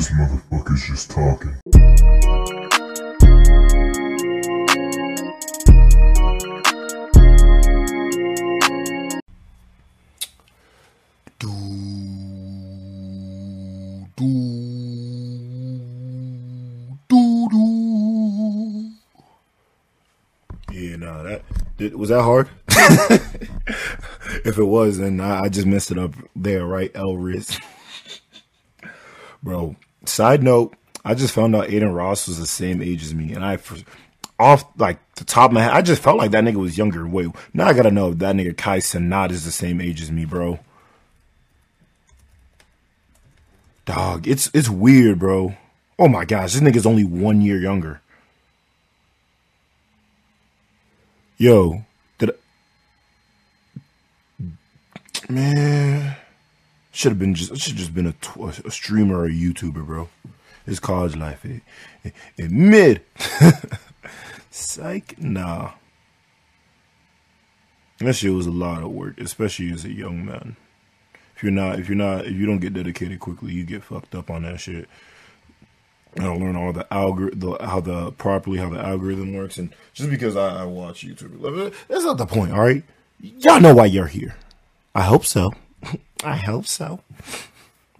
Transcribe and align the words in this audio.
This 0.00 0.12
motherfucker's 0.12 0.86
just 0.86 1.10
talking. 1.10 1.54
Yeah, 20.72 20.96
no, 20.96 21.24
that 21.76 21.98
was 21.98 22.08
that 22.08 22.22
hard. 22.22 22.48
if 24.46 24.56
it 24.56 24.64
was, 24.64 24.96
then 24.96 25.20
I, 25.20 25.42
I 25.42 25.48
just 25.50 25.66
messed 25.66 25.90
it 25.90 25.98
up 25.98 26.14
there, 26.34 26.64
right? 26.64 26.90
Elris, 26.94 27.60
bro. 29.42 29.76
Side 30.20 30.42
note: 30.42 30.76
I 31.02 31.14
just 31.14 31.32
found 31.32 31.56
out 31.56 31.68
Adin 31.68 31.94
Ross 31.94 32.28
was 32.28 32.38
the 32.38 32.46
same 32.46 32.82
age 32.82 33.02
as 33.02 33.14
me, 33.14 33.32
and 33.32 33.42
I, 33.42 33.56
off 34.38 34.66
like 34.76 34.98
the 35.14 35.24
top 35.24 35.48
of 35.48 35.54
my 35.54 35.62
head, 35.62 35.72
I 35.72 35.80
just 35.80 36.02
felt 36.02 36.18
like 36.18 36.32
that 36.32 36.44
nigga 36.44 36.56
was 36.56 36.76
younger. 36.76 37.08
Wait, 37.08 37.28
now 37.54 37.66
I 37.66 37.72
gotta 37.72 37.90
know 37.90 38.10
if 38.10 38.18
that 38.18 38.36
nigga 38.36 38.54
Kai 38.54 38.80
Cenat 38.80 39.30
is 39.30 39.46
the 39.46 39.50
same 39.50 39.80
age 39.80 40.02
as 40.02 40.12
me, 40.12 40.26
bro. 40.26 40.60
Dog, 43.86 44.28
it's 44.28 44.50
it's 44.52 44.68
weird, 44.68 45.18
bro. 45.18 45.56
Oh 45.98 46.08
my 46.08 46.26
gosh, 46.26 46.52
this 46.52 46.60
nigga's 46.60 46.84
only 46.84 47.02
one 47.04 47.40
year 47.40 47.56
younger. 47.58 48.02
Yo, 51.38 51.86
did 52.18 52.32
I, 54.38 54.52
man 55.30 56.19
should 56.92 57.12
have 57.12 57.18
been 57.18 57.34
just 57.34 57.56
should 57.56 57.76
just 57.76 57.94
been 57.94 58.06
a, 58.06 58.12
tw- 58.12 58.64
a 58.64 58.70
streamer 58.70 59.18
or 59.18 59.26
a 59.26 59.30
YouTuber, 59.30 59.86
bro. 59.86 60.08
It's 60.66 60.80
college 60.80 61.16
life. 61.16 61.44
It, 61.44 61.62
it, 62.04 62.12
it 62.36 62.50
mid. 62.50 63.02
Psych, 64.50 65.18
nah. 65.20 65.72
That 67.98 68.14
shit 68.14 68.32
was 68.32 68.46
a 68.46 68.50
lot 68.50 68.82
of 68.82 68.90
work, 68.90 69.20
especially 69.20 69.72
as 69.72 69.84
a 69.84 69.92
young 69.92 70.24
man. 70.24 70.56
If 71.36 71.42
you're 71.42 71.52
not, 71.52 71.78
if 71.78 71.88
you're 71.88 71.96
not, 71.96 72.26
if 72.26 72.32
you 72.32 72.46
don't 72.46 72.58
get 72.58 72.74
dedicated 72.74 73.20
quickly, 73.20 73.52
you 73.52 73.64
get 73.64 73.84
fucked 73.84 74.14
up 74.14 74.30
on 74.30 74.42
that 74.42 74.60
shit. 74.60 74.88
I 76.18 76.26
learn 76.26 76.56
all 76.56 76.72
the 76.72 76.92
algorithm, 76.92 77.56
how 77.60 77.80
the 77.80 78.10
properly 78.12 78.58
how 78.58 78.68
the 78.68 78.80
algorithm 78.80 79.32
works, 79.32 79.56
and 79.58 79.72
just 79.92 80.10
because 80.10 80.36
I, 80.36 80.62
I 80.62 80.64
watch 80.64 81.06
YouTube, 81.06 81.74
that's 81.88 82.04
not 82.04 82.18
the 82.18 82.26
point. 82.26 82.52
All 82.52 82.60
right, 82.60 82.82
y'all 83.20 83.60
know 83.60 83.74
why 83.74 83.86
you're 83.86 84.06
here. 84.06 84.34
I 84.94 85.02
hope 85.02 85.24
so. 85.24 85.52
I 86.24 86.36
hope 86.36 86.66
so. 86.66 87.00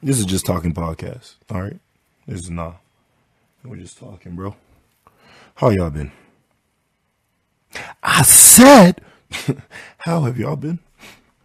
This 0.02 0.18
is 0.18 0.24
just 0.26 0.46
talking 0.46 0.72
podcast. 0.72 1.34
All 1.50 1.62
right, 1.62 1.78
this 2.26 2.40
is 2.40 2.50
not. 2.50 2.80
We're 3.64 3.76
just 3.76 3.98
talking, 3.98 4.34
bro. 4.34 4.56
How 5.56 5.68
y'all 5.70 5.90
been? 5.90 6.12
I 8.02 8.22
said, 8.22 9.00
how 9.98 10.22
have 10.22 10.38
y'all 10.38 10.56
been? 10.56 10.78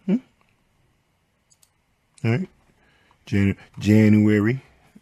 Hmm? 0.05 0.15
All 2.23 2.31
right, 2.31 2.49
Jan- 3.25 3.57
January. 3.79 4.61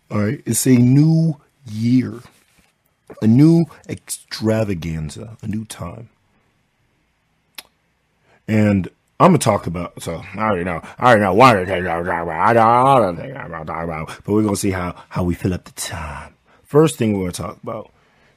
All 0.10 0.20
right, 0.20 0.42
it's 0.46 0.66
a 0.68 0.76
new 0.78 1.40
year, 1.66 2.20
a 3.22 3.28
new 3.28 3.66
extravaganza, 3.88 5.38
a 5.42 5.48
new 5.48 5.66
time. 5.66 6.10
And 8.48 8.90
I'm 9.20 9.30
gonna 9.30 9.38
talk 9.38 9.68
about. 9.68 10.02
So 10.02 10.24
I 10.36 10.40
already 10.40 10.64
know. 10.64 10.82
I 10.98 11.06
already 11.06 11.22
know 11.22 11.34
one 11.34 11.58
of 11.58 11.68
the 11.68 11.74
things 11.74 11.88
I'm 11.88 12.04
talking 12.06 12.24
about. 12.24 12.58
I 12.58 13.12
the 13.12 13.22
things 13.22 13.36
I'm 13.38 13.52
talking 13.66 13.84
about. 13.84 14.08
But 14.24 14.34
we're 14.34 14.44
gonna 14.44 14.56
see 14.56 14.72
how 14.72 14.96
how 15.10 15.24
we 15.24 15.36
fill 15.36 15.54
up 15.54 15.66
the 15.66 15.72
time. 15.74 16.36
First 16.64 16.98
thing 16.98 17.14
we're 17.14 17.32
gonna 17.32 17.32
talk 17.34 17.62
about 17.62 17.92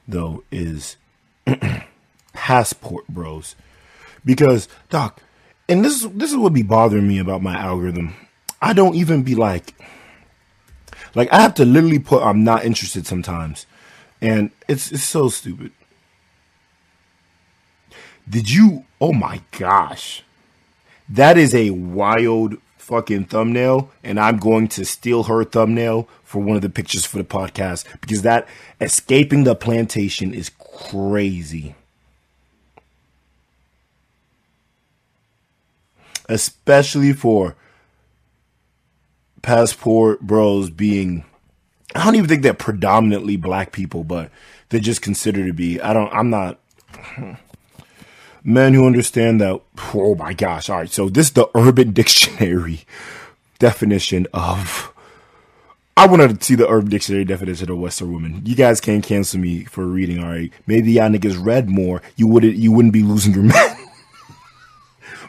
though 0.07 0.43
is 0.51 0.97
passport 2.33 3.07
bros, 3.07 3.55
because 4.23 4.69
doc, 4.89 5.21
and 5.67 5.83
this 5.83 6.03
is 6.03 6.09
this 6.11 6.31
is 6.31 6.37
what 6.37 6.53
be 6.53 6.61
bothering 6.63 7.07
me 7.07 7.19
about 7.19 7.41
my 7.41 7.57
algorithm. 7.57 8.15
I 8.61 8.73
don't 8.73 8.95
even 8.95 9.23
be 9.23 9.35
like, 9.35 9.73
like 11.15 11.31
I 11.33 11.41
have 11.41 11.55
to 11.55 11.65
literally 11.65 11.99
put 11.99 12.23
I'm 12.23 12.43
not 12.43 12.63
interested 12.63 13.07
sometimes, 13.07 13.65
and 14.21 14.51
it's 14.67 14.91
it's 14.91 15.03
so 15.03 15.29
stupid. 15.29 15.71
Did 18.29 18.51
you? 18.51 18.85
Oh 19.01 19.13
my 19.13 19.41
gosh. 19.51 20.23
That 21.09 21.37
is 21.37 21.55
a 21.55 21.69
wild 21.69 22.57
fucking 22.77 23.25
thumbnail, 23.25 23.91
and 24.03 24.19
I'm 24.19 24.37
going 24.37 24.67
to 24.69 24.85
steal 24.85 25.23
her 25.23 25.43
thumbnail 25.43 26.07
for 26.23 26.41
one 26.41 26.55
of 26.55 26.61
the 26.61 26.69
pictures 26.69 27.05
for 27.05 27.17
the 27.17 27.23
podcast 27.23 27.85
because 28.01 28.21
that 28.21 28.47
escaping 28.79 29.43
the 29.43 29.55
plantation 29.55 30.33
is 30.33 30.51
crazy. 30.57 31.75
Especially 36.29 37.13
for 37.13 37.55
passport 39.41 40.21
bros 40.21 40.69
being 40.69 41.23
I 41.95 42.03
don't 42.03 42.15
even 42.15 42.27
think 42.27 42.43
they're 42.43 42.53
predominantly 42.53 43.37
black 43.37 43.71
people, 43.71 44.03
but 44.03 44.29
they're 44.69 44.79
just 44.79 45.01
considered 45.01 45.47
to 45.47 45.53
be. 45.53 45.79
I 45.79 45.93
don't 45.93 46.13
I'm 46.13 46.29
not 46.29 46.59
men 48.47 48.73
who 48.73 48.87
understand 48.87 49.41
that 49.41 49.59
oh 49.93 50.15
my 50.15 50.33
gosh 50.33 50.69
all 50.69 50.77
right 50.77 50.89
so 50.89 51.09
this 51.09 51.27
is 51.27 51.33
the 51.33 51.49
urban 51.53 51.91
dictionary 52.01 52.85
definition 53.59 54.25
of 54.33 54.93
i 55.97 56.07
wanted 56.07 56.39
to 56.39 56.45
see 56.45 56.55
the 56.55 56.67
urban 56.69 56.89
dictionary 56.89 57.25
definition 57.25 57.69
of 57.69 57.77
western 57.77 58.09
woman 58.09 58.41
you 58.45 58.55
guys 58.55 58.79
can't 58.79 59.03
cancel 59.03 59.37
me 59.37 59.65
for 59.65 59.85
reading 59.85 60.23
all 60.23 60.29
right? 60.29 60.53
Maybe 60.65 60.93
y'all 60.93 61.09
niggas 61.09 61.43
read 61.43 61.69
more. 61.69 62.01
You 62.15 62.27
wouldn't 62.27 62.55
you 62.55 62.71
wouldn't 62.71 62.93
be 62.93 63.03
losing 63.03 63.33
your 63.33 63.43
man 63.53 63.77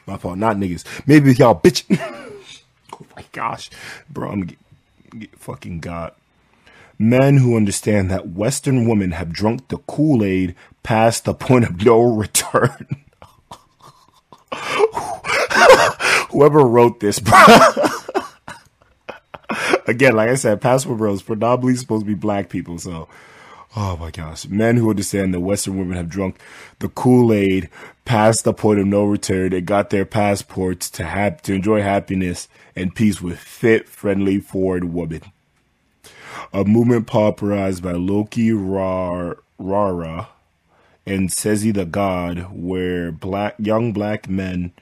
my 0.07 0.17
fault 0.17 0.39
not 0.39 0.57
niggas. 0.57 0.85
Maybe 1.07 1.35
y'all 1.35 1.61
bitch. 1.61 1.85
Oh 3.01 3.07
my 3.15 3.25
gosh. 3.31 3.71
Bro 4.11 4.31
i'm 4.31 4.41
get, 4.47 4.59
get 5.17 5.39
fucking 5.39 5.79
got. 5.79 6.17
Men 6.99 7.37
who 7.37 7.57
understand 7.57 8.11
that 8.11 8.31
western 8.31 8.89
women 8.89 9.13
have 9.13 9.33
drunk 9.33 9.69
the 9.69 9.77
kool-aid 9.79 10.57
past 10.83 11.25
the 11.25 11.33
point 11.35 11.65
of 11.65 11.85
no 11.85 12.01
return 12.03 13.05
whoever 16.31 16.61
wrote 16.61 17.01
this, 17.01 17.19
bro. 17.19 17.39
Again, 19.87 20.15
like 20.15 20.29
I 20.29 20.35
said, 20.35 20.61
passport 20.61 20.99
bros 20.99 21.23
predominantly 21.23 21.77
supposed 21.77 22.03
to 22.05 22.07
be 22.07 22.15
black 22.15 22.51
people. 22.51 22.79
So, 22.79 23.09
oh 23.75 23.97
my 23.97 24.11
gosh, 24.11 24.47
men 24.47 24.77
who 24.77 24.91
understand 24.91 25.33
that 25.33 25.41
Western 25.41 25.79
women 25.79 25.97
have 25.97 26.09
drunk 26.09 26.39
the 26.79 26.89
Kool 26.89 27.33
Aid 27.33 27.71
past 28.05 28.45
the 28.45 28.53
point 28.53 28.81
of 28.81 28.87
no 28.87 29.05
return 29.05 29.53
and 29.53 29.67
got 29.67 29.91
their 29.91 30.05
passports 30.05 30.91
to 30.91 31.05
have 31.05 31.41
to 31.43 31.55
enjoy 31.55 31.83
happiness 31.83 32.49
and 32.77 32.95
peace 32.95 33.21
with 33.21 33.39
fit, 33.39 33.89
friendly, 33.89 34.39
forward 34.39 34.85
women. 34.85 35.23
A 36.53 36.65
movement 36.65 37.07
popularized 37.07 37.83
by 37.83 37.93
Loki 37.93 38.53
Rar- 38.53 39.39
Rara 39.59 40.29
and 41.09 41.31
Sezi 41.31 41.73
the 41.73 41.85
God, 41.85 42.49
where 42.53 43.11
black 43.11 43.55
young 43.59 43.93
black 43.93 44.29
men 44.29 44.73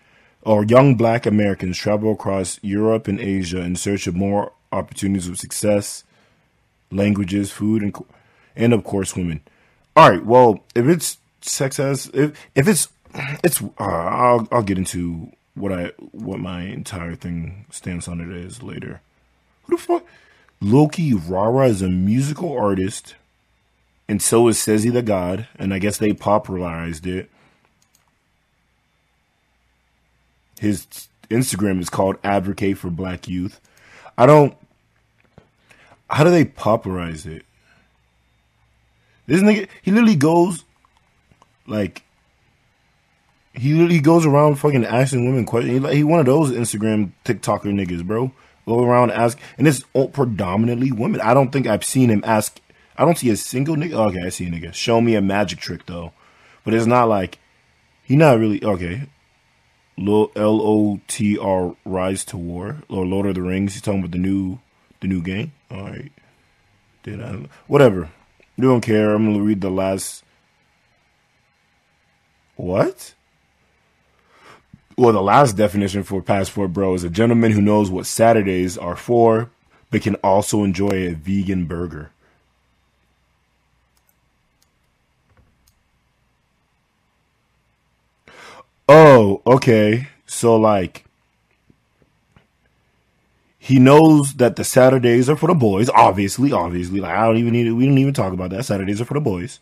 or 0.42 0.64
young 0.64 0.94
black 0.94 1.26
Americans 1.26 1.78
travel 1.78 2.12
across 2.12 2.58
Europe 2.62 3.08
and 3.08 3.20
Asia 3.20 3.60
in 3.60 3.76
search 3.76 4.06
of 4.06 4.14
more 4.14 4.52
opportunities 4.72 5.28
of 5.28 5.38
success, 5.38 6.04
languages, 6.90 7.50
food, 7.50 7.82
and 7.82 7.96
and 8.54 8.72
of 8.72 8.84
course 8.84 9.16
women. 9.16 9.40
All 9.96 10.10
right, 10.10 10.24
well, 10.24 10.60
if 10.74 10.86
it's 10.86 11.18
sex 11.40 11.78
as 11.78 12.10
if 12.12 12.38
if 12.54 12.68
it's 12.68 12.88
it's 13.42 13.62
uh, 13.62 13.84
I'll 13.84 14.48
I'll 14.52 14.62
get 14.62 14.78
into 14.78 15.32
what 15.54 15.72
I 15.72 15.92
what 16.12 16.38
my 16.38 16.62
entire 16.62 17.14
thing 17.14 17.66
stands 17.70 18.08
on 18.08 18.20
it 18.20 18.30
is 18.30 18.62
later. 18.62 19.00
Who 19.64 19.76
the 19.76 19.82
fuck? 19.82 20.04
Loki 20.60 21.12
Rara 21.12 21.68
is 21.68 21.82
a 21.82 21.88
musical 21.88 22.56
artist, 22.56 23.14
and 24.08 24.22
so 24.22 24.48
is 24.48 24.58
Sezi 24.58 24.92
the 24.92 25.02
God, 25.02 25.48
and 25.58 25.74
I 25.74 25.78
guess 25.78 25.98
they 25.98 26.12
popularized 26.12 27.06
it. 27.06 27.30
His 30.58 30.86
Instagram 31.28 31.80
is 31.80 31.90
called 31.90 32.16
Advocate 32.24 32.78
for 32.78 32.90
Black 32.90 33.28
Youth. 33.28 33.60
I 34.16 34.26
don't. 34.26 34.56
How 36.08 36.24
do 36.24 36.30
they 36.30 36.44
popularize 36.44 37.26
it? 37.26 37.44
This 39.26 39.42
nigga, 39.42 39.68
he 39.82 39.90
literally 39.90 40.14
goes, 40.14 40.64
like, 41.66 42.04
he 43.52 43.72
literally 43.72 43.98
goes 43.98 44.24
around 44.24 44.56
fucking 44.56 44.84
asking 44.84 45.26
women 45.26 45.44
questions. 45.44 45.74
He, 45.74 45.80
like, 45.80 45.94
he 45.94 46.04
one 46.04 46.20
of 46.20 46.26
those 46.26 46.52
Instagram 46.52 47.10
TikToker 47.24 47.64
niggas, 47.64 48.06
bro. 48.06 48.30
Go 48.66 48.84
around 48.84 49.10
ask, 49.10 49.38
and 49.58 49.66
it's 49.66 49.84
predominantly 50.12 50.92
women. 50.92 51.20
I 51.20 51.34
don't 51.34 51.52
think 51.52 51.66
I've 51.66 51.84
seen 51.84 52.08
him 52.08 52.22
ask. 52.24 52.60
I 52.96 53.04
don't 53.04 53.18
see 53.18 53.30
a 53.30 53.36
single 53.36 53.76
nigga. 53.76 53.92
Okay, 53.92 54.24
I 54.24 54.30
see 54.30 54.46
a 54.46 54.50
nigga. 54.50 54.72
Show 54.72 55.00
me 55.00 55.14
a 55.14 55.22
magic 55.22 55.58
trick 55.58 55.86
though, 55.86 56.12
but 56.64 56.74
it's 56.74 56.86
not 56.86 57.08
like 57.08 57.38
he 58.02 58.16
not 58.16 58.38
really 58.38 58.62
okay. 58.64 59.08
L 59.98 60.30
O 60.36 61.00
T 61.06 61.38
R 61.38 61.74
Rise 61.84 62.24
to 62.26 62.36
War 62.36 62.78
or 62.88 63.06
Lord 63.06 63.26
of 63.26 63.34
the 63.34 63.42
Rings. 63.42 63.74
He's 63.74 63.82
talking 63.82 64.00
about 64.00 64.12
the 64.12 64.18
new 64.18 64.58
the 65.00 65.08
new 65.08 65.22
game. 65.22 65.52
All 65.70 65.82
right. 65.82 66.12
Did 67.02 67.22
I? 67.22 67.46
Whatever. 67.66 68.10
You 68.56 68.68
don't 68.68 68.80
care. 68.80 69.14
I'm 69.14 69.26
gonna 69.26 69.42
read 69.42 69.60
the 69.60 69.70
last. 69.70 70.24
What? 72.56 73.14
Well, 74.98 75.12
the 75.12 75.22
last 75.22 75.56
definition 75.56 76.04
for 76.04 76.22
passport 76.22 76.72
bro 76.72 76.94
is 76.94 77.04
a 77.04 77.10
gentleman 77.10 77.52
who 77.52 77.60
knows 77.60 77.90
what 77.90 78.06
Saturdays 78.06 78.78
are 78.78 78.96
for, 78.96 79.50
but 79.90 80.00
can 80.00 80.14
also 80.16 80.64
enjoy 80.64 81.06
a 81.06 81.12
vegan 81.12 81.66
burger. 81.66 82.12
Oh, 88.88 89.42
okay. 89.46 90.08
So 90.26 90.56
like 90.56 91.04
he 93.58 93.80
knows 93.80 94.34
that 94.34 94.54
the 94.54 94.62
Saturdays 94.62 95.28
are 95.28 95.34
for 95.34 95.48
the 95.48 95.54
boys. 95.54 95.90
Obviously, 95.90 96.52
obviously. 96.52 97.00
Like 97.00 97.16
I 97.16 97.26
don't 97.26 97.36
even 97.36 97.52
need 97.52 97.66
it. 97.66 97.72
We 97.72 97.86
don't 97.86 97.98
even 97.98 98.14
talk 98.14 98.32
about 98.32 98.50
that. 98.50 98.64
Saturdays 98.64 99.00
are 99.00 99.04
for 99.04 99.14
the 99.14 99.20
boys. 99.20 99.58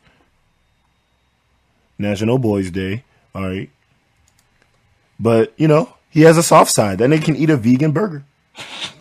National 1.98 2.38
Boys 2.38 2.70
Day. 2.70 3.04
All 3.34 3.42
right. 3.48 3.70
But 5.18 5.54
you 5.56 5.68
know, 5.68 5.94
he 6.10 6.22
has 6.22 6.36
a 6.36 6.42
soft 6.42 6.70
side. 6.70 6.98
Then 6.98 7.10
they 7.10 7.18
can 7.18 7.34
eat 7.36 7.50
a 7.50 7.56
vegan 7.56 7.92
burger. 7.92 8.24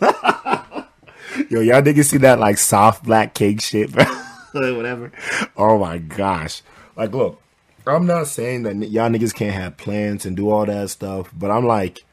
Yo, 1.50 1.60
y'all 1.60 1.82
niggas 1.82 2.06
see 2.06 2.18
that 2.18 2.38
like 2.38 2.56
soft 2.56 3.04
black 3.04 3.34
cake 3.34 3.60
shit, 3.60 3.92
bro? 3.92 4.04
Whatever. 4.52 5.12
Oh 5.56 5.78
my 5.78 5.98
gosh. 5.98 6.62
Like, 6.96 7.12
look, 7.12 7.42
I'm 7.86 8.06
not 8.06 8.28
saying 8.28 8.62
that 8.62 8.76
y'all 8.88 9.10
niggas 9.10 9.34
can't 9.34 9.54
have 9.54 9.76
plans 9.76 10.24
and 10.24 10.36
do 10.36 10.50
all 10.50 10.64
that 10.66 10.90
stuff, 10.90 11.30
but 11.36 11.50
I'm 11.50 11.66
like, 11.66 12.04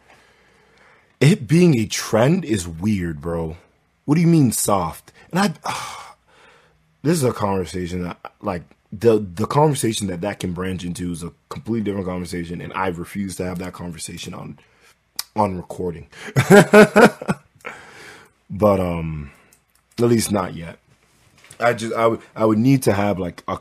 it 1.20 1.48
being 1.48 1.78
a 1.78 1.86
trend 1.86 2.44
is 2.44 2.68
weird, 2.68 3.22
bro. 3.22 3.58
What 4.06 4.16
do 4.16 4.22
you 4.22 4.28
mean 4.28 4.52
soft? 4.52 5.12
And 5.32 5.40
I, 5.40 5.54
uh, 5.64 6.14
this 7.04 7.18
is 7.18 7.24
a 7.24 7.32
conversation 7.32 8.04
that, 8.04 8.18
like, 8.42 8.64
the 8.92 9.20
the 9.20 9.46
conversation 9.46 10.08
that 10.08 10.20
that 10.20 10.42
can 10.42 10.52
branch 10.52 10.84
into 10.84 11.12
is 11.12 11.24
a 11.24 11.32
completely 11.48 11.86
different 11.86 12.08
conversation, 12.08 12.60
and 12.60 12.74
I 12.74 12.88
refuse 12.88 13.38
to 13.38 13.46
have 13.46 13.60
that 13.60 13.72
conversation 13.72 14.34
on 14.34 14.60
on 15.36 15.56
recording. 15.56 16.08
but 18.50 18.80
um, 18.82 19.32
at 19.98 20.06
least 20.06 20.32
not 20.32 20.56
yet. 20.56 20.78
I 21.60 21.74
just 21.74 21.94
I 21.94 22.08
would 22.08 22.20
I 22.36 22.44
would 22.44 22.58
need 22.58 22.84
to 22.84 22.92
have 22.92 23.18
like 23.18 23.44
a 23.48 23.60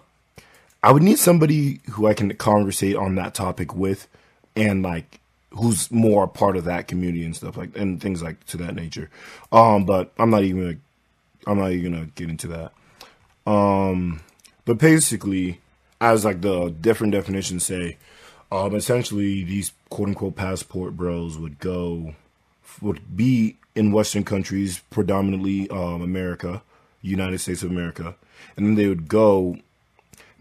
I 0.82 0.92
would 0.92 1.02
need 1.02 1.18
somebody 1.18 1.80
who 1.90 2.06
I 2.06 2.14
can 2.14 2.34
conversate 2.36 2.96
on 2.96 3.14
that 3.16 3.34
topic 3.34 3.74
with, 3.74 4.08
and 4.56 4.82
like 4.82 5.20
who's 5.52 5.90
more 5.90 6.28
part 6.28 6.56
of 6.56 6.64
that 6.64 6.88
community 6.88 7.24
and 7.24 7.34
stuff 7.34 7.56
like 7.56 7.76
and 7.76 8.00
things 8.00 8.22
like 8.22 8.44
to 8.46 8.56
that 8.58 8.74
nature. 8.74 9.10
Um, 9.52 9.84
but 9.84 10.12
I'm 10.18 10.30
not 10.30 10.44
even 10.44 10.62
gonna, 10.62 10.76
I'm 11.46 11.58
not 11.58 11.72
even 11.72 11.92
gonna 11.92 12.06
get 12.06 12.30
into 12.30 12.48
that. 12.48 12.72
Um, 13.50 14.20
but 14.64 14.78
basically, 14.78 15.60
as 16.00 16.24
like 16.24 16.40
the 16.40 16.70
different 16.70 17.12
definitions 17.12 17.64
say, 17.64 17.98
um, 18.52 18.74
essentially 18.74 19.44
these 19.44 19.72
quote 19.90 20.08
unquote 20.08 20.36
passport 20.36 20.96
bros 20.96 21.36
would 21.38 21.58
go 21.58 22.14
would 22.80 23.16
be 23.16 23.56
in 23.74 23.92
Western 23.92 24.24
countries, 24.24 24.80
predominantly 24.90 25.68
um, 25.70 26.02
America, 26.02 26.62
United 27.02 27.38
States 27.38 27.62
of 27.62 27.70
America, 27.70 28.14
and 28.56 28.66
then 28.66 28.74
they 28.74 28.86
would 28.86 29.08
go 29.08 29.58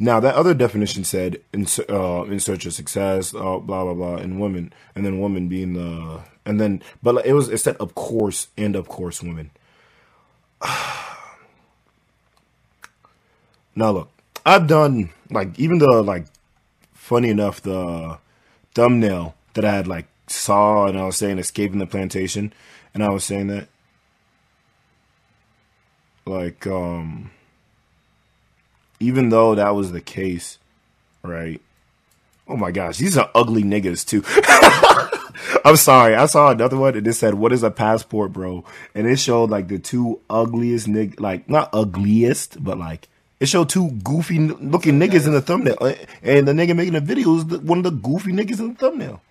now 0.01 0.21
that 0.21 0.35
other 0.35 0.53
definition 0.53 1.03
said 1.03 1.41
in 1.51 1.67
uh, 1.89 2.23
in 2.23 2.39
search 2.39 2.65
of 2.65 2.71
success, 2.73 3.35
uh, 3.35 3.59
blah 3.59 3.83
blah 3.83 3.93
blah, 3.93 4.15
and 4.15 4.39
women, 4.39 4.71
and 4.95 5.05
then 5.05 5.19
woman 5.19 5.49
being 5.49 5.73
the, 5.73 6.21
and 6.45 6.59
then 6.59 6.81
but 7.03 7.25
it 7.25 7.33
was 7.33 7.49
it 7.49 7.57
said 7.57 7.75
of 7.77 7.95
course 7.95 8.47
and 8.57 8.77
of 8.77 8.87
course 8.87 9.21
women. 9.21 9.51
now 13.75 13.91
look, 13.91 14.09
I've 14.45 14.67
done 14.67 15.09
like 15.29 15.59
even 15.59 15.79
the 15.79 16.01
like 16.01 16.27
funny 16.93 17.29
enough 17.29 17.61
the 17.61 18.19
thumbnail 18.73 19.35
that 19.53 19.65
I 19.65 19.73
had 19.73 19.87
like 19.87 20.07
saw 20.27 20.87
and 20.87 20.97
I 20.97 21.05
was 21.05 21.17
saying 21.17 21.39
escaping 21.39 21.79
the 21.79 21.85
plantation, 21.85 22.53
and 22.93 23.03
I 23.03 23.09
was 23.09 23.25
saying 23.25 23.47
that 23.47 23.67
like 26.25 26.65
um 26.67 27.31
even 28.99 29.29
though 29.29 29.55
that 29.55 29.69
was 29.75 29.91
the 29.91 30.01
case, 30.01 30.57
right? 31.23 31.61
Oh 32.47 32.57
my 32.57 32.71
gosh, 32.71 32.97
these 32.97 33.17
are 33.17 33.29
ugly 33.35 33.63
niggas 33.63 34.05
too. 34.05 34.23
I'm 35.65 35.77
sorry. 35.77 36.15
I 36.15 36.25
saw 36.25 36.49
another 36.51 36.77
one 36.77 36.95
and 36.95 37.07
it 37.07 37.13
said, 37.13 37.35
"What 37.35 37.53
is 37.53 37.63
a 37.63 37.71
passport, 37.71 38.33
bro?" 38.33 38.63
And 38.93 39.07
it 39.07 39.17
showed 39.17 39.49
like 39.49 39.67
the 39.67 39.79
two 39.79 40.19
ugliest 40.29 40.87
nig, 40.87 41.19
like 41.19 41.49
not 41.49 41.69
ugliest, 41.73 42.63
but 42.63 42.77
like 42.77 43.07
it 43.39 43.47
showed 43.47 43.69
two 43.69 43.91
goofy 44.03 44.39
looking 44.39 44.99
niggas 44.99 45.25
in 45.27 45.33
the 45.33 45.41
thumbnail, 45.41 45.77
and 46.21 46.47
the 46.47 46.53
nigga 46.53 46.75
making 46.75 46.93
the 46.93 47.01
video 47.01 47.29
was 47.29 47.45
one 47.45 47.77
of 47.77 47.83
the 47.83 47.91
goofy 47.91 48.31
niggas 48.31 48.59
in 48.59 48.73
the 48.73 48.79
thumbnail. 48.79 49.21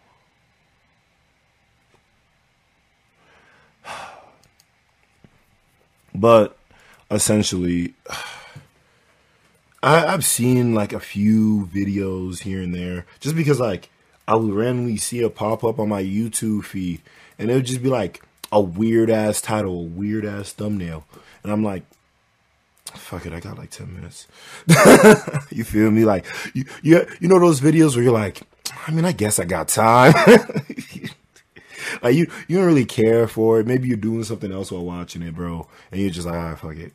But 6.14 6.56
essentially. 7.10 7.94
I, 9.82 10.06
I've 10.06 10.24
seen 10.24 10.74
like 10.74 10.92
a 10.92 11.00
few 11.00 11.68
videos 11.72 12.40
here 12.40 12.62
and 12.62 12.74
there, 12.74 13.06
just 13.20 13.36
because 13.36 13.60
like 13.60 13.90
I 14.26 14.34
would 14.34 14.52
randomly 14.52 14.96
see 14.96 15.22
a 15.22 15.30
pop 15.30 15.64
up 15.64 15.78
on 15.78 15.88
my 15.88 16.02
YouTube 16.02 16.64
feed, 16.64 17.00
and 17.38 17.50
it 17.50 17.54
would 17.54 17.66
just 17.66 17.82
be 17.82 17.88
like 17.88 18.22
a 18.50 18.60
weird 18.60 19.10
ass 19.10 19.40
title, 19.40 19.80
a 19.80 19.84
weird 19.84 20.24
ass 20.24 20.52
thumbnail, 20.52 21.04
and 21.42 21.52
I'm 21.52 21.62
like, 21.62 21.84
fuck 22.86 23.26
it, 23.26 23.32
I 23.32 23.40
got 23.40 23.58
like 23.58 23.70
ten 23.70 23.94
minutes. 23.94 24.26
you 25.50 25.64
feel 25.64 25.90
me? 25.90 26.04
Like 26.04 26.26
you, 26.54 26.64
you, 26.82 27.06
you 27.20 27.28
know 27.28 27.38
those 27.38 27.60
videos 27.60 27.94
where 27.94 28.02
you're 28.02 28.12
like, 28.12 28.42
I 28.86 28.90
mean, 28.90 29.04
I 29.04 29.12
guess 29.12 29.38
I 29.38 29.44
got 29.44 29.68
time. 29.68 30.12
like 32.02 32.16
you, 32.16 32.26
you 32.48 32.56
don't 32.56 32.66
really 32.66 32.84
care 32.84 33.28
for 33.28 33.60
it. 33.60 33.66
Maybe 33.66 33.86
you're 33.86 33.96
doing 33.96 34.24
something 34.24 34.50
else 34.50 34.72
while 34.72 34.84
watching 34.84 35.22
it, 35.22 35.36
bro, 35.36 35.68
and 35.92 36.00
you're 36.00 36.10
just 36.10 36.26
like, 36.26 36.36
ah, 36.36 36.56
fuck 36.56 36.76
it 36.76 36.92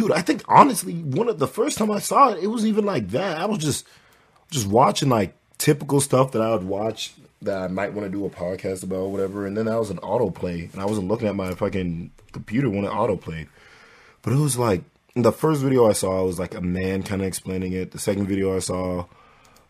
dude, 0.00 0.12
I 0.12 0.22
think 0.22 0.42
honestly, 0.48 0.94
one 0.94 1.28
of 1.28 1.38
the 1.38 1.46
first 1.46 1.76
time 1.76 1.90
I 1.90 1.98
saw 1.98 2.30
it, 2.30 2.42
it 2.42 2.46
wasn't 2.46 2.70
even 2.70 2.86
like 2.86 3.08
that. 3.10 3.38
I 3.38 3.44
was 3.44 3.58
just 3.58 3.86
just 4.50 4.66
watching 4.66 5.08
like 5.08 5.34
typical 5.58 6.00
stuff 6.00 6.32
that 6.32 6.42
I 6.42 6.52
would 6.52 6.64
watch 6.64 7.12
that 7.42 7.58
I 7.62 7.68
might 7.68 7.92
want 7.92 8.10
to 8.10 8.10
do 8.10 8.24
a 8.24 8.30
podcast 8.30 8.82
about 8.82 8.96
or 8.96 9.12
whatever. 9.12 9.46
And 9.46 9.56
then 9.56 9.66
that 9.66 9.78
was 9.78 9.90
an 9.90 9.98
autoplay, 9.98 10.72
and 10.72 10.80
I 10.80 10.86
wasn't 10.86 11.08
looking 11.08 11.28
at 11.28 11.36
my 11.36 11.54
fucking 11.54 12.10
computer 12.32 12.70
when 12.70 12.84
it 12.84 12.90
autoplayed. 12.90 13.48
But 14.22 14.32
it 14.32 14.36
was 14.38 14.56
like 14.56 14.82
the 15.14 15.32
first 15.32 15.60
video 15.60 15.88
I 15.88 15.92
saw 15.92 16.24
was 16.24 16.38
like 16.38 16.54
a 16.54 16.60
man 16.60 17.02
kind 17.02 17.20
of 17.20 17.28
explaining 17.28 17.72
it. 17.72 17.90
The 17.90 17.98
second 17.98 18.26
video 18.26 18.56
I 18.56 18.60
saw 18.60 19.06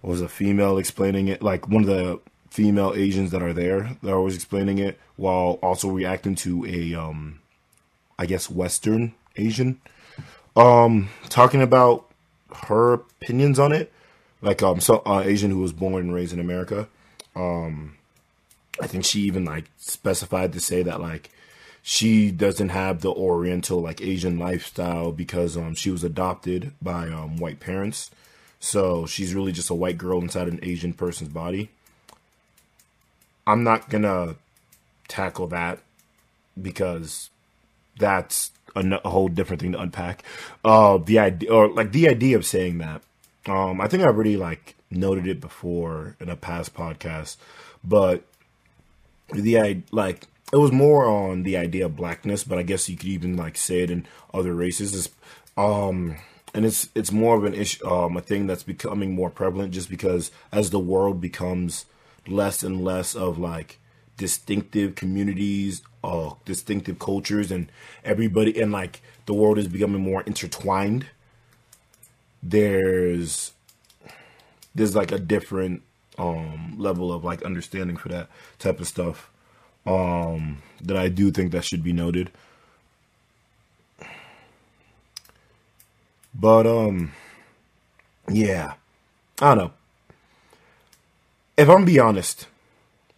was 0.02 0.20
a 0.20 0.28
female 0.28 0.78
explaining 0.78 1.28
it, 1.28 1.42
like 1.42 1.68
one 1.68 1.82
of 1.82 1.88
the 1.88 2.20
female 2.50 2.94
Asians 2.94 3.30
that 3.32 3.42
are 3.42 3.52
there 3.52 3.96
that 4.02 4.12
are 4.12 4.16
always 4.16 4.34
explaining 4.34 4.78
it 4.78 4.98
while 5.16 5.58
also 5.62 5.88
reacting 5.88 6.34
to 6.34 6.64
a 6.66 6.94
um 6.94 7.40
I 8.18 8.26
guess 8.26 8.48
Western 8.50 9.14
Asian 9.36 9.80
um, 10.56 11.08
talking 11.28 11.62
about 11.62 12.10
her 12.66 12.94
opinions 12.94 13.58
on 13.58 13.72
it, 13.72 13.92
like 14.42 14.62
um, 14.62 14.80
so 14.80 15.02
uh, 15.06 15.22
Asian 15.24 15.50
who 15.50 15.60
was 15.60 15.72
born 15.72 16.02
and 16.02 16.14
raised 16.14 16.32
in 16.32 16.40
America. 16.40 16.88
Um, 17.36 17.96
I 18.80 18.86
think 18.86 19.04
she 19.04 19.20
even 19.20 19.44
like 19.44 19.66
specified 19.78 20.52
to 20.54 20.60
say 20.60 20.82
that 20.82 21.00
like 21.00 21.30
she 21.82 22.30
doesn't 22.30 22.70
have 22.70 23.00
the 23.00 23.12
Oriental 23.12 23.80
like 23.80 24.00
Asian 24.00 24.38
lifestyle 24.38 25.12
because 25.12 25.56
um 25.56 25.74
she 25.74 25.90
was 25.90 26.04
adopted 26.04 26.72
by 26.80 27.08
um 27.08 27.36
white 27.36 27.60
parents, 27.60 28.10
so 28.58 29.06
she's 29.06 29.34
really 29.34 29.52
just 29.52 29.70
a 29.70 29.74
white 29.74 29.98
girl 29.98 30.20
inside 30.20 30.48
an 30.48 30.60
Asian 30.62 30.92
person's 30.92 31.30
body. 31.30 31.70
I'm 33.46 33.64
not 33.64 33.88
gonna 33.88 34.36
tackle 35.08 35.48
that 35.48 35.80
because 36.60 37.30
that's 38.00 38.50
a, 38.74 39.08
whole 39.08 39.28
different 39.28 39.62
thing 39.62 39.72
to 39.72 39.80
unpack. 39.80 40.24
Uh, 40.64 40.98
the 40.98 41.18
idea, 41.18 41.52
or 41.52 41.68
like 41.68 41.92
the 41.92 42.08
idea 42.08 42.36
of 42.36 42.44
saying 42.44 42.78
that. 42.78 43.02
Um, 43.46 43.80
I 43.80 43.88
think 43.88 44.02
I 44.02 44.06
already 44.06 44.36
like 44.36 44.74
noted 44.90 45.26
it 45.26 45.40
before 45.40 46.16
in 46.20 46.28
a 46.28 46.36
past 46.36 46.74
podcast, 46.74 47.36
but 47.84 48.24
the 49.32 49.58
idea 49.58 49.82
like 49.92 50.26
it 50.52 50.56
was 50.56 50.72
more 50.72 51.06
on 51.06 51.44
the 51.44 51.56
idea 51.56 51.86
of 51.86 51.96
blackness, 51.96 52.44
but 52.44 52.58
I 52.58 52.62
guess 52.62 52.88
you 52.88 52.96
could 52.96 53.08
even 53.08 53.36
like 53.36 53.56
say 53.56 53.80
it 53.80 53.90
in 53.90 54.06
other 54.34 54.54
races. 54.54 54.94
Is 54.94 55.08
um, 55.56 56.16
and 56.54 56.64
it's 56.64 56.88
it's 56.94 57.12
more 57.12 57.36
of 57.36 57.44
an 57.44 57.54
issue, 57.54 57.86
um, 57.86 58.16
a 58.16 58.20
thing 58.20 58.46
that's 58.46 58.62
becoming 58.62 59.14
more 59.14 59.30
prevalent 59.30 59.72
just 59.72 59.88
because 59.88 60.30
as 60.52 60.70
the 60.70 60.78
world 60.80 61.20
becomes 61.20 61.86
less 62.26 62.62
and 62.62 62.84
less 62.84 63.14
of 63.14 63.38
like 63.38 63.78
distinctive 64.20 64.94
communities, 64.96 65.80
uh, 66.04 66.34
distinctive 66.44 66.98
cultures, 66.98 67.50
and 67.50 67.72
everybody, 68.04 68.60
and 68.60 68.70
like 68.70 69.00
the 69.24 69.32
world 69.32 69.56
is 69.56 69.66
becoming 69.66 70.02
more 70.02 70.22
intertwined. 70.24 71.06
There's 72.42 73.52
there's 74.74 74.94
like 74.94 75.10
a 75.10 75.18
different 75.18 75.82
um, 76.18 76.74
level 76.76 77.10
of 77.12 77.24
like 77.24 77.42
understanding 77.42 77.96
for 77.96 78.10
that 78.10 78.28
type 78.58 78.78
of 78.78 78.86
stuff 78.86 79.30
um, 79.86 80.62
that 80.82 80.98
I 80.98 81.08
do 81.08 81.30
think 81.30 81.52
that 81.52 81.64
should 81.64 81.82
be 81.82 81.94
noted. 81.94 82.30
But 86.34 86.66
um, 86.66 87.12
yeah, 88.30 88.74
I 89.40 89.54
don't 89.54 89.58
know. 89.58 89.72
If 91.56 91.68
I'm 91.68 91.84
be 91.84 91.98
honest, 91.98 92.46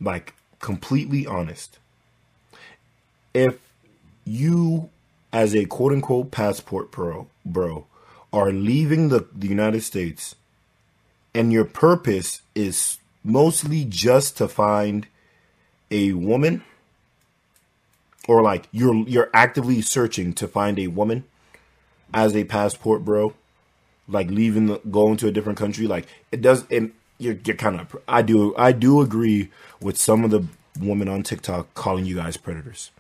like 0.00 0.35
completely 0.62 1.26
honest, 1.26 1.78
if 3.35 3.59
you 4.25 4.88
as 5.33 5.54
a 5.54 5.66
quote 5.66 5.92
unquote 5.92 6.31
passport 6.31 6.90
pro 6.90 7.26
bro 7.45 7.87
are 8.33 8.50
leaving 8.50 9.11
the, 9.11 9.26
the 9.35 9.49
United 9.49 9.83
States 9.83 10.35
and 11.35 11.52
your 11.52 11.64
purpose 11.64 12.40
is 12.54 12.99
mostly 13.25 13.85
just 13.85 14.37
to 14.37 14.49
find 14.49 15.07
a 15.90 16.12
woman 16.12 16.62
or 18.28 18.42
like 18.42 18.69
you're 18.73 18.95
you're 19.09 19.31
actively 19.35 19.81
searching 19.81 20.33
to 20.33 20.47
find 20.49 20.78
a 20.78 20.87
woman 20.87 21.25
as 22.14 22.35
a 22.37 22.45
passport 22.45 23.04
bro 23.04 23.35
like 24.09 24.31
leaving 24.31 24.66
the, 24.66 24.78
going 24.90 25.16
to 25.16 25.26
a 25.26 25.33
different 25.33 25.59
country 25.59 25.87
like 25.87 26.07
it 26.31 26.40
does 26.40 26.64
and 26.71 26.92
you're, 27.19 27.37
you're 27.45 27.57
kind 27.57 27.81
of 27.81 27.97
i 28.09 28.23
do 28.23 28.54
i 28.57 28.73
do 28.73 29.00
agree 29.00 29.50
with 29.82 29.96
some 29.96 30.24
of 30.24 30.30
the 30.30 30.46
women 30.78 31.08
on 31.08 31.22
tiktok 31.22 31.72
calling 31.74 32.04
you 32.04 32.16
guys 32.16 32.36
predators. 32.36 32.90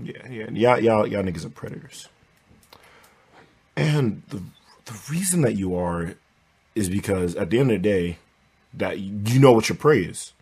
Yeah 0.00 0.28
yeah. 0.28 0.50
Y'all 0.50 0.80
y'all, 0.80 1.06
y'all 1.06 1.22
niggas 1.22 1.44
are 1.44 1.50
predators. 1.50 2.08
And 3.76 4.22
the 4.28 4.42
the 4.84 5.00
reason 5.10 5.42
that 5.42 5.56
you 5.56 5.74
are 5.74 6.14
is 6.74 6.88
because 6.88 7.34
at 7.36 7.50
the 7.50 7.58
end 7.58 7.70
of 7.70 7.82
the 7.82 7.88
day 7.88 8.18
that 8.74 8.98
you 8.98 9.38
know 9.40 9.52
what 9.52 9.68
your 9.68 9.76
prey 9.76 10.00
is. 10.00 10.32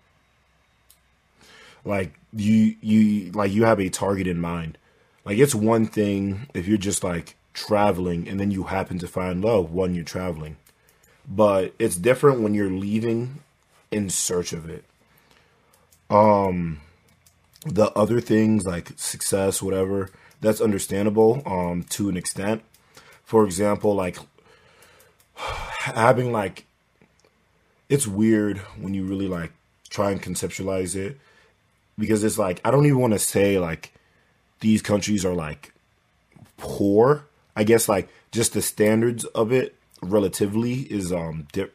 Like 1.85 2.19
you 2.33 2.77
you 2.81 3.31
like 3.33 3.53
you 3.53 3.65
have 3.65 3.81
a 3.81 3.89
target 3.89 4.27
in 4.27 4.41
mind. 4.41 4.79
Like 5.25 5.39
it's 5.39 5.55
one 5.55 5.87
thing 5.87 6.49
if 6.55 6.67
you're 6.67 6.79
just 6.79 7.05
like 7.05 7.37
traveling 7.55 8.29
and 8.29 8.39
then 8.39 8.51
you 8.51 8.65
happen 8.65 8.99
to 8.99 9.09
find 9.09 9.45
love 9.45 9.73
when 9.73 9.95
you're 9.95 10.05
traveling. 10.05 10.57
But 11.29 11.75
it's 11.79 11.97
different 11.97 12.41
when 12.41 12.55
you're 12.55 12.71
leaving 12.71 13.41
in 13.91 14.11
search 14.11 14.53
of 14.53 14.69
it 14.69 14.85
um 16.11 16.81
the 17.65 17.91
other 17.93 18.21
things 18.21 18.65
like 18.65 18.93
success 18.97 19.63
whatever 19.63 20.11
that's 20.41 20.61
understandable 20.61 21.43
um 21.47 21.83
to 21.85 22.09
an 22.09 22.17
extent 22.17 22.63
for 23.25 23.45
example 23.45 23.95
like 23.95 24.19
having 25.35 26.33
like 26.33 26.65
it's 27.89 28.07
weird 28.07 28.59
when 28.81 28.95
you 28.95 29.05
really 29.05 29.29
like 29.29 29.53
try 29.89 30.11
and 30.11 30.23
conceptualize 30.23 30.97
it 30.97 31.19
because 31.99 32.25
it's 32.25 32.39
like 32.39 32.61
I 32.65 32.71
don't 32.71 32.87
even 32.87 32.99
want 32.99 33.13
to 33.13 33.19
say 33.19 33.59
like 33.59 33.93
these 34.61 34.83
countries 34.83 35.25
are 35.25 35.35
like 35.35 35.73
poor. 36.57 37.25
I 37.55 37.65
guess 37.65 37.89
like 37.89 38.09
just 38.33 38.53
the 38.53 38.63
standards 38.63 39.25
of 39.27 39.53
it 39.53 39.75
relatively 40.03 40.81
is 40.83 41.13
um 41.13 41.47
di- 41.53 41.71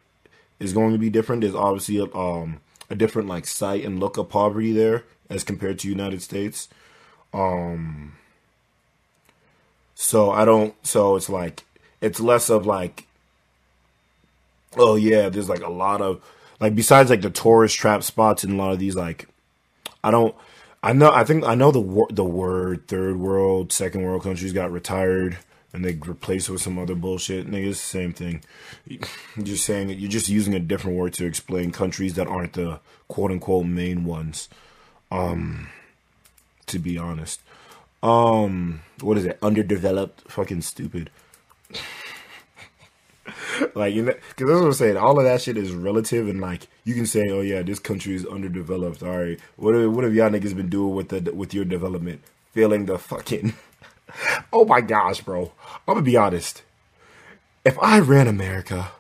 is 0.62 0.74
going 0.74 0.94
to 0.94 0.98
be 0.98 1.10
different. 1.10 1.42
There's 1.42 1.56
obviously 1.56 1.98
a, 1.98 2.16
um 2.16 2.62
a 2.90 2.96
different 2.96 3.28
like 3.28 3.46
sight 3.46 3.84
and 3.84 4.00
look 4.00 4.18
of 4.18 4.30
poverty 4.30 4.72
there 4.72 5.04
as 5.30 5.44
compared 5.44 5.80
to 5.80 5.90
United 5.90 6.22
States. 6.22 6.70
Um 7.34 8.16
so 9.96 10.32
I 10.32 10.46
don't 10.46 10.74
so 10.86 11.16
it's 11.16 11.30
like 11.30 11.64
it's 12.00 12.20
less 12.20 12.50
of 12.50 12.66
like 12.66 13.08
oh 14.78 14.96
yeah, 14.96 15.30
there's 15.30 15.50
like 15.50 15.62
a 15.64 15.70
lot 15.70 16.02
of 16.02 16.24
like 16.60 16.76
besides 16.76 17.10
like 17.10 17.22
the 17.22 17.30
tourist 17.30 17.78
trap 17.78 18.04
spots 18.04 18.44
in 18.44 18.52
a 18.52 18.56
lot 18.56 18.72
of 18.72 18.80
these 18.80 18.96
like 18.96 19.28
I 20.04 20.12
don't. 20.12 20.36
I 20.84 20.94
know. 20.94 21.12
I 21.12 21.24
think 21.24 21.46
I 21.46 21.56
know 21.56 21.72
the 21.72 22.08
the 22.12 22.24
word 22.24 22.88
third 22.88 23.18
world, 23.18 23.72
second 23.72 24.02
world 24.02 24.24
countries 24.24 24.54
got 24.54 24.72
retired 24.72 25.38
and 25.74 25.86
they 25.86 25.94
replace 25.94 26.50
it 26.50 26.52
with 26.52 26.62
some 26.62 26.78
other 26.78 26.96
bullshit. 26.96 27.50
Niggas, 27.50 27.76
same 27.76 28.14
thing. 28.14 28.44
You're 28.86 29.00
just 29.44 29.66
saying 29.66 29.90
it, 29.90 29.98
you're 29.98 30.10
just 30.10 30.30
using 30.30 30.54
a 30.54 30.60
different 30.60 30.98
word 30.98 31.14
to 31.14 31.26
explain 31.26 31.72
countries 31.72 32.16
that 32.16 32.28
aren't 32.28 32.54
the 32.54 32.80
quote 33.08 33.32
unquote 33.32 33.66
main 33.66 34.06
ones. 34.06 34.50
Um, 35.12 35.70
to 36.68 36.80
be 36.80 36.98
honest, 36.98 37.42
um, 38.04 38.82
what 39.02 39.18
is 39.18 39.26
it? 39.26 39.38
Underdeveloped, 39.42 40.32
fucking 40.32 40.62
stupid. 40.62 41.10
like 43.76 43.94
you 43.94 44.04
know, 44.04 44.14
because 44.14 44.48
that's 44.48 44.60
what 44.60 44.68
I'm 44.68 44.74
saying. 44.74 44.98
All 44.98 45.18
of 45.18 45.26
that 45.26 45.42
shit 45.42 45.58
is 45.58 45.72
relative, 45.72 46.28
and 46.28 46.42
like 46.42 46.68
you 46.84 46.96
can 46.96 47.06
say, 47.06 47.30
"Oh 47.30 47.42
yeah, 47.42 47.62
this 47.62 47.80
country 47.80 48.16
is 48.16 48.26
underdeveloped." 48.26 49.04
All 49.04 49.18
right, 49.18 49.40
what 49.58 49.76
have, 49.76 49.92
what 49.92 50.04
have 50.04 50.16
y'all 50.16 50.30
niggas 50.30 50.56
been 50.56 50.70
doing 50.70 50.96
with 50.96 51.10
the 51.10 51.34
with 51.34 51.54
your 51.54 51.66
development? 51.66 52.22
Feeling 52.54 52.86
the 52.86 52.98
fucking. 52.98 53.54
Oh 54.54 54.66
my 54.66 54.82
gosh, 54.82 55.22
bro! 55.22 55.52
I'm 55.88 55.96
gonna 55.96 56.02
be 56.02 56.18
honest. 56.18 56.64
If 57.64 57.78
I 57.80 58.00
ran 58.00 58.28
America, 58.28 58.92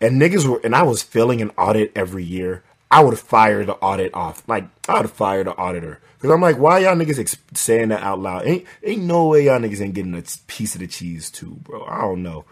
and 0.00 0.20
niggas 0.20 0.46
were, 0.46 0.60
and 0.62 0.74
I 0.74 0.82
was 0.82 1.02
filling 1.02 1.40
an 1.42 1.50
audit 1.58 1.92
every 1.94 2.24
year, 2.24 2.62
I 2.90 3.02
would 3.02 3.18
fire 3.18 3.64
the 3.64 3.74
audit 3.74 4.14
off. 4.14 4.46
Like 4.48 4.66
I 4.88 5.00
would 5.00 5.10
fire 5.10 5.44
the 5.44 5.56
auditor 5.56 6.00
because 6.16 6.30
I'm 6.30 6.40
like, 6.40 6.58
why 6.58 6.80
y'all 6.80 6.96
niggas 6.96 7.18
ex- 7.18 7.36
saying 7.54 7.88
that 7.88 8.02
out 8.02 8.20
loud? 8.20 8.46
Ain't 8.46 8.66
ain't 8.82 9.02
no 9.02 9.28
way 9.28 9.44
y'all 9.44 9.60
niggas 9.60 9.80
ain't 9.80 9.94
getting 9.94 10.14
a 10.14 10.22
piece 10.46 10.74
of 10.74 10.80
the 10.80 10.86
cheese 10.86 11.30
too, 11.30 11.58
bro. 11.62 11.84
I 11.84 12.00
don't 12.00 12.22
know. 12.22 12.44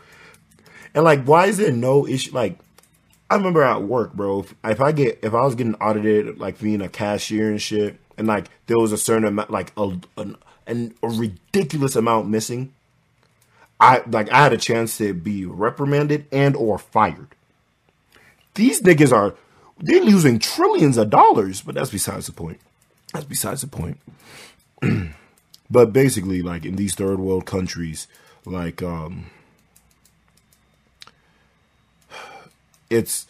And 0.94 1.04
like, 1.04 1.24
why 1.24 1.46
is 1.46 1.56
there 1.56 1.72
no 1.72 2.06
issue? 2.06 2.32
Like, 2.32 2.58
I 3.30 3.36
remember 3.36 3.62
at 3.62 3.82
work, 3.82 4.12
bro. 4.12 4.40
If, 4.40 4.54
if 4.64 4.80
I 4.80 4.92
get 4.92 5.18
if 5.22 5.34
I 5.34 5.42
was 5.42 5.54
getting 5.54 5.74
audited, 5.76 6.38
like 6.38 6.60
being 6.60 6.82
a 6.82 6.88
cashier 6.88 7.50
and 7.50 7.60
shit, 7.60 7.98
and 8.18 8.26
like 8.26 8.46
there 8.66 8.78
was 8.78 8.92
a 8.92 8.98
certain 8.98 9.24
amount, 9.24 9.50
like 9.50 9.72
a 9.76 9.98
an, 10.18 10.36
an, 10.66 10.94
a 11.02 11.08
ridiculous 11.08 11.96
amount 11.96 12.28
missing, 12.28 12.72
I 13.80 14.02
like 14.06 14.30
I 14.30 14.42
had 14.42 14.52
a 14.52 14.58
chance 14.58 14.98
to 14.98 15.12
be 15.14 15.44
reprimanded 15.44 16.26
and 16.32 16.56
or 16.56 16.78
fired. 16.78 17.28
These 18.54 18.82
niggas 18.82 19.12
are 19.12 19.34
they're 19.78 20.00
losing 20.02 20.38
trillions 20.38 20.96
of 20.96 21.10
dollars, 21.10 21.60
but 21.60 21.74
that's 21.74 21.90
besides 21.90 22.26
the 22.26 22.32
point. 22.32 22.60
That's 23.12 23.24
besides 23.26 23.60
the 23.62 23.66
point. 23.66 23.98
but 25.70 25.92
basically, 25.92 26.42
like 26.42 26.64
in 26.64 26.76
these 26.76 26.94
third 26.94 27.18
world 27.18 27.46
countries, 27.46 28.06
like 28.44 28.82
um 28.82 29.26
it's 32.90 33.26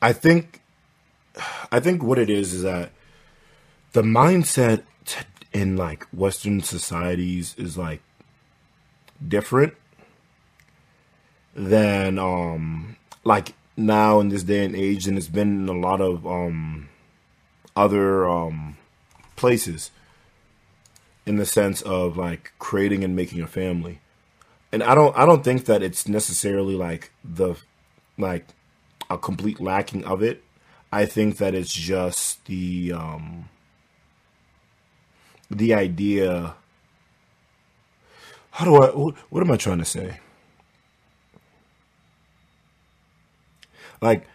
I 0.00 0.12
think 0.12 0.60
I 1.72 1.80
think 1.80 2.02
what 2.02 2.18
it 2.18 2.30
is 2.30 2.54
is 2.54 2.62
that 2.62 2.90
the 3.92 4.02
mindset 4.02 4.84
in 5.52 5.76
like 5.76 6.04
Western 6.12 6.60
societies 6.60 7.54
is 7.58 7.76
like 7.76 8.02
different 9.26 9.74
than 11.54 12.18
um 12.18 12.96
like 13.24 13.54
now 13.76 14.20
in 14.20 14.28
this 14.28 14.44
day 14.44 14.64
and 14.64 14.74
age 14.74 15.06
and 15.06 15.18
it's 15.18 15.28
been 15.28 15.62
in 15.62 15.68
a 15.68 15.78
lot 15.78 16.00
of 16.00 16.26
um 16.26 16.88
other 17.76 18.28
um 18.28 18.76
places 19.36 19.90
in 21.26 21.36
the 21.36 21.44
sense 21.44 21.82
of 21.82 22.16
like 22.16 22.52
creating 22.58 23.04
and 23.04 23.14
making 23.16 23.42
a 23.42 23.46
family 23.46 24.00
and 24.72 24.82
i 24.82 24.94
don't 24.94 25.16
i 25.18 25.26
don't 25.26 25.44
think 25.44 25.66
that 25.66 25.82
it's 25.82 26.08
necessarily 26.08 26.74
like 26.74 27.10
the 27.24 27.56
like 28.16 28.46
a 29.10 29.18
complete 29.18 29.60
lacking 29.60 30.04
of 30.04 30.22
it. 30.22 30.42
I 30.92 31.04
think 31.04 31.38
that 31.38 31.54
it's 31.54 31.72
just 31.72 32.44
the 32.46 32.92
um, 32.92 33.48
the 35.50 35.74
idea. 35.74 36.54
How 38.52 38.64
do 38.64 38.76
I? 38.76 38.88
What, 38.88 39.42
am 39.42 39.50
I 39.50 39.56
trying 39.56 39.78
to 39.78 39.84
say? 39.84 40.18
Like, 44.00 44.26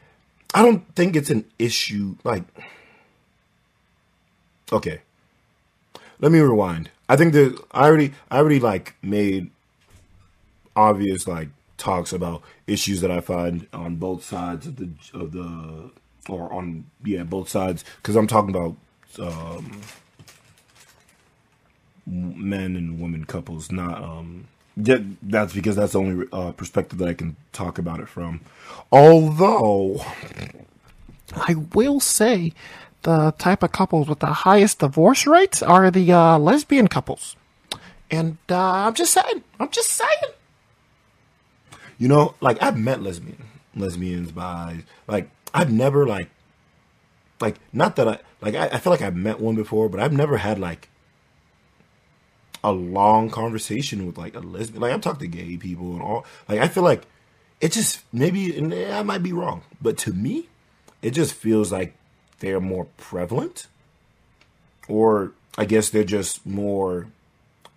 I 0.54 0.62
don't 0.62 0.94
think 0.96 1.16
it's 1.16 1.30
an 1.30 1.46
issue. 1.58 2.16
Like, 2.24 2.44
okay, 4.72 5.02
let 6.20 6.32
me 6.32 6.40
rewind. 6.40 6.90
I 7.08 7.16
think 7.16 7.34
that 7.34 7.62
I 7.72 7.86
already, 7.86 8.14
I 8.32 8.38
already 8.38 8.60
like 8.60 8.96
made 9.02 9.52
obvious 10.76 11.28
like 11.28 11.50
talks 11.78 12.12
about 12.12 12.42
issues 12.68 13.02
that 13.02 13.12
I 13.12 13.22
find 13.22 13.68
on 13.74 13.96
both 13.96 14.24
sides 14.24 14.68
of 14.68 14.76
the 14.78 14.90
of 15.14 15.32
the 15.32 15.92
or 16.30 16.52
on 16.52 16.86
yeah 17.04 17.24
both 17.24 17.50
sides 17.50 17.84
because 17.98 18.16
I'm 18.16 18.28
talking 18.28 18.50
about 18.50 18.76
um, 19.20 19.82
men 22.06 22.76
and 22.76 23.00
women 23.00 23.26
couples, 23.26 23.72
not 23.72 24.04
um. 24.04 24.48
that's 24.78 25.54
because 25.54 25.76
that's 25.76 25.94
the 25.94 26.00
only 26.00 26.28
uh, 26.32 26.52
perspective 26.52 27.00
that 27.00 27.08
I 27.08 27.14
can 27.14 27.36
talk 27.54 27.78
about 27.78 28.00
it 28.00 28.08
from. 28.08 28.42
Although, 28.92 30.04
I 31.36 31.56
will 31.74 32.00
say 32.00 32.54
the 33.04 33.34
type 33.38 33.64
of 33.64 33.72
couples 33.72 34.08
with 34.08 34.20
the 34.20 34.28
highest 34.28 34.80
divorce 34.80 35.28
rates 35.28 35.62
are 35.62 35.92
the 35.92 36.12
uh, 36.12 36.38
lesbian 36.40 36.88
couples. 36.88 37.36
And 38.12 38.38
uh, 38.50 38.58
I'm 38.58 38.94
just 38.94 39.14
saying, 39.14 39.44
I'm 39.60 39.70
just 39.70 39.90
saying. 39.90 40.34
You 41.98 42.08
know, 42.08 42.36
like 42.42 42.62
I've 42.62 42.78
met 42.78 43.02
lesbian 43.02 43.44
lesbians 43.76 44.32
by 44.32 44.84
like 45.08 45.30
I've 45.54 45.72
never 45.72 46.06
like 46.06 46.30
like 47.40 47.56
not 47.74 47.96
that 47.96 48.08
I 48.08 48.20
like 48.42 48.56
I, 48.56 48.68
I 48.68 48.78
feel 48.80 48.92
like 48.92 49.02
I've 49.02 49.16
met 49.16 49.40
one 49.40 49.56
before, 49.56 49.90
but 49.90 50.00
I've 50.00 50.14
never 50.14 50.38
had 50.38 50.60
like 50.60 50.90
a 52.66 52.72
long 52.72 53.30
conversation 53.30 54.08
with 54.08 54.18
like 54.18 54.36
a 54.36 54.40
lesbian. 54.40 54.82
Like 54.82 54.92
I'm 54.92 55.00
talking 55.00 55.32
to 55.32 55.38
gay 55.38 55.56
people 55.56 55.94
and 55.94 56.02
all. 56.02 56.26
Like 56.50 56.60
I 56.60 56.68
feel 56.68 56.82
like 56.82 57.04
it 57.62 57.72
just 57.72 58.02
maybe 58.12 58.58
and 58.58 58.74
I 58.74 59.04
might 59.04 59.22
be 59.22 59.32
wrong, 59.32 59.62
but 59.80 59.98
to 60.00 60.14
me, 60.14 60.50
it 61.04 61.12
just 61.12 61.36
feels 61.36 61.72
like 61.72 61.94
they're 62.40 62.60
more 62.60 62.88
prevalent, 62.98 63.68
or 64.88 65.32
I 65.60 65.66
guess 65.66 65.90
they're 65.92 66.04
just 66.04 66.44
more 66.44 67.06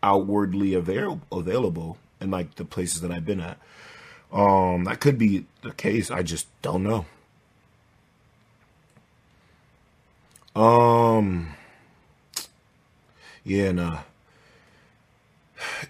outwardly 0.02 0.72
avail- 0.72 1.20
available 1.30 1.98
in 2.18 2.30
like 2.30 2.54
the 2.54 2.64
places 2.64 3.02
that 3.02 3.10
I've 3.12 3.26
been 3.26 3.40
at. 3.40 3.58
Um, 4.32 4.84
that 4.84 5.00
could 5.00 5.18
be 5.18 5.44
the 5.62 5.72
case. 5.72 6.10
I 6.10 6.22
just 6.22 6.46
don't 6.62 6.82
know. 6.82 7.04
Um, 10.56 11.54
yeah, 13.44 13.72
nah. 13.72 13.98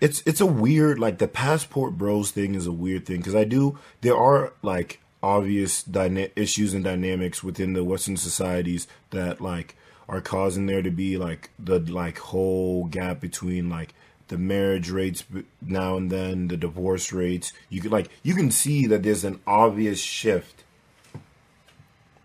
It's 0.00 0.22
it's 0.26 0.40
a 0.40 0.46
weird 0.46 0.98
like 0.98 1.18
the 1.18 1.28
passport 1.28 1.98
bros 1.98 2.30
thing 2.30 2.54
is 2.54 2.66
a 2.66 2.72
weird 2.72 3.06
thing 3.06 3.18
because 3.18 3.34
I 3.34 3.44
do 3.44 3.78
there 4.00 4.16
are 4.16 4.52
like 4.62 5.00
obvious 5.22 5.82
dyna- 5.82 6.30
issues 6.36 6.74
and 6.74 6.84
dynamics 6.84 7.42
within 7.42 7.72
the 7.72 7.84
Western 7.84 8.16
societies 8.16 8.86
that 9.10 9.40
like 9.40 9.76
are 10.08 10.20
causing 10.20 10.66
there 10.66 10.82
to 10.82 10.90
be 10.90 11.18
like 11.18 11.50
the 11.58 11.78
like 11.78 12.18
whole 12.18 12.86
gap 12.86 13.20
between 13.20 13.68
like 13.68 13.94
the 14.28 14.38
marriage 14.38 14.90
rates 14.90 15.24
now 15.60 15.96
and 15.96 16.10
then 16.10 16.48
the 16.48 16.56
divorce 16.56 17.12
rates. 17.12 17.52
You 17.68 17.80
could 17.80 17.92
like 17.92 18.10
you 18.22 18.34
can 18.34 18.50
see 18.50 18.86
that 18.86 19.02
there's 19.02 19.24
an 19.24 19.40
obvious 19.46 20.00
shift 20.00 20.64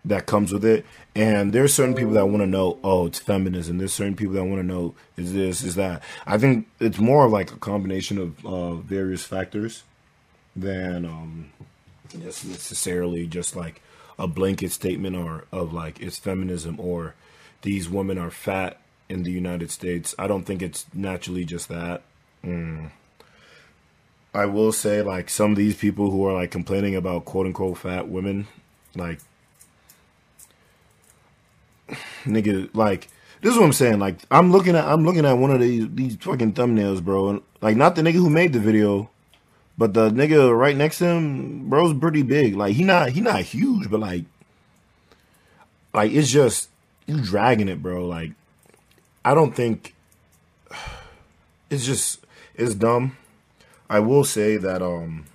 that 0.04 0.26
comes 0.26 0.52
with 0.52 0.64
it 0.64 0.84
and 1.14 1.52
there's 1.52 1.72
certain 1.72 1.94
people 1.94 2.12
that 2.12 2.26
want 2.26 2.40
to 2.40 2.46
know 2.46 2.78
oh 2.84 3.06
it's 3.06 3.18
feminism 3.18 3.78
there's 3.78 3.92
certain 3.92 4.14
people 4.14 4.34
that 4.34 4.44
want 4.44 4.60
to 4.60 4.66
know 4.66 4.94
is 5.16 5.32
this 5.32 5.62
is 5.62 5.76
that 5.76 6.02
i 6.26 6.36
think 6.36 6.66
it's 6.78 6.98
more 6.98 7.28
like 7.28 7.50
a 7.50 7.56
combination 7.56 8.18
of 8.18 8.44
uh, 8.44 8.74
various 8.74 9.24
factors 9.24 9.82
than 10.54 11.04
um 11.04 11.50
just 12.20 12.44
necessarily 12.44 13.26
just 13.26 13.56
like 13.56 13.80
a 14.18 14.28
blanket 14.28 14.70
statement 14.70 15.16
or 15.16 15.44
of 15.50 15.72
like 15.72 16.00
it's 16.00 16.18
feminism 16.18 16.78
or 16.78 17.14
these 17.62 17.88
women 17.88 18.18
are 18.18 18.30
fat 18.30 18.78
in 19.08 19.22
the 19.22 19.30
United 19.30 19.70
States. 19.70 20.14
I 20.18 20.26
don't 20.26 20.44
think 20.44 20.62
it's 20.62 20.86
naturally 20.94 21.44
just 21.44 21.68
that. 21.68 22.02
Mm. 22.44 22.90
I 24.34 24.46
will 24.46 24.72
say, 24.72 25.02
like, 25.02 25.30
some 25.30 25.52
of 25.52 25.56
these 25.56 25.76
people 25.76 26.10
who 26.10 26.26
are 26.26 26.32
like 26.32 26.50
complaining 26.50 26.94
about 26.94 27.24
quote 27.24 27.46
unquote 27.46 27.78
fat 27.78 28.08
women, 28.08 28.46
like, 28.94 29.20
nigga, 32.24 32.70
like, 32.74 33.08
this 33.40 33.52
is 33.52 33.58
what 33.58 33.66
I'm 33.66 33.72
saying. 33.72 33.98
Like, 33.98 34.18
I'm 34.30 34.50
looking 34.52 34.76
at, 34.76 34.84
I'm 34.84 35.04
looking 35.04 35.26
at 35.26 35.34
one 35.34 35.50
of 35.50 35.60
these 35.60 35.86
these 35.90 36.16
fucking 36.16 36.54
thumbnails, 36.54 37.02
bro, 37.02 37.28
and 37.28 37.42
like, 37.60 37.76
not 37.76 37.96
the 37.96 38.02
nigga 38.02 38.14
who 38.14 38.30
made 38.30 38.52
the 38.52 38.60
video, 38.60 39.10
but 39.76 39.94
the 39.94 40.10
nigga 40.10 40.56
right 40.56 40.76
next 40.76 40.98
to 40.98 41.06
him, 41.06 41.68
bro's 41.68 41.96
pretty 41.98 42.22
big. 42.22 42.56
Like, 42.56 42.74
he 42.74 42.84
not, 42.84 43.10
he 43.10 43.20
not 43.20 43.40
huge, 43.42 43.90
but 43.90 44.00
like, 44.00 44.24
like 45.92 46.12
it's 46.12 46.30
just 46.30 46.68
you 47.06 47.20
dragging 47.20 47.68
it, 47.68 47.82
bro. 47.82 48.06
Like, 48.06 48.32
I 49.24 49.34
don't 49.34 49.54
think 49.54 49.94
it's 51.70 51.84
just 51.84 52.24
it's 52.54 52.74
dumb. 52.74 53.16
I 53.88 54.00
will 54.00 54.24
say 54.24 54.56
that 54.56 54.82
um 54.82 55.26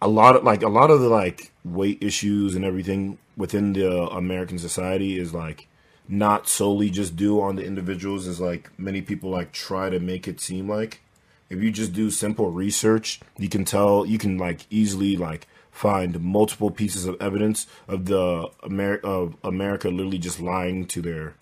a 0.00 0.08
lot 0.08 0.36
of 0.36 0.44
like 0.44 0.62
a 0.62 0.68
lot 0.68 0.90
of 0.90 1.00
the 1.00 1.08
like 1.08 1.52
weight 1.64 1.98
issues 2.02 2.54
and 2.54 2.64
everything 2.64 3.18
within 3.36 3.72
the 3.72 3.90
American 4.08 4.58
society 4.58 5.18
is 5.18 5.32
like 5.32 5.68
not 6.08 6.48
solely 6.48 6.90
just 6.90 7.16
due 7.16 7.40
on 7.40 7.56
the 7.56 7.64
individuals 7.64 8.26
as 8.26 8.40
like 8.40 8.70
many 8.78 9.00
people 9.00 9.30
like 9.30 9.52
try 9.52 9.88
to 9.88 10.00
make 10.00 10.26
it 10.26 10.40
seem 10.40 10.68
like 10.68 11.00
if 11.48 11.62
you 11.62 11.70
just 11.70 11.92
do 11.92 12.10
simple 12.10 12.50
research 12.50 13.20
you 13.38 13.48
can 13.48 13.64
tell 13.64 14.04
you 14.04 14.18
can 14.18 14.36
like 14.36 14.66
easily 14.68 15.16
like 15.16 15.46
find 15.72 16.20
multiple 16.20 16.70
pieces 16.70 17.06
of 17.06 17.20
evidence 17.20 17.66
of 17.88 18.04
the 18.04 18.48
Amer- 18.64 19.00
of 19.02 19.34
America 19.42 19.88
literally 19.88 20.18
just 20.18 20.38
lying 20.38 20.86
to 20.86 21.00
their 21.00 21.34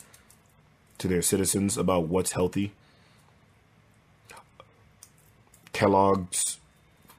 to 0.99 1.09
their 1.09 1.23
citizens 1.23 1.77
about 1.77 2.07
what's 2.07 2.33
healthy. 2.33 2.73
Kellogg's 5.73 6.59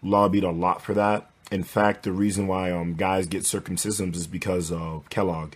lobbied 0.04 0.43
a 0.43 0.52
lot 0.52 0.82
for 0.82 0.93
that. 0.93 1.31
In 1.52 1.64
fact, 1.64 2.04
the 2.04 2.14
reason 2.14 2.48
why 2.48 2.72
um 2.72 2.96
guys 2.96 3.28
get 3.28 3.44
circumcisions 3.44 4.16
is 4.16 4.26
because 4.26 4.72
of 4.72 5.08
Kellogg, 5.10 5.54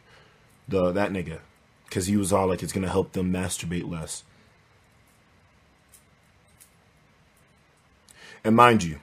the 0.68 0.92
that 0.92 1.12
nigga, 1.12 1.40
because 1.86 2.08
he 2.08 2.18
was 2.18 2.34
all 2.34 2.48
like 2.48 2.62
it's 2.62 2.74
gonna 2.74 2.90
help 2.90 3.14
them 3.14 3.32
masturbate 3.32 3.90
less. 3.90 4.24
And 8.44 8.56
mind 8.56 8.84
you, 8.84 9.00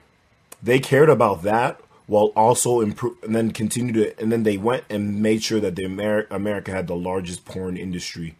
they 0.61 0.79
cared 0.79 1.09
about 1.09 1.41
that 1.43 1.81
while 2.05 2.31
also 2.35 2.79
improve 2.79 3.21
and 3.23 3.35
then 3.35 3.51
continue 3.51 3.91
to 3.93 4.19
and 4.21 4.31
then 4.31 4.43
they 4.43 4.57
went 4.57 4.83
and 4.89 5.21
made 5.21 5.43
sure 5.43 5.59
that 5.59 5.75
the 5.75 5.85
Amer- 5.85 6.27
America 6.29 6.71
had 6.71 6.87
the 6.87 6.95
largest 6.95 7.43
porn 7.43 7.75
industry. 7.75 8.35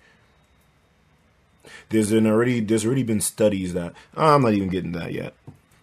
There's 1.89 2.12
an 2.12 2.28
already 2.28 2.60
there's 2.60 2.86
already 2.86 3.04
been 3.04 3.22
studies 3.22 3.74
that 3.74 3.94
oh, 4.16 4.36
I'm 4.36 4.44
not 4.44 4.54
even 4.54 4.70
getting 4.70 4.92
that 4.92 5.12
yet 5.12 5.34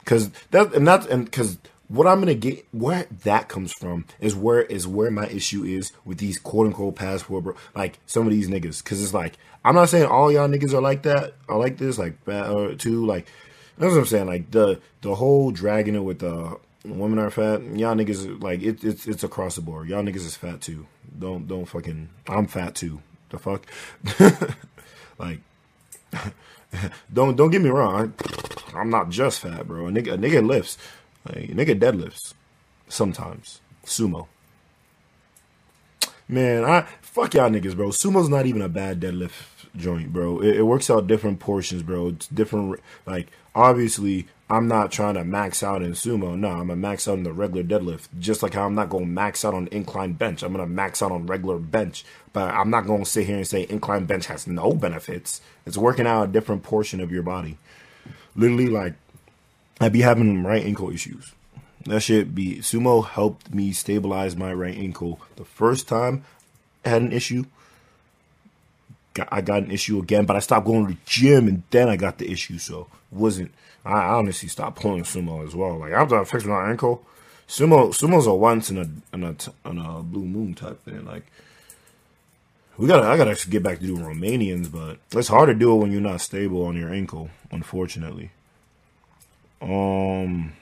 because 0.01 0.31
that 0.53 0.73
and 0.73 0.87
that's 0.87 1.07
and 1.07 1.25
because 1.25 1.59
what 1.91 2.07
I'm 2.07 2.21
gonna 2.21 2.35
get 2.35 2.67
where 2.73 3.07
that 3.25 3.49
comes 3.49 3.73
from 3.73 4.07
is 4.21 4.35
where 4.35 4.63
is 4.63 4.87
where 4.87 5.11
my 5.11 5.27
issue 5.27 5.65
is 5.65 5.93
with 6.05 6.19
these 6.19 6.39
quote 6.39 6.69
unquote 6.69 6.97
passport 6.97 7.45
bro 7.45 7.55
like 7.75 7.99
some 8.07 8.27
of 8.27 8.33
these 8.33 8.49
niggas 8.49 8.83
because 8.83 9.03
it's 9.03 9.13
like 9.13 9.37
I'm 9.65 9.75
not 9.75 9.91
saying 9.91 10.07
all 10.07 10.33
y'all 10.33 10.49
niggas 10.49 10.73
are 10.73 10.81
like 10.81 11.03
that 11.03 11.35
are 11.49 11.59
like 11.59 11.77
this 11.77 11.99
like 11.99 12.15
uh, 12.27 12.75
too 12.79 13.05
like 13.05 13.27
that's 13.77 13.93
what 13.93 13.99
I'm 13.99 14.07
saying 14.07 14.27
like 14.27 14.51
the 14.51 14.81
the 15.03 15.15
whole 15.15 15.51
dragging 15.51 15.95
it 15.95 16.05
with 16.05 16.21
the 16.21 16.57
women 16.85 17.19
are 17.19 17.31
fat. 17.31 17.63
Y'all 17.63 17.95
niggas 17.95 18.43
like 18.43 18.63
it, 18.63 18.83
it's 18.85 19.07
it's 19.07 19.25
across 19.25 19.57
the 19.57 19.61
board. 19.61 19.89
Y'all 19.89 20.03
niggas 20.03 20.17
is 20.17 20.37
fat 20.37 20.61
too. 20.61 20.87
Don't 21.19 21.47
don't 21.47 21.67
fucking. 21.67 22.09
I'm 22.29 22.47
fat 22.47 22.75
too. 22.75 23.01
The 23.31 23.39
fuck. 23.39 23.67
like, 25.19 25.41
don't 27.13 27.37
don't 27.37 27.51
get 27.51 27.63
me 27.63 27.71
wrong. 27.71 28.15
I, 28.75 28.81
am 28.81 28.91
not 28.91 29.11
just 29.11 29.41
fat, 29.41 29.67
bro. 29.67 29.87
A 29.87 29.91
nigga 29.91 30.15
a 30.15 30.19
nigga 30.19 30.47
lifts. 30.47 30.79
Like, 31.25 31.51
nigga 31.51 31.79
deadlifts 31.79 32.35
sometimes. 32.89 33.61
Sumo. 33.85 34.27
Man, 36.29 36.65
I 36.65 36.87
fuck 37.03 37.35
y'all 37.35 37.51
niggas, 37.51 37.75
bro. 37.75 37.89
Sumo's 37.89 38.29
not 38.29 38.47
even 38.47 38.63
a 38.63 38.69
bad 38.69 39.01
deadlift 39.01 39.33
joint, 39.77 40.13
bro. 40.13 40.41
It, 40.41 40.59
it 40.59 40.63
works 40.63 40.91
out 40.91 41.07
different 41.07 41.41
portions, 41.41 41.83
bro. 41.83 42.09
It's 42.09 42.29
different. 42.29 42.81
Like 43.07 43.29
obviously, 43.55 44.29
I'm 44.49 44.69
not 44.69 44.93
trying 44.93 45.15
to 45.15 45.25
max 45.25 45.63
out 45.63 45.83
in 45.83 45.93
sumo. 45.93 46.39
No, 46.39 46.49
I'm 46.49 46.69
gonna 46.69 46.77
max 46.77 47.09
out 47.09 47.19
in 47.19 47.25
the 47.25 47.33
regular 47.33 47.63
deadlift. 47.63 48.09
Just 48.19 48.43
like 48.43 48.55
how 48.55 48.67
I'm 48.67 48.75
not 48.75 48.91
gonna 48.91 49.07
max 49.07 49.45
out 49.45 49.55
on 49.55 49.69
incline 49.69 50.13
bench. 50.13 50.43
I'm 50.43 50.53
gonna 50.53 50.67
max 50.67 51.03
out 51.03 51.13
on 51.13 51.27
regular 51.27 51.59
bench. 51.59 52.05
But 52.33 52.55
I'm 52.55 52.71
not 52.71 52.87
gonna 52.87 53.05
sit 53.05 53.27
here 53.27 53.37
and 53.37 53.47
say 53.47 53.67
incline 53.69 54.05
bench 54.05 54.27
has 54.27 54.47
no 54.47 54.73
benefits. 54.73 55.41
It's 55.67 55.77
working 55.77 56.07
out 56.07 56.29
a 56.29 56.33
different 56.33 56.63
portion 56.63 57.01
of 57.01 57.11
your 57.11 57.23
body. 57.23 57.59
Literally, 58.37 58.69
like 58.69 58.95
I 59.81 59.89
be 59.89 60.03
having 60.03 60.45
right 60.45 60.65
ankle 60.65 60.91
issues. 60.91 61.33
That 61.87 62.01
shit 62.01 62.35
be 62.35 62.57
sumo 62.57 63.07
helped 63.07 63.55
me 63.55 63.73
stabilize 63.73 64.37
my 64.37 64.53
right 64.53 64.77
ankle. 64.77 65.21
The 65.37 65.47
first 65.47 65.89
time 65.89 66.25
I 66.85 66.91
had 66.91 67.03
an 67.03 67.13
issue, 67.13 67.45
I 69.31 69.41
got 69.41 69.63
an 69.63 69.71
issue 69.71 69.99
again, 69.99 70.27
but 70.27 70.37
I 70.37 70.41
stopped 70.41 70.67
going 70.67 70.87
to 70.87 70.93
the 70.93 70.99
gym 71.07 71.49
and 71.49 71.63
then 71.71 71.89
I 71.89 71.97
got 71.97 72.19
the 72.19 72.31
issue. 72.31 72.59
So 72.59 72.89
wasn't 73.11 73.53
I 73.85 74.03
honestly 74.09 74.49
stopped 74.51 74.81
pulling 74.81 75.05
sumo 75.05 75.47
as 75.47 75.55
well. 75.55 75.79
Like 75.79 75.93
after 75.93 76.21
I 76.21 76.25
fixed 76.25 76.47
my 76.47 76.69
ankle, 76.69 77.03
sumo 77.49 77.89
sumo's 77.89 78.27
a 78.27 78.35
once 78.35 78.71
in 78.71 78.77
a 78.77 79.17
in 79.17 79.25
a 79.25 79.35
in 79.69 79.79
a 79.79 80.03
blue 80.03 80.27
moon 80.27 80.53
type 80.53 80.85
thing. 80.85 81.07
Like 81.07 81.25
we 82.77 82.87
gotta 82.87 83.07
I 83.07 83.17
gotta 83.17 83.49
get 83.49 83.63
back 83.63 83.79
to 83.79 83.87
doing 83.87 84.03
Romanians, 84.03 84.71
but 84.71 84.99
it's 85.19 85.29
hard 85.29 85.49
to 85.49 85.55
do 85.55 85.73
it 85.73 85.77
when 85.77 85.93
you're 85.93 86.03
not 86.03 86.21
stable 86.21 86.67
on 86.67 86.77
your 86.77 86.93
ankle, 86.93 87.31
unfortunately. 87.51 88.33
Um 89.61 90.53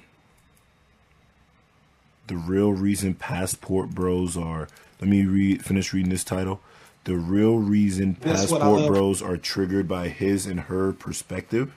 the 2.26 2.36
real 2.36 2.72
reason 2.72 3.14
passport 3.14 3.90
bros 3.90 4.36
are 4.36 4.68
let 5.00 5.08
me 5.08 5.24
read 5.24 5.64
finish 5.64 5.92
reading 5.92 6.10
this 6.10 6.24
title. 6.24 6.60
The 7.04 7.16
real 7.16 7.58
reason 7.58 8.16
passport 8.16 8.86
bros 8.86 9.22
are 9.22 9.36
triggered 9.36 9.88
by 9.88 10.08
his 10.08 10.46
and 10.46 10.60
her 10.60 10.92
perspective 10.92 11.72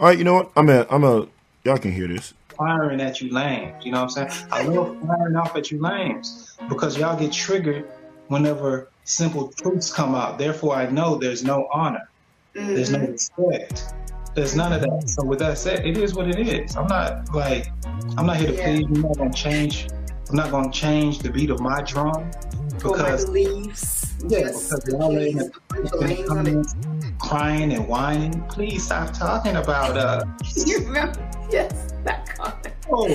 all 0.00 0.06
right, 0.06 0.16
you 0.16 0.24
know 0.24 0.32
what? 0.32 0.50
I'm 0.56 0.70
a, 0.70 0.86
I'm 0.88 1.04
a, 1.04 1.28
y'all 1.62 1.76
can 1.76 1.92
hear 1.92 2.08
this. 2.08 2.32
Firing 2.56 3.02
at 3.02 3.20
you 3.20 3.30
lames, 3.30 3.84
you 3.84 3.92
know 3.92 4.02
what 4.02 4.16
I'm 4.16 4.28
saying? 4.30 4.48
I 4.50 4.62
love 4.62 4.96
firing 5.06 5.36
off 5.36 5.54
at 5.56 5.70
you 5.70 5.78
lames 5.78 6.56
because 6.70 6.96
y'all 6.96 7.18
get 7.18 7.32
triggered 7.32 7.86
whenever 8.28 8.88
simple 9.04 9.48
truths 9.48 9.92
come 9.92 10.14
out. 10.14 10.38
Therefore, 10.38 10.74
I 10.74 10.88
know 10.88 11.16
there's 11.16 11.44
no 11.44 11.68
honor, 11.70 12.08
mm-hmm. 12.54 12.74
there's 12.74 12.90
no 12.90 13.00
mm-hmm. 13.00 13.12
respect, 13.12 13.92
there's 14.34 14.54
none 14.54 14.72
of 14.72 14.80
that. 14.82 15.08
So 15.08 15.24
with 15.24 15.38
that 15.40 15.58
said, 15.58 15.86
it 15.86 15.96
is 15.96 16.14
what 16.14 16.28
it 16.28 16.38
is. 16.38 16.76
I'm 16.76 16.86
not 16.86 17.34
like, 17.34 17.72
I'm 18.16 18.26
not 18.26 18.36
here 18.36 18.48
to 18.48 18.56
yeah. 18.56 18.76
please. 18.76 18.86
I'm 18.86 19.02
not 19.02 19.18
gonna 19.18 19.32
change. 19.32 19.88
I'm 20.28 20.36
not 20.36 20.50
gonna 20.50 20.72
change 20.72 21.18
the 21.18 21.30
beat 21.30 21.50
of 21.50 21.60
my 21.60 21.82
drum 21.82 22.30
because 22.74 23.24
beliefs. 23.24 24.14
Yeah, 24.28 24.48
because 24.48 24.86
y'all 24.88 25.16
in 25.16 25.36
the 25.38 27.14
crying 27.18 27.72
and 27.72 27.88
whining. 27.88 28.42
Please 28.48 28.84
stop 28.84 29.12
talking 29.12 29.56
about 29.56 29.96
uh. 29.96 30.24
you 30.66 30.78
remember? 30.80 31.30
Yes, 31.50 31.94
that 32.04 32.26
comment. 32.36 32.74
Oh, 32.92 33.08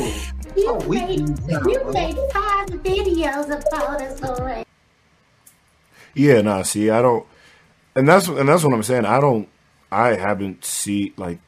You 0.55 0.69
oh, 0.69 0.89
made, 0.89 1.19
you 1.19 1.79
bro. 1.79 1.91
made 1.91 2.15
five 2.33 2.67
videos 2.69 3.47
about 3.47 4.01
us 4.01 4.23
already. 4.23 4.65
Yeah, 6.13 6.41
nah. 6.41 6.61
See, 6.63 6.89
I 6.89 7.01
don't, 7.01 7.25
and 7.95 8.07
that's 8.07 8.27
and 8.27 8.47
that's 8.47 8.63
what 8.63 8.73
I'm 8.73 8.83
saying. 8.83 9.05
I 9.05 9.19
don't. 9.19 9.47
I 9.95 10.15
haven't 10.15 10.65
see 10.65 11.13
like. 11.15 11.39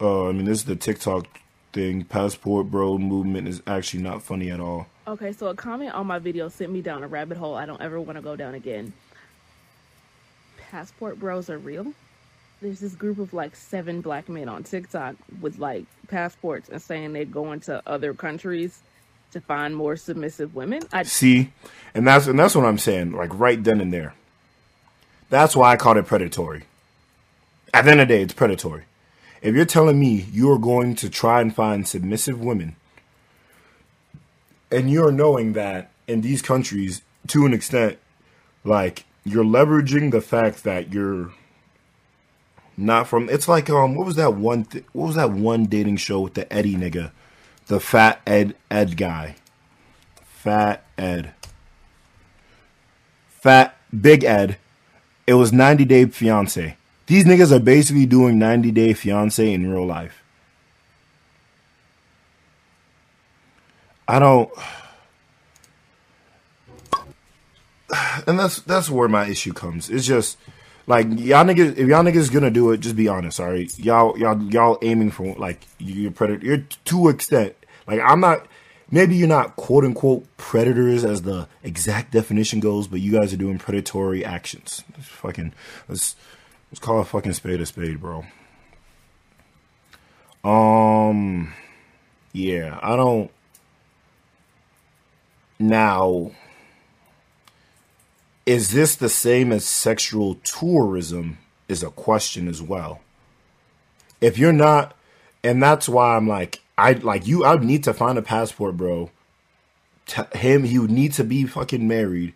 Uh, 0.00 0.28
I 0.28 0.32
mean, 0.32 0.46
this 0.46 0.60
is 0.60 0.64
the 0.64 0.74
TikTok 0.74 1.26
thing. 1.74 2.04
Passport 2.04 2.70
bro 2.70 2.96
movement 2.96 3.46
is 3.46 3.62
actually 3.66 4.02
not 4.02 4.22
funny 4.22 4.50
at 4.50 4.58
all. 4.58 4.86
Okay, 5.06 5.32
so 5.32 5.48
a 5.48 5.54
comment 5.54 5.92
on 5.92 6.06
my 6.06 6.18
video 6.18 6.48
sent 6.48 6.72
me 6.72 6.80
down 6.80 7.02
a 7.02 7.06
rabbit 7.06 7.36
hole 7.36 7.54
I 7.54 7.66
don't 7.66 7.80
ever 7.82 8.00
want 8.00 8.16
to 8.16 8.22
go 8.22 8.36
down 8.36 8.54
again. 8.54 8.94
Passport 10.70 11.20
bros 11.20 11.50
are 11.50 11.58
real? 11.58 11.92
There's 12.62 12.80
this 12.80 12.94
group 12.94 13.18
of 13.18 13.34
like 13.34 13.54
seven 13.54 14.00
black 14.00 14.30
men 14.30 14.48
on 14.48 14.64
TikTok 14.64 15.16
with 15.42 15.58
like 15.58 15.84
passports 16.08 16.70
and 16.70 16.80
saying 16.80 17.12
they're 17.12 17.26
going 17.26 17.60
to 17.60 17.82
other 17.86 18.14
countries 18.14 18.80
to 19.32 19.42
find 19.42 19.76
more 19.76 19.96
submissive 19.96 20.54
women. 20.54 20.82
I 20.90 21.02
See, 21.02 21.52
and 21.94 22.06
that's 22.06 22.26
and 22.26 22.38
that's 22.38 22.54
what 22.54 22.64
I'm 22.64 22.78
saying. 22.78 23.12
Like 23.12 23.38
right 23.38 23.62
then 23.62 23.82
and 23.82 23.92
there. 23.92 24.14
That's 25.28 25.56
why 25.56 25.72
I 25.72 25.76
called 25.76 25.96
it 25.96 26.06
predatory. 26.06 26.64
At 27.74 27.84
the 27.84 27.90
end 27.90 28.00
of 28.00 28.08
the 28.08 28.14
day, 28.14 28.22
it's 28.22 28.32
predatory. 28.32 28.84
If 29.42 29.54
you're 29.54 29.64
telling 29.64 29.98
me 29.98 30.26
you're 30.32 30.58
going 30.58 30.94
to 30.96 31.10
try 31.10 31.40
and 31.40 31.54
find 31.54 31.86
submissive 31.86 32.40
women, 32.40 32.76
and 34.70 34.90
you're 34.90 35.12
knowing 35.12 35.52
that 35.52 35.90
in 36.06 36.20
these 36.20 36.42
countries, 36.42 37.02
to 37.28 37.46
an 37.46 37.52
extent, 37.52 37.98
like 38.64 39.04
you're 39.24 39.44
leveraging 39.44 40.10
the 40.10 40.20
fact 40.20 40.64
that 40.64 40.92
you're 40.92 41.32
not 42.76 43.08
from. 43.08 43.28
It's 43.28 43.48
like 43.48 43.68
um, 43.70 43.94
what 43.94 44.06
was 44.06 44.16
that 44.16 44.34
one? 44.34 44.64
Th- 44.64 44.84
what 44.92 45.06
was 45.06 45.16
that 45.16 45.30
one 45.30 45.66
dating 45.66 45.96
show 45.96 46.20
with 46.20 46.34
the 46.34 46.50
Eddie 46.52 46.76
nigga, 46.76 47.10
the 47.66 47.80
fat 47.80 48.20
Ed 48.26 48.54
Ed 48.70 48.96
guy, 48.96 49.36
fat 50.24 50.84
Ed, 50.98 51.32
fat 53.28 53.76
Big 53.98 54.24
Ed. 54.24 54.58
It 55.26 55.34
was 55.34 55.52
90 55.52 55.84
Day 55.84 56.06
Fiance. 56.06 56.76
These 57.06 57.24
niggas 57.24 57.52
are 57.52 57.60
basically 57.60 58.06
doing 58.06 58.38
90 58.38 58.70
Day 58.72 58.92
Fiance 58.92 59.52
in 59.52 59.70
real 59.70 59.86
life. 59.86 60.22
I 64.08 64.18
don't. 64.18 64.50
And 68.26 68.40
that's 68.40 68.60
that's 68.62 68.90
where 68.90 69.08
my 69.08 69.26
issue 69.26 69.52
comes. 69.52 69.88
It's 69.88 70.04
just 70.04 70.38
like 70.88 71.06
y'all 71.06 71.44
niggas. 71.44 71.76
If 71.76 71.86
y'all 71.86 72.02
niggas 72.02 72.32
gonna 72.32 72.50
do 72.50 72.72
it, 72.72 72.80
just 72.80 72.96
be 72.96 73.06
honest. 73.06 73.38
All 73.38 73.50
right, 73.50 73.78
y'all 73.78 74.18
y'all 74.18 74.42
y'all 74.42 74.78
aiming 74.82 75.12
for 75.12 75.34
like 75.36 75.60
you're 75.78 76.10
predator. 76.10 76.44
You're 76.44 76.64
to 76.86 77.08
extent. 77.08 77.54
Like 77.86 78.00
I'm 78.00 78.20
not. 78.20 78.48
Maybe 78.90 79.16
you're 79.16 79.28
not 79.28 79.56
quote 79.56 79.84
unquote 79.84 80.24
predators 80.36 81.04
as 81.04 81.22
the 81.22 81.48
exact 81.64 82.12
definition 82.12 82.60
goes, 82.60 82.86
but 82.86 83.00
you 83.00 83.12
guys 83.12 83.32
are 83.32 83.36
doing 83.36 83.58
predatory 83.58 84.24
actions. 84.24 84.84
Let's 84.96 85.08
fucking 85.08 85.52
let's 85.88 86.14
let's 86.70 86.78
call 86.78 87.00
a 87.00 87.04
fucking 87.04 87.32
spade 87.32 87.60
a 87.60 87.66
spade, 87.66 88.00
bro. 88.00 88.24
Um, 90.44 91.52
yeah, 92.32 92.78
I 92.80 92.94
don't. 92.94 93.30
Now, 95.58 96.30
is 98.44 98.70
this 98.70 98.94
the 98.94 99.08
same 99.08 99.50
as 99.50 99.66
sexual 99.66 100.36
tourism? 100.36 101.38
Is 101.68 101.82
a 101.82 101.90
question 101.90 102.46
as 102.46 102.62
well. 102.62 103.00
If 104.20 104.38
you're 104.38 104.52
not, 104.52 104.96
and 105.42 105.60
that's 105.60 105.88
why 105.88 106.14
I'm 106.14 106.28
like, 106.28 106.60
I 106.78 106.92
like 106.92 107.26
you. 107.26 107.44
I 107.44 107.56
need 107.56 107.84
to 107.84 107.94
find 107.94 108.18
a 108.18 108.22
passport, 108.22 108.76
bro. 108.76 109.10
T- 110.06 110.38
him, 110.38 110.64
he 110.64 110.78
would 110.78 110.90
need 110.90 111.12
to 111.14 111.24
be 111.24 111.44
fucking 111.44 111.88
married, 111.88 112.34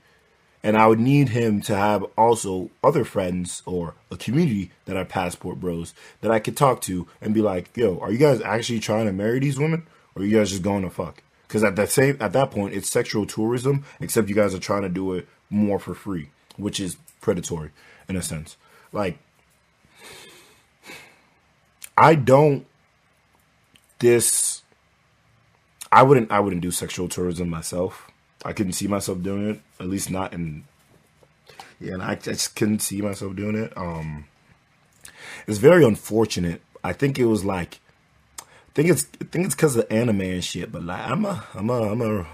and 0.63 0.77
I 0.77 0.87
would 0.87 0.99
need 0.99 1.31
him 1.31 1.61
to 1.63 1.77
have 1.77 2.05
also 2.17 2.71
other 2.83 3.05
friends 3.05 3.63
or 3.67 3.95
a 4.11 4.17
community 4.17 4.71
that 4.87 4.97
are 4.97 5.05
passport 5.05 5.61
bros 5.61 5.95
that 6.21 6.31
I 6.31 6.41
could 6.41 6.57
talk 6.57 6.81
to 6.83 7.07
and 7.21 7.35
be 7.35 7.43
like, 7.43 7.77
"Yo, 7.77 7.99
are 7.99 8.11
you 8.11 8.19
guys 8.19 8.41
actually 8.41 8.81
trying 8.81 9.07
to 9.07 9.13
marry 9.13 9.39
these 9.39 9.59
women, 9.59 9.87
or 10.15 10.23
are 10.23 10.25
you 10.25 10.37
guys 10.37 10.51
just 10.51 10.63
going 10.63 10.83
to 10.83 10.91
fuck?" 10.91 11.23
Because 11.47 11.63
at 11.63 11.77
that 11.77 11.91
same 11.91 12.17
at 12.21 12.33
that 12.33 12.51
point, 12.51 12.75
it's 12.75 12.89
sexual 12.89 13.27
tourism, 13.27 13.85
except 14.01 14.29
you 14.29 14.35
guys 14.35 14.55
are 14.55 14.59
trying 14.59 14.83
to 14.83 14.89
do 14.89 15.13
it 15.15 15.29
more 15.51 15.79
for 15.79 15.95
free, 15.95 16.31
which 16.57 16.81
is 16.81 16.97
predatory 17.21 17.71
in 18.09 18.17
a 18.17 18.23
sense. 18.23 18.57
Like, 18.93 19.19
I 21.97 22.15
don't 22.15 22.67
this 24.01 24.63
I 25.93 26.03
wouldn't 26.03 26.31
I 26.31 26.41
wouldn't 26.41 26.63
do 26.63 26.71
sexual 26.71 27.09
tourism 27.09 27.49
myself. 27.49 28.11
I 28.45 28.53
couldn't 28.53 28.73
see 28.73 28.87
myself 28.89 29.23
doing 29.23 29.51
it, 29.51 29.61
at 29.79 29.89
least 29.89 30.11
not 30.11 30.33
in 30.33 30.65
yeah, 31.79 31.95
and 31.95 32.03
I, 32.03 32.15
just 32.15 32.57
couldn't 32.57 32.81
see 32.81 33.01
myself 33.01 33.37
doing 33.37 33.57
it. 33.57 33.73
Um 33.77 34.27
it's 35.47 35.59
very 35.59 35.85
unfortunate. 35.85 36.63
I 36.83 36.93
think 36.93 37.19
it 37.19 37.27
was 37.27 37.45
like 37.45 37.81
I 38.39 38.73
think 38.75 38.89
it's 38.89 39.07
I 39.21 39.25
think 39.25 39.47
it's 39.47 39.55
because 39.55 39.77
of 39.77 39.87
anime 39.91 40.21
and 40.21 40.45
shit, 40.45 40.73
but 40.73 40.83
like 40.83 41.01
I'm 41.01 41.25
a 41.25 41.45
I'm 41.55 41.71
a 41.71 41.93
I'm 41.93 42.03
a 42.03 42.27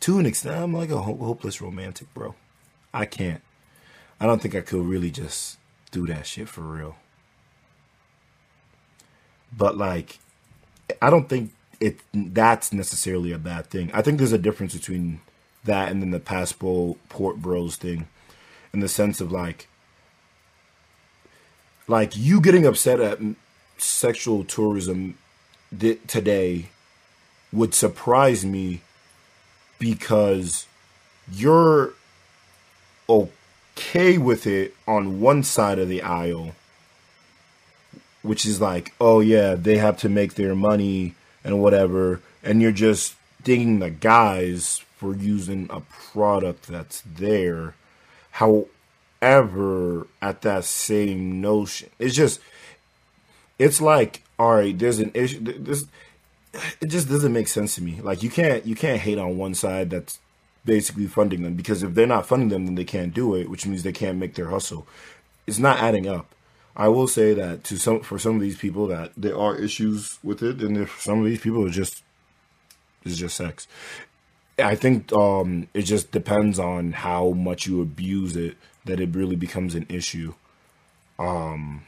to 0.00 0.18
an 0.18 0.26
extent 0.26 0.56
I'm 0.56 0.72
like 0.72 0.90
a 0.90 1.00
hopeless 1.00 1.60
romantic, 1.60 2.12
bro. 2.14 2.34
I 2.94 3.06
can't. 3.06 3.42
I 4.20 4.26
don't 4.26 4.40
think 4.40 4.54
I 4.54 4.60
could 4.60 4.84
really 4.84 5.10
just 5.10 5.58
do 5.90 6.06
that 6.06 6.26
shit 6.26 6.48
for 6.48 6.62
real. 6.62 6.96
But 9.56 9.76
like 9.76 10.18
I 11.00 11.10
don't 11.10 11.28
think 11.28 11.52
it 11.80 11.98
that's 12.14 12.72
necessarily 12.72 13.32
a 13.32 13.38
bad 13.38 13.66
thing. 13.66 13.90
I 13.92 14.02
think 14.02 14.18
there's 14.18 14.32
a 14.32 14.38
difference 14.38 14.74
between 14.74 15.20
that 15.64 15.90
and 15.90 16.02
then 16.02 16.10
the 16.10 16.20
passport 16.20 16.98
port 17.08 17.36
bros 17.36 17.76
thing, 17.76 18.08
in 18.72 18.80
the 18.80 18.88
sense 18.88 19.20
of 19.20 19.32
like, 19.32 19.68
like 21.88 22.16
you 22.16 22.40
getting 22.40 22.66
upset 22.66 23.00
at 23.00 23.18
sexual 23.78 24.44
tourism 24.44 25.18
th- 25.78 26.00
today 26.06 26.68
would 27.52 27.74
surprise 27.74 28.44
me 28.44 28.80
because 29.78 30.66
you're 31.30 31.92
okay 33.08 34.18
with 34.18 34.46
it 34.46 34.74
on 34.86 35.20
one 35.20 35.42
side 35.42 35.78
of 35.78 35.88
the 35.88 36.02
aisle 36.02 36.54
which 38.22 38.46
is 38.46 38.60
like, 38.60 38.92
oh 39.00 39.20
yeah, 39.20 39.54
they 39.54 39.78
have 39.78 39.96
to 39.98 40.08
make 40.08 40.34
their 40.34 40.54
money 40.54 41.14
and 41.44 41.60
whatever, 41.62 42.20
and 42.42 42.62
you're 42.62 42.72
just 42.72 43.14
dinging 43.42 43.80
the 43.80 43.90
guys 43.90 44.82
for 44.96 45.14
using 45.14 45.66
a 45.70 45.80
product 45.80 46.68
that's 46.68 47.02
there. 47.02 47.74
However, 48.32 50.06
at 50.20 50.42
that 50.42 50.64
same 50.64 51.40
notion, 51.40 51.90
it's 51.98 52.14
just, 52.14 52.40
it's 53.58 53.80
like, 53.80 54.22
all 54.38 54.56
right, 54.56 54.78
there's 54.78 55.00
an 55.00 55.10
issue. 55.14 55.40
This, 55.40 55.86
it 56.80 56.86
just 56.86 57.08
doesn't 57.08 57.32
make 57.32 57.48
sense 57.48 57.74
to 57.76 57.82
me. 57.82 58.00
Like 58.02 58.22
you 58.22 58.30
can't 58.30 58.66
you 58.66 58.74
can't 58.74 59.00
hate 59.00 59.18
on 59.18 59.38
one 59.38 59.54
side 59.54 59.90
that's 59.90 60.18
basically 60.64 61.06
funding 61.06 61.42
them 61.42 61.54
because 61.54 61.82
if 61.82 61.94
they're 61.94 62.06
not 62.06 62.26
funding 62.26 62.50
them, 62.50 62.66
then 62.66 62.74
they 62.74 62.84
can't 62.84 63.14
do 63.14 63.34
it, 63.34 63.48
which 63.48 63.66
means 63.66 63.82
they 63.82 63.92
can't 63.92 64.18
make 64.18 64.34
their 64.34 64.50
hustle. 64.50 64.86
It's 65.46 65.58
not 65.58 65.78
adding 65.78 66.06
up. 66.06 66.26
I 66.76 66.88
will 66.88 67.06
say 67.06 67.34
that 67.34 67.64
to 67.64 67.76
some 67.76 68.00
for 68.00 68.18
some 68.18 68.36
of 68.36 68.40
these 68.40 68.56
people 68.56 68.86
that 68.86 69.12
there 69.16 69.36
are 69.36 69.56
issues 69.56 70.18
with 70.22 70.42
it, 70.42 70.60
and 70.62 70.76
if 70.76 71.00
some 71.00 71.18
of 71.18 71.26
these 71.26 71.40
people 71.40 71.66
it's 71.66 71.76
just 71.76 72.02
it's 73.04 73.16
just 73.16 73.36
sex. 73.36 73.66
I 74.58 74.74
think 74.74 75.12
um, 75.12 75.68
it 75.74 75.82
just 75.82 76.12
depends 76.12 76.58
on 76.58 76.92
how 76.92 77.30
much 77.30 77.66
you 77.66 77.82
abuse 77.82 78.36
it 78.36 78.56
that 78.84 79.00
it 79.00 79.14
really 79.14 79.36
becomes 79.36 79.74
an 79.74 79.86
issue. 79.88 80.34
Um, 81.18 81.82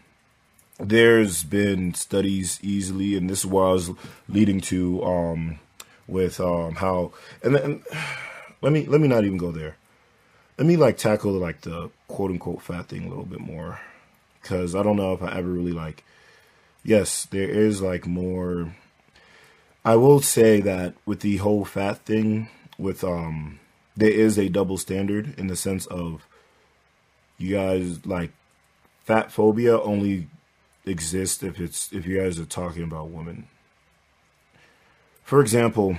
there's 0.78 1.44
been 1.44 1.94
studies 1.94 2.58
easily, 2.62 3.16
and 3.16 3.30
this 3.30 3.44
was 3.44 3.90
leading 4.28 4.60
to 4.62 5.02
um, 5.04 5.58
with 6.06 6.40
um, 6.40 6.74
how 6.74 7.12
and 7.42 7.54
then 7.54 7.82
let 8.60 8.72
me 8.72 8.86
let 8.86 9.00
me 9.00 9.08
not 9.08 9.24
even 9.24 9.38
go 9.38 9.50
there. 9.50 9.76
Let 10.58 10.66
me 10.66 10.76
like 10.76 10.98
tackle 10.98 11.32
like 11.32 11.62
the 11.62 11.90
quote 12.08 12.30
unquote 12.30 12.60
fat 12.60 12.88
thing 12.88 13.06
a 13.06 13.08
little 13.08 13.24
bit 13.24 13.40
more 13.40 13.80
because 14.44 14.74
I 14.74 14.82
don't 14.82 14.96
know 14.96 15.14
if 15.14 15.22
I 15.22 15.36
ever 15.38 15.48
really 15.48 15.72
like. 15.72 16.04
Yes, 16.84 17.24
there 17.24 17.48
is 17.48 17.80
like 17.80 18.06
more. 18.06 18.76
I 19.84 19.96
will 19.96 20.20
say 20.20 20.60
that 20.60 20.94
with 21.06 21.20
the 21.20 21.38
whole 21.38 21.64
fat 21.64 22.04
thing, 22.04 22.48
with 22.78 23.02
um, 23.02 23.58
there 23.96 24.10
is 24.10 24.38
a 24.38 24.50
double 24.50 24.76
standard 24.76 25.38
in 25.38 25.46
the 25.46 25.56
sense 25.56 25.86
of 25.86 26.26
you 27.38 27.56
guys 27.56 28.04
like 28.06 28.32
fat 29.04 29.32
phobia 29.32 29.80
only 29.80 30.28
exists 30.84 31.42
if 31.42 31.58
it's 31.58 31.92
if 31.92 32.06
you 32.06 32.20
guys 32.20 32.38
are 32.38 32.44
talking 32.44 32.82
about 32.82 33.08
women. 33.08 33.48
For 35.22 35.40
example, 35.40 35.96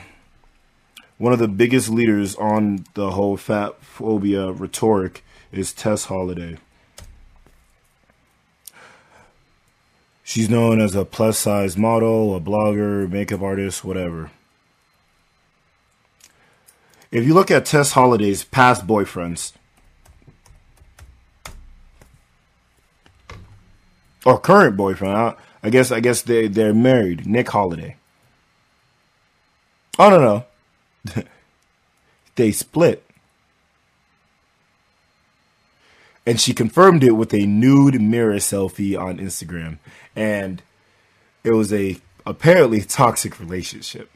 one 1.17 1.33
of 1.33 1.39
the 1.39 1.47
biggest 1.47 1.89
leaders 1.89 2.35
on 2.35 2.85
the 2.93 3.11
whole 3.11 3.37
fat 3.37 3.81
phobia 3.81 4.51
rhetoric 4.51 5.23
is 5.51 5.73
Tess 5.73 6.05
Holliday. 6.05 6.57
She's 10.27 10.49
known 10.49 10.81
as 10.81 10.95
a 10.95 11.05
plus 11.05 11.37
size 11.37 11.77
model, 11.77 12.35
a 12.35 12.41
blogger, 12.41 13.07
makeup 13.07 13.43
artist, 13.43 13.85
whatever. 13.85 14.31
If 17.11 17.27
you 17.27 17.35
look 17.35 17.51
at 17.51 17.67
Tess 17.67 17.91
Holliday's 17.91 18.43
past 18.43 18.87
boyfriends, 18.87 19.53
or 24.25 24.39
current 24.39 24.75
boyfriend, 24.75 25.35
I, 25.61 25.69
guess 25.69 25.91
I 25.91 25.99
guess 25.99 26.23
they 26.23 26.47
they're 26.47 26.73
married. 26.73 27.27
Nick 27.27 27.49
Holliday. 27.49 27.95
Oh 29.99 30.09
no 30.09 30.45
no, 31.13 31.23
they 32.35 32.51
split, 32.51 33.04
and 36.25 36.39
she 36.39 36.53
confirmed 36.53 37.03
it 37.03 37.11
with 37.11 37.33
a 37.33 37.45
nude 37.45 38.01
mirror 38.01 38.35
selfie 38.35 38.99
on 38.99 39.17
Instagram, 39.17 39.77
and 40.15 40.61
it 41.43 41.51
was 41.51 41.71
a 41.71 41.97
apparently 42.25 42.81
toxic 42.81 43.39
relationship. 43.39 44.09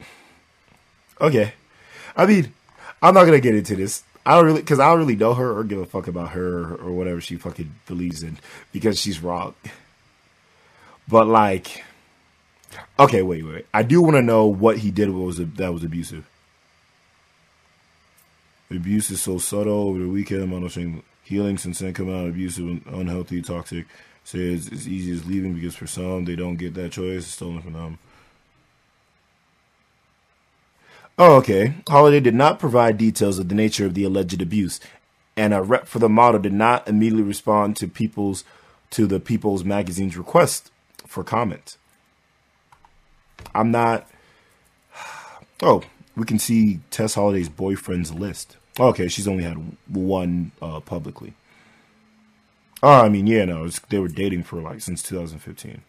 Okay, 1.21 1.53
I 2.15 2.25
mean, 2.25 2.53
I'm 3.01 3.13
not 3.13 3.25
gonna 3.25 3.39
get 3.39 3.55
into 3.55 3.75
this. 3.75 4.03
I 4.25 4.35
don't 4.35 4.45
really, 4.45 4.61
because 4.61 4.79
I 4.79 4.89
don't 4.89 4.99
really 4.99 5.15
know 5.15 5.33
her 5.33 5.57
or 5.57 5.63
give 5.63 5.79
a 5.79 5.85
fuck 5.85 6.07
about 6.07 6.31
her 6.31 6.75
or 6.75 6.91
whatever 6.91 7.21
she 7.21 7.35
fucking 7.35 7.73
believes 7.87 8.23
in 8.23 8.37
because 8.71 8.99
she's 8.99 9.21
wrong. 9.21 9.55
But 11.07 11.27
like, 11.27 11.83
okay, 12.99 13.21
wait, 13.21 13.43
wait. 13.43 13.65
I 13.73 13.83
do 13.83 14.01
want 14.01 14.15
to 14.17 14.21
know 14.21 14.45
what 14.45 14.79
he 14.79 14.91
did. 14.91 15.09
What 15.09 15.25
was 15.25 15.37
that 15.37 15.73
was 15.73 15.83
abusive? 15.83 16.27
Abuse 18.69 19.09
is 19.09 19.21
so 19.21 19.39
subtle. 19.39 19.89
Over 19.89 19.99
the 19.99 20.09
weekend, 20.09 20.43
I'm 20.43 20.61
not 20.61 20.71
healing 21.29 21.57
since 21.57 21.79
then 21.79 21.93
come 21.93 22.09
out 22.09 22.27
abusive, 22.27 22.65
and 22.65 22.83
unhealthy, 22.87 23.41
toxic. 23.41 23.85
Say 24.23 24.39
it's 24.39 24.71
as 24.71 24.87
easy 24.87 25.11
as 25.11 25.25
leaving 25.25 25.53
because 25.53 25.75
for 25.75 25.87
some 25.87 26.25
they 26.25 26.35
don't 26.35 26.57
get 26.57 26.73
that 26.73 26.91
choice. 26.91 27.23
It's 27.23 27.27
stolen 27.27 27.61
from 27.61 27.73
them. 27.73 27.99
Oh, 31.17 31.35
okay. 31.37 31.75
Holliday 31.87 32.19
did 32.19 32.35
not 32.35 32.59
provide 32.59 32.97
details 32.97 33.39
of 33.39 33.49
the 33.49 33.55
nature 33.55 33.85
of 33.85 33.93
the 33.93 34.03
alleged 34.03 34.41
abuse, 34.41 34.79
and 35.37 35.53
a 35.53 35.61
rep 35.61 35.87
for 35.87 35.99
the 35.99 36.09
model 36.09 36.39
did 36.41 36.53
not 36.53 36.87
immediately 36.87 37.23
respond 37.23 37.75
to 37.77 37.87
people's 37.87 38.43
to 38.91 39.05
the 39.05 39.19
People's 39.19 39.63
Magazine's 39.63 40.17
request 40.17 40.71
for 41.05 41.23
comment. 41.23 41.77
I'm 43.53 43.71
not. 43.71 44.09
Oh, 45.61 45.83
we 46.15 46.23
can 46.23 46.39
see 46.39 46.79
Tess 46.89 47.15
Holliday's 47.15 47.49
boyfriend's 47.49 48.13
list. 48.13 48.55
Okay, 48.77 49.07
she's 49.07 49.27
only 49.27 49.43
had 49.43 49.77
one 49.87 50.51
uh, 50.61 50.79
publicly. 50.79 51.33
Oh, 52.81 53.01
I 53.01 53.09
mean, 53.09 53.27
yeah, 53.27 53.45
no, 53.45 53.63
was, 53.63 53.81
they 53.89 53.99
were 53.99 54.07
dating 54.07 54.43
for 54.43 54.61
like 54.61 54.81
since 54.81 55.03
2015, 55.03 55.81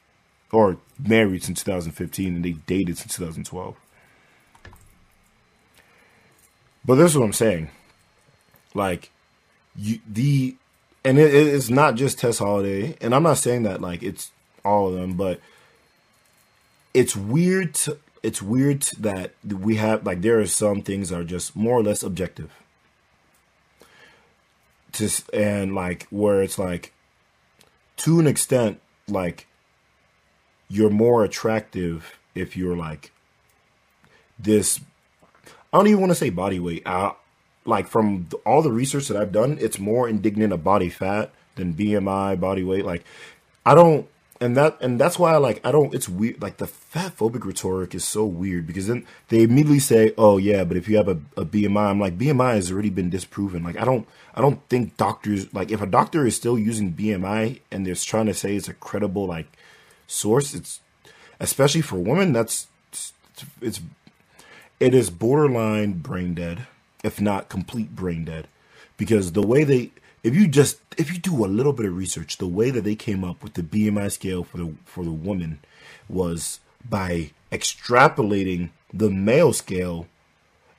or 0.51 0.79
married 0.99 1.45
since 1.45 1.63
2015, 1.63 2.37
and 2.37 2.45
they 2.45 2.53
dated 2.53 2.99
since 2.99 3.17
2012. 3.17 3.77
But 6.85 6.95
this 6.97 7.13
is 7.13 7.19
what 7.19 7.27
I'm 7.27 7.33
saying. 7.33 7.71
Like, 8.75 9.11
you, 9.77 10.01
the, 10.09 10.57
and 11.05 11.19
it, 11.19 11.33
it's 11.33 11.71
not 11.71 11.95
just 11.95 12.19
Tess 12.19 12.39
Holliday, 12.39 12.97
and 13.01 13.15
I'm 13.15 13.23
not 13.23 13.39
saying 13.39 13.63
that 13.65 13.81
like 13.81 14.03
it's 14.03 14.33
all 14.65 14.89
of 14.89 14.95
them, 14.95 15.15
but 15.15 15.41
it's 16.93 17.15
weird. 17.15 17.75
To, 17.75 17.99
it's 18.23 18.43
weird 18.43 18.83
that 18.99 19.33
we 19.45 19.77
have 19.77 20.05
like 20.05 20.23
there 20.23 20.41
are 20.41 20.47
some 20.47 20.83
things 20.83 21.11
that 21.11 21.21
are 21.21 21.25
just 21.25 21.55
more 21.55 21.79
or 21.79 21.83
less 21.83 22.03
objective. 22.03 22.51
Just 24.93 25.33
and 25.33 25.75
like 25.75 26.07
where 26.11 26.43
it's 26.43 26.59
like, 26.59 26.93
to 27.99 28.19
an 28.21 28.27
extent, 28.27 28.81
like 29.09 29.47
you're 30.69 30.91
more 30.91 31.25
attractive 31.25 32.19
if 32.35 32.57
you're 32.57 32.77
like 32.77 33.11
this 34.39 34.81
I 35.73 35.77
don't 35.77 35.87
even 35.87 36.01
want 36.01 36.11
to 36.11 36.17
say 36.17 36.31
body 36.31 36.59
weight. 36.59 36.83
Uh, 36.85 37.13
like 37.65 37.87
from 37.87 38.29
all 38.45 38.63
the 38.63 38.73
research 38.73 39.09
that 39.09 39.17
I've 39.17 39.33
done, 39.33 39.59
it's 39.61 39.79
more 39.79 40.09
indignant 40.09 40.53
of 40.53 40.65
body 40.65 40.89
fat 40.89 41.31
than 41.55 41.75
BMI, 41.75 42.41
body 42.41 42.65
weight. 42.65 42.85
Like 42.85 43.05
I 43.65 43.75
don't, 43.75 44.09
and 44.41 44.57
that 44.57 44.79
and 44.81 44.99
that's 44.99 45.19
why 45.19 45.35
I 45.35 45.37
like 45.37 45.61
I 45.65 45.73
don't. 45.73 45.95
It's 45.95 46.09
weird. 46.09 46.41
Like 46.41 46.57
the 46.57 46.67
fat 46.67 47.17
phobic 47.17 47.45
rhetoric 47.45 47.95
is 47.95 48.05
so 48.05 48.25
weird 48.25 48.67
because 48.67 48.87
then 48.87 49.07
they 49.29 49.43
immediately 49.43 49.79
say, 49.81 50.15
"Oh 50.17 50.39
yeah, 50.39 50.65
but 50.65 50.77
if 50.77 50.89
you 50.89 50.97
have 50.97 51.09
a, 51.09 51.19
a 51.37 51.45
BMI, 51.45 51.91
I'm 51.91 52.01
like 52.01 52.19
BMI 52.19 52.55
has 52.55 52.73
already 52.73 52.91
been 52.91 53.11
disproven." 53.11 53.63
Like 53.63 53.79
I 53.79 53.85
don't, 53.85 54.09
I 54.35 54.41
don't 54.41 54.67
think 54.69 54.97
doctors 54.97 55.53
like 55.53 55.71
if 55.71 55.83
a 55.83 55.87
doctor 55.87 56.27
is 56.27 56.37
still 56.37 56.59
using 56.59 56.95
BMI 56.95 57.61
and 57.71 57.87
they're 57.87 57.95
trying 57.95 58.27
to 58.27 58.35
say 58.35 58.57
it's 58.57 58.69
a 58.69 58.75
credible 58.75 59.27
like 59.27 59.47
source, 60.07 60.55
it's 60.55 60.81
especially 61.39 61.83
for 61.83 61.99
women. 61.99 62.33
That's 62.33 62.67
it's, 62.93 63.13
it's 63.61 63.81
it 64.81 64.95
is 64.95 65.11
borderline 65.11 65.93
brain 65.93 66.33
dead, 66.33 66.67
if 67.05 67.21
not 67.21 67.51
complete 67.51 67.95
brain 67.95 68.25
dead, 68.25 68.49
because 68.97 69.33
the 69.33 69.47
way 69.47 69.63
they, 69.63 69.91
if 70.23 70.35
you 70.35 70.47
just, 70.49 70.81
if 70.97 71.13
you 71.13 71.19
do 71.19 71.45
a 71.45 71.47
little 71.47 71.73
bit 71.73 71.87
of 71.87 71.97
research, 71.97 72.37
the 72.37 72.47
way 72.47 72.71
that 72.71 72.85
they 72.85 72.95
came 72.95 73.25
up 73.25 73.43
with 73.43 73.55
the 73.55 73.63
BMI 73.63 74.11
scale 74.13 74.45
for 74.45 74.59
the 74.59 74.75
for 74.85 75.05
the 75.05 75.13
woman 75.13 75.61
was 76.09 76.61
by 76.89 77.31
extrapolating 77.51 78.71
the 78.93 79.11
male 79.11 79.53
scale 79.53 80.07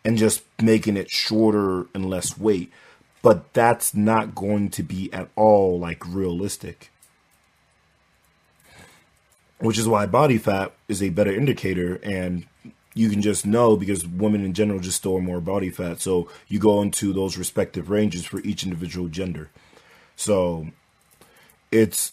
and 0.03 0.17
just 0.17 0.43
making 0.61 0.97
it 0.97 1.09
shorter 1.09 1.87
and 1.93 2.09
less 2.09 2.37
weight. 2.37 2.71
But 3.21 3.53
that's 3.53 3.93
not 3.93 4.33
going 4.33 4.69
to 4.71 4.83
be 4.83 5.11
at 5.13 5.29
all 5.35 5.79
like 5.79 6.05
realistic. 6.07 6.91
Which 9.59 9.77
is 9.77 9.87
why 9.87 10.07
body 10.07 10.39
fat 10.39 10.73
is 10.87 11.03
a 11.03 11.09
better 11.09 11.31
indicator 11.31 11.99
and 12.01 12.47
you 12.93 13.09
can 13.09 13.21
just 13.21 13.45
know 13.45 13.77
because 13.77 14.05
women 14.05 14.43
in 14.43 14.53
general 14.53 14.79
just 14.79 14.97
store 14.97 15.21
more 15.21 15.39
body 15.39 15.69
fat. 15.69 16.01
So 16.01 16.29
you 16.47 16.59
go 16.59 16.81
into 16.81 17.13
those 17.13 17.37
respective 17.37 17.89
ranges 17.89 18.25
for 18.25 18.41
each 18.41 18.63
individual 18.63 19.07
gender. 19.07 19.49
So 20.15 20.67
it's 21.71 22.11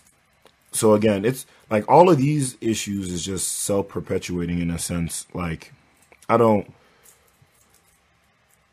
so 0.71 0.95
again, 0.95 1.25
it's 1.25 1.47
like 1.71 1.89
all 1.89 2.09
of 2.09 2.19
these 2.19 2.57
issues 2.61 3.11
is 3.11 3.25
just 3.25 3.49
self 3.49 3.89
perpetuating 3.89 4.61
in 4.61 4.71
a 4.71 4.79
sense. 4.79 5.27
Like 5.35 5.73
I 6.29 6.37
don't 6.37 6.73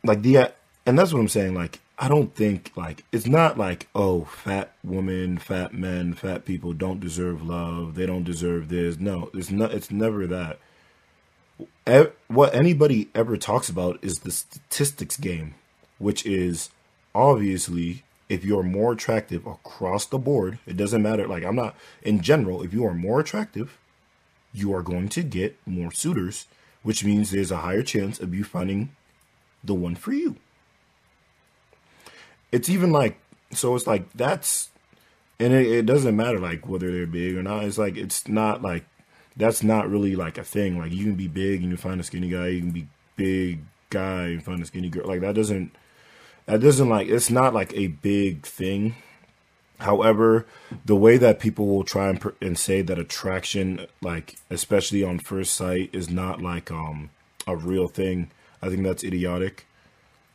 like 0.04 0.22
the 0.22 0.52
and 0.84 0.98
that's 0.98 1.12
what 1.12 1.20
I'm 1.20 1.28
saying. 1.28 1.54
Like 1.54 1.80
I 1.98 2.06
don't 2.08 2.34
think 2.36 2.70
like 2.76 3.04
it's 3.10 3.26
not 3.26 3.58
like 3.58 3.88
oh 3.96 4.24
fat 4.26 4.74
women, 4.84 5.38
fat 5.38 5.74
men, 5.74 6.14
fat 6.14 6.44
people 6.44 6.72
don't 6.72 7.00
deserve 7.00 7.42
love. 7.44 7.96
They 7.96 8.06
don't 8.06 8.24
deserve 8.24 8.68
this. 8.68 9.00
No, 9.00 9.30
it's 9.34 9.50
not. 9.50 9.72
It's 9.72 9.90
never 9.90 10.28
that 10.28 10.60
what 12.28 12.54
anybody 12.54 13.08
ever 13.14 13.36
talks 13.36 13.68
about 13.68 13.98
is 14.02 14.20
the 14.20 14.32
statistics 14.32 15.16
game, 15.16 15.54
which 15.98 16.26
is 16.26 16.70
obviously 17.14 18.02
if 18.28 18.44
you're 18.44 18.62
more 18.62 18.92
attractive 18.92 19.46
across 19.46 20.06
the 20.06 20.18
board, 20.18 20.58
it 20.66 20.76
doesn't 20.76 21.02
matter. 21.02 21.28
Like, 21.28 21.44
I'm 21.44 21.54
not 21.56 21.76
in 22.02 22.20
general, 22.20 22.62
if 22.62 22.72
you 22.72 22.84
are 22.84 22.94
more 22.94 23.20
attractive, 23.20 23.78
you 24.52 24.74
are 24.74 24.82
going 24.82 25.08
to 25.10 25.22
get 25.22 25.56
more 25.64 25.92
suitors, 25.92 26.46
which 26.82 27.04
means 27.04 27.30
there's 27.30 27.52
a 27.52 27.58
higher 27.58 27.82
chance 27.82 28.18
of 28.18 28.34
you 28.34 28.42
finding 28.42 28.90
the 29.62 29.74
one 29.74 29.94
for 29.94 30.12
you. 30.12 30.36
It's 32.50 32.68
even 32.68 32.90
like, 32.90 33.18
so 33.52 33.76
it's 33.76 33.86
like 33.86 34.12
that's, 34.12 34.70
and 35.38 35.52
it, 35.52 35.66
it 35.66 35.86
doesn't 35.86 36.16
matter 36.16 36.40
like 36.40 36.68
whether 36.68 36.90
they're 36.90 37.06
big 37.06 37.36
or 37.36 37.42
not. 37.42 37.64
It's 37.64 37.78
like, 37.78 37.96
it's 37.96 38.26
not 38.26 38.62
like 38.62 38.84
that's 39.36 39.62
not 39.62 39.90
really 39.90 40.16
like 40.16 40.38
a 40.38 40.44
thing. 40.44 40.78
Like 40.78 40.92
you 40.92 41.04
can 41.04 41.14
be 41.14 41.28
big 41.28 41.62
and 41.62 41.70
you 41.70 41.76
find 41.76 42.00
a 42.00 42.04
skinny 42.04 42.28
guy. 42.28 42.48
You 42.48 42.60
can 42.60 42.70
be 42.70 42.88
big 43.16 43.60
guy 43.90 44.24
and 44.24 44.42
find 44.42 44.62
a 44.62 44.66
skinny 44.66 44.88
girl. 44.88 45.06
Like 45.06 45.20
that 45.20 45.34
doesn't 45.34 45.74
that 46.46 46.60
doesn't 46.60 46.88
like 46.88 47.08
it's 47.08 47.30
not 47.30 47.54
like 47.54 47.74
a 47.74 47.88
big 47.88 48.46
thing. 48.46 48.96
However, 49.78 50.46
the 50.86 50.96
way 50.96 51.18
that 51.18 51.38
people 51.38 51.66
will 51.66 51.84
try 51.84 52.08
and, 52.08 52.32
and 52.40 52.58
say 52.58 52.80
that 52.80 52.98
attraction, 52.98 53.86
like 54.00 54.36
especially 54.48 55.04
on 55.04 55.18
first 55.18 55.54
sight, 55.54 55.90
is 55.92 56.08
not 56.08 56.40
like 56.40 56.70
um 56.70 57.10
a 57.46 57.56
real 57.56 57.88
thing. 57.88 58.30
I 58.62 58.68
think 58.68 58.82
that's 58.82 59.04
idiotic. 59.04 59.66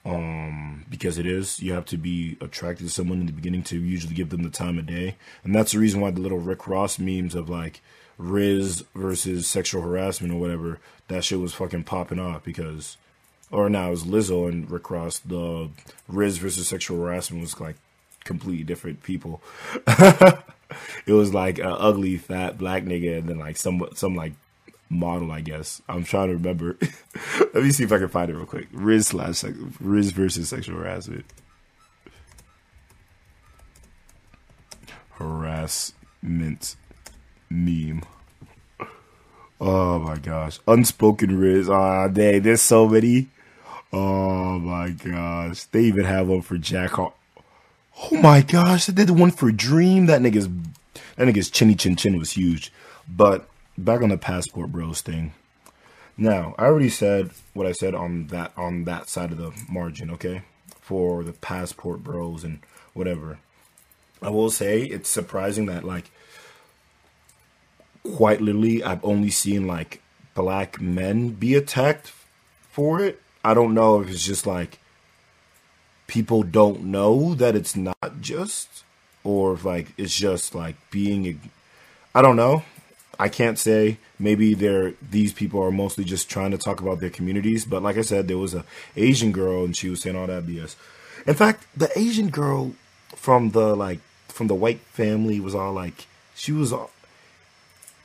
Um, 0.04 0.86
because 0.90 1.20
it 1.20 1.28
is. 1.28 1.60
You 1.60 1.74
have 1.74 1.86
to 1.86 1.98
be 1.98 2.36
attracted 2.42 2.86
to 2.86 2.90
someone 2.90 3.20
in 3.20 3.28
the 3.28 3.32
beginning 3.32 3.62
to 3.66 3.80
usually 3.80 4.16
give 4.16 4.30
them 4.30 4.42
the 4.42 4.50
time 4.50 4.80
of 4.80 4.88
day, 4.88 5.16
and 5.44 5.54
that's 5.54 5.74
the 5.74 5.80
reason 5.80 6.02
why 6.02 6.10
the 6.10 6.22
little 6.22 6.40
Rick 6.40 6.68
Ross 6.68 6.98
memes 6.98 7.36
of 7.36 7.50
like 7.50 7.82
Rizz 8.22 8.84
versus 8.94 9.48
sexual 9.48 9.82
harassment 9.82 10.34
or 10.34 10.40
whatever, 10.40 10.80
that 11.08 11.24
shit 11.24 11.40
was 11.40 11.54
fucking 11.54 11.84
popping 11.84 12.20
off 12.20 12.44
because, 12.44 12.98
or 13.52 13.70
now 13.70 13.88
it 13.88 13.92
was 13.92 14.04
Lizzo 14.04 14.48
and 14.48 14.70
Rick 14.70 14.90
Ross. 14.92 15.20
The 15.20 15.70
Rizz 16.10 16.40
versus 16.40 16.68
sexual 16.68 17.00
harassment 17.00 17.42
was 17.42 17.60
like 17.60 17.78
completely 18.24 18.64
different 18.64 19.04
people. 19.04 19.42
it 19.88 21.14
was 21.14 21.34
like 21.34 21.58
an 21.60 21.66
ugly 21.66 22.18
fat 22.18 22.58
black 22.58 22.84
nigga 22.84 23.20
and 23.20 23.30
then 23.30 23.40
like 23.40 23.58
some 23.58 23.88
some 23.96 24.16
like 24.16 24.34
model, 24.90 25.32
I 25.32 25.42
guess. 25.42 25.82
I'm 25.90 26.04
trying 26.04 26.28
to 26.28 26.36
remember. 26.36 26.78
Let 27.54 27.64
me 27.64 27.72
see 27.72 27.84
if 27.84 27.92
I 27.92 27.98
can 27.98 28.10
find 28.10 28.30
it 28.30 28.36
real 28.36 28.46
quick. 28.46 28.72
Rizz 28.72 29.06
slash 29.06 29.42
Rizz 29.44 30.12
versus 30.12 30.50
sexual 30.50 30.78
harassment. 30.78 31.26
harassment 35.22 36.76
meme. 37.52 38.04
Oh 39.60 40.00
my 40.00 40.18
gosh. 40.18 40.60
Unspoken 40.68 41.30
Rizz. 41.32 41.70
Ah, 41.70 42.08
dang, 42.08 42.42
there's 42.42 42.62
so 42.62 42.88
many. 42.88 43.28
Oh 43.94 44.58
my 44.58 44.90
gosh. 44.90 45.66
They 45.66 45.82
even 45.84 46.06
have 46.06 46.28
one 46.28 46.42
for 46.42 46.58
Jack 46.58 46.92
Hart. 46.92 47.14
Oh 48.12 48.18
my 48.18 48.42
gosh, 48.42 48.86
they 48.86 48.94
did 48.94 49.08
the 49.08 49.14
one 49.14 49.32
for 49.32 49.52
Dream. 49.52 50.08
That 50.08 50.22
nigga's 50.22 50.48
that 51.16 51.28
nigga's 51.28 51.50
chinny 51.52 51.76
chin 51.76 51.96
chin 51.96 52.18
was 52.18 52.32
huge. 52.32 52.72
But 53.08 53.48
back 53.78 54.02
on 54.02 54.10
the 54.10 54.18
passport 54.18 54.72
bros 54.72 55.02
thing. 55.02 55.34
Now, 56.18 56.56
I 56.58 56.66
already 56.66 56.90
said 56.90 57.32
what 57.54 57.68
I 57.68 57.72
said 57.72 57.94
on 57.94 58.28
that 58.28 58.54
on 58.58 58.86
that 58.86 59.10
side 59.10 59.32
of 59.32 59.38
the 59.38 59.52
margin, 59.70 60.10
okay? 60.12 60.44
For 60.80 61.24
the 61.24 61.34
passport 61.34 62.04
bros 62.04 62.44
and 62.44 62.60
whatever. 62.94 63.40
I 64.22 64.30
will 64.30 64.50
say 64.50 64.82
it's 64.84 65.10
surprising 65.10 65.66
that 65.68 65.84
like 65.84 66.12
quite 68.04 68.42
literally 68.42 68.84
I've 68.84 69.04
only 69.04 69.30
seen 69.30 69.68
like 69.68 70.02
black 70.34 70.82
men 70.82 71.30
be 71.30 71.56
attacked 71.56 72.12
for 72.70 73.00
it. 73.02 73.22
I 73.44 73.54
don't 73.54 73.74
know 73.74 74.02
if 74.02 74.10
it's 74.10 74.26
just 74.26 74.46
like 74.46 74.80
people 76.08 76.44
don't 76.44 76.84
know 76.84 77.34
that 77.36 77.56
it's 77.56 77.76
not 77.76 78.22
just 78.22 78.84
or 79.24 79.54
if 79.54 79.66
like 79.66 79.88
it's 79.98 80.16
just 80.16 80.56
like 80.56 80.76
being 80.90 81.40
I 82.14 82.22
don't 82.22 82.36
know. 82.36 82.64
I 83.20 83.30
can't 83.30 83.60
say 83.60 83.98
maybe 84.18 84.54
they're 84.54 84.94
these 85.02 85.34
people 85.34 85.62
are 85.62 85.72
mostly 85.72 86.04
just 86.04 86.30
trying 86.30 86.52
to 86.52 86.58
talk 86.58 86.82
about 86.82 87.00
their 87.00 87.10
communities, 87.10 87.66
but 87.66 87.84
like 87.84 87.98
I 87.98 88.02
said 88.02 88.28
there 88.28 88.38
was 88.38 88.54
a 88.54 88.66
Asian 88.96 89.32
girl 89.32 89.64
and 89.64 89.76
she 89.76 89.90
was 89.90 90.02
saying 90.02 90.16
all 90.16 90.28
that 90.28 90.46
BS. 90.46 90.76
In 91.28 91.36
fact, 91.36 91.68
the 91.78 91.98
Asian 91.98 92.30
girl 92.30 92.74
from 93.16 93.52
the 93.52 93.76
like 93.76 94.00
from 94.28 94.48
the 94.48 94.56
white 94.56 94.80
family 94.80 95.40
was 95.40 95.54
all 95.54 95.74
like 95.74 96.08
she 96.36 96.52
was 96.52 96.74
all 96.74 96.90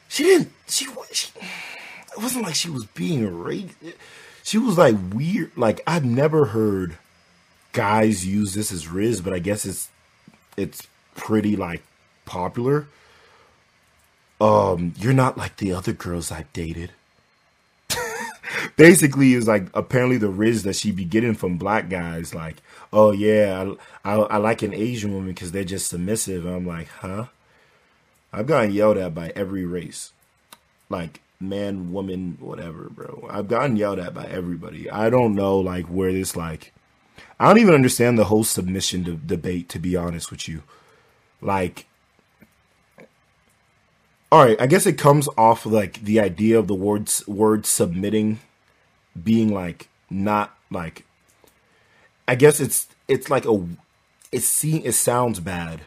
she 0.08 0.22
didn't 0.24 0.52
she 0.68 0.88
was 0.88 1.06
she, 1.12 1.30
it 1.38 2.18
wasn't 2.18 2.44
like 2.44 2.54
she 2.54 2.70
was 2.70 2.84
being 2.86 3.38
raped 3.38 3.74
she 4.42 4.58
was 4.58 4.78
like 4.78 4.94
weird. 5.12 5.50
Like 5.56 5.80
i've 5.86 6.04
never 6.04 6.46
heard 6.46 6.96
guys 7.72 8.24
use 8.26 8.54
this 8.54 8.72
as 8.72 8.86
rizz 8.86 9.22
but 9.22 9.32
i 9.34 9.38
guess 9.38 9.66
it's 9.66 9.90
it's 10.56 10.86
pretty 11.14 11.56
like 11.56 11.82
popular. 12.24 12.86
Um 14.40 14.94
you're 14.98 15.12
not 15.12 15.36
like 15.36 15.56
the 15.56 15.72
other 15.72 15.92
girls 15.92 16.30
i've 16.30 16.52
dated. 16.52 16.92
Basically 18.76 19.34
is 19.34 19.46
like 19.48 19.68
apparently 19.74 20.16
the 20.18 20.30
rizz 20.30 20.62
that 20.64 20.76
she 20.76 20.92
be 20.92 21.04
getting 21.04 21.34
from 21.34 21.56
black 21.58 21.88
guys 21.88 22.34
like 22.34 22.56
oh 22.92 23.12
yeah 23.12 23.74
i, 24.04 24.14
I, 24.14 24.16
I 24.16 24.36
like 24.36 24.62
an 24.62 24.74
asian 24.74 25.12
woman 25.12 25.28
because 25.30 25.52
they're 25.52 25.64
just 25.64 25.88
submissive. 25.88 26.46
I'm 26.46 26.66
like 26.66 26.88
huh 26.88 27.26
I've 28.36 28.46
gotten 28.46 28.70
yelled 28.70 28.98
at 28.98 29.14
by 29.14 29.32
every 29.34 29.64
race, 29.64 30.12
like 30.90 31.22
man, 31.40 31.90
woman, 31.90 32.36
whatever, 32.38 32.90
bro. 32.90 33.26
I've 33.30 33.48
gotten 33.48 33.76
yelled 33.76 33.98
at 33.98 34.12
by 34.12 34.26
everybody. 34.26 34.90
I 34.90 35.08
don't 35.08 35.34
know 35.34 35.58
like 35.58 35.86
where 35.86 36.12
this 36.12 36.36
like. 36.36 36.74
I 37.40 37.48
don't 37.48 37.58
even 37.58 37.72
understand 37.72 38.18
the 38.18 38.24
whole 38.24 38.44
submission 38.44 39.04
de- 39.04 39.12
debate. 39.12 39.70
To 39.70 39.78
be 39.78 39.96
honest 39.96 40.30
with 40.30 40.48
you, 40.48 40.64
like, 41.40 41.86
all 44.30 44.44
right, 44.44 44.60
I 44.60 44.66
guess 44.66 44.84
it 44.84 44.98
comes 44.98 45.30
off 45.38 45.64
of, 45.64 45.72
like 45.72 46.04
the 46.04 46.20
idea 46.20 46.58
of 46.58 46.66
the 46.66 46.74
words 46.74 47.26
word 47.26 47.64
submitting 47.64 48.40
being 49.20 49.48
like 49.50 49.88
not 50.10 50.54
like. 50.70 51.06
I 52.28 52.34
guess 52.34 52.60
it's 52.60 52.86
it's 53.08 53.30
like 53.30 53.46
a 53.46 53.66
it's 54.30 54.44
seeing 54.44 54.82
it 54.82 54.92
sounds 54.92 55.40
bad 55.40 55.80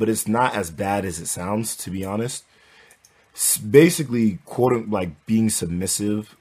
but 0.00 0.08
it's 0.08 0.26
not 0.26 0.54
as 0.54 0.70
bad 0.70 1.04
as 1.04 1.20
it 1.20 1.26
sounds, 1.26 1.76
to 1.76 1.90
be 1.90 2.06
honest. 2.06 2.42
Basically, 3.70 4.38
quote 4.46 4.88
like 4.88 5.26
being 5.26 5.50
submissive 5.50 6.34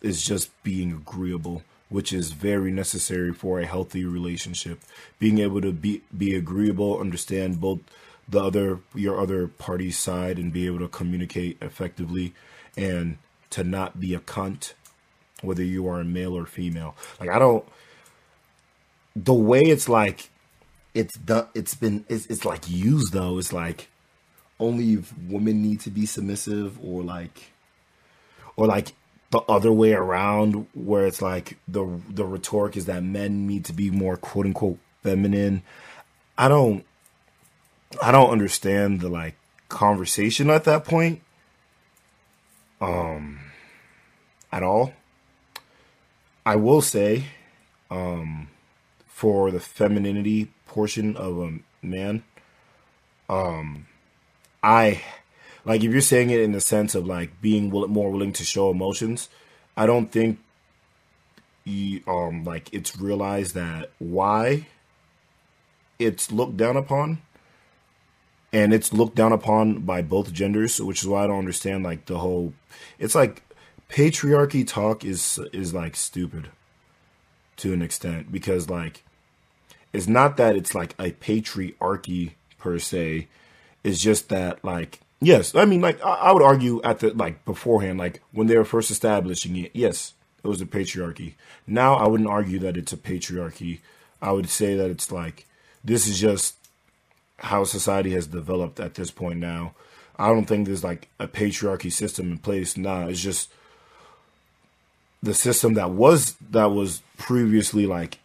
is 0.00 0.24
just 0.24 0.50
being 0.62 0.92
agreeable, 0.92 1.64
which 1.88 2.12
is 2.12 2.30
very 2.30 2.70
necessary 2.70 3.32
for 3.32 3.58
a 3.58 3.66
healthy 3.66 4.04
relationship. 4.04 4.80
Being 5.18 5.38
able 5.40 5.60
to 5.60 5.72
be 5.72 6.02
be 6.16 6.36
agreeable, 6.36 7.00
understand 7.00 7.60
both 7.60 7.80
the 8.28 8.42
other 8.42 8.78
your 8.94 9.20
other 9.20 9.48
party's 9.48 9.98
side, 9.98 10.38
and 10.38 10.52
be 10.52 10.66
able 10.66 10.78
to 10.78 10.88
communicate 10.88 11.58
effectively, 11.60 12.32
and 12.76 13.18
to 13.50 13.64
not 13.64 13.98
be 13.98 14.14
a 14.14 14.20
cunt, 14.20 14.74
whether 15.42 15.64
you 15.64 15.88
are 15.88 15.98
a 15.98 16.04
male 16.04 16.36
or 16.38 16.46
female. 16.46 16.94
Like 17.18 17.28
I 17.28 17.40
don't. 17.40 17.64
The 19.16 19.34
way 19.34 19.62
it's 19.62 19.88
like 19.88 20.30
it's 20.94 21.18
done 21.18 21.48
it's 21.54 21.74
been 21.74 22.04
it's, 22.08 22.26
it's 22.26 22.44
like 22.44 22.68
used 22.68 23.12
though. 23.12 23.38
It's 23.38 23.52
like 23.52 23.88
only 24.60 24.94
if 24.94 25.12
women 25.18 25.60
need 25.60 25.80
to 25.80 25.90
be 25.90 26.06
submissive 26.06 26.78
or 26.82 27.02
like 27.02 27.52
or 28.56 28.66
like 28.66 28.92
the 29.30 29.40
other 29.48 29.72
way 29.72 29.92
around 29.92 30.66
where 30.74 31.06
it's 31.06 31.20
like 31.20 31.58
the 31.66 32.00
the 32.08 32.24
rhetoric 32.24 32.76
is 32.76 32.86
that 32.86 33.02
men 33.02 33.46
need 33.46 33.64
to 33.64 33.72
be 33.72 33.90
more 33.90 34.16
quote 34.16 34.46
unquote 34.46 34.78
feminine. 35.02 35.62
I 36.38 36.48
don't 36.48 36.84
i 38.02 38.10
don't 38.10 38.30
understand 38.30 39.00
the 39.00 39.08
like 39.08 39.36
conversation 39.68 40.50
at 40.50 40.64
that 40.64 40.84
point 40.84 41.20
um 42.80 43.40
at 44.52 44.62
all. 44.62 44.94
I 46.46 46.54
will 46.54 46.80
say 46.80 47.24
um 47.90 48.48
for 49.06 49.50
the 49.50 49.60
femininity 49.60 50.53
portion 50.74 51.16
of 51.16 51.38
a 51.38 51.58
man. 51.82 52.24
Um, 53.28 53.86
I 54.62 55.02
like 55.64 55.82
if 55.84 55.92
you're 55.92 56.00
saying 56.00 56.30
it 56.30 56.40
in 56.40 56.52
the 56.52 56.60
sense 56.60 56.94
of 56.94 57.06
like 57.06 57.40
being 57.40 57.70
will- 57.70 57.88
more 57.88 58.10
willing 58.10 58.32
to 58.34 58.44
show 58.44 58.70
emotions. 58.70 59.28
I 59.76 59.86
don't 59.86 60.10
think 60.10 60.38
you, 61.64 62.02
um 62.06 62.44
like 62.44 62.72
it's 62.72 62.98
realized 62.98 63.54
that 63.54 63.90
why 63.98 64.66
it's 65.98 66.30
looked 66.30 66.56
down 66.56 66.76
upon 66.76 67.18
and 68.52 68.74
it's 68.74 68.92
looked 68.92 69.16
down 69.16 69.32
upon 69.32 69.80
by 69.80 70.02
both 70.02 70.32
genders 70.32 70.80
which 70.80 71.02
is 71.02 71.08
why 71.08 71.24
i 71.24 71.26
don't 71.26 71.38
understand 71.38 71.82
like 71.82 72.04
the 72.06 72.18
whole 72.18 72.52
it's 72.98 73.14
like 73.14 73.42
patriarchy 73.88 74.66
talk 74.66 75.04
is 75.04 75.38
is 75.52 75.72
like 75.72 75.96
stupid 75.96 76.50
to 77.56 77.72
an 77.72 77.80
extent 77.80 78.30
because 78.30 78.68
like 78.68 79.02
it's 79.94 80.08
not 80.08 80.36
that 80.36 80.56
it's 80.56 80.74
like 80.74 80.94
a 80.98 81.12
patriarchy 81.12 82.32
per 82.58 82.78
se. 82.78 83.28
It's 83.82 84.00
just 84.00 84.28
that 84.28 84.64
like 84.64 85.00
yes, 85.20 85.54
I 85.54 85.64
mean 85.64 85.80
like 85.80 86.04
I, 86.04 86.14
I 86.14 86.32
would 86.32 86.42
argue 86.42 86.82
at 86.82 86.98
the 86.98 87.14
like 87.14 87.44
beforehand, 87.44 87.98
like 87.98 88.20
when 88.32 88.48
they 88.48 88.58
were 88.58 88.64
first 88.64 88.90
establishing 88.90 89.56
it, 89.56 89.70
yes, 89.74 90.14
it 90.42 90.48
was 90.48 90.60
a 90.60 90.66
patriarchy. 90.66 91.34
Now 91.66 91.94
I 91.94 92.08
wouldn't 92.08 92.28
argue 92.28 92.58
that 92.60 92.76
it's 92.76 92.92
a 92.92 92.96
patriarchy. 92.96 93.78
I 94.20 94.32
would 94.32 94.48
say 94.48 94.74
that 94.74 94.90
it's 94.90 95.12
like 95.12 95.46
this 95.84 96.06
is 96.06 96.18
just 96.18 96.56
how 97.38 97.64
society 97.64 98.12
has 98.12 98.26
developed 98.26 98.80
at 98.80 98.94
this 98.94 99.10
point 99.10 99.38
now. 99.38 99.74
I 100.18 100.28
don't 100.28 100.46
think 100.46 100.66
there's 100.66 100.84
like 100.84 101.08
a 101.18 101.28
patriarchy 101.28 101.92
system 101.92 102.32
in 102.32 102.38
place. 102.38 102.76
Nah, 102.76 103.06
it's 103.06 103.20
just 103.20 103.52
the 105.22 105.34
system 105.34 105.74
that 105.74 105.90
was 105.90 106.36
that 106.50 106.70
was 106.70 107.02
previously 107.16 107.86
like 107.86 108.18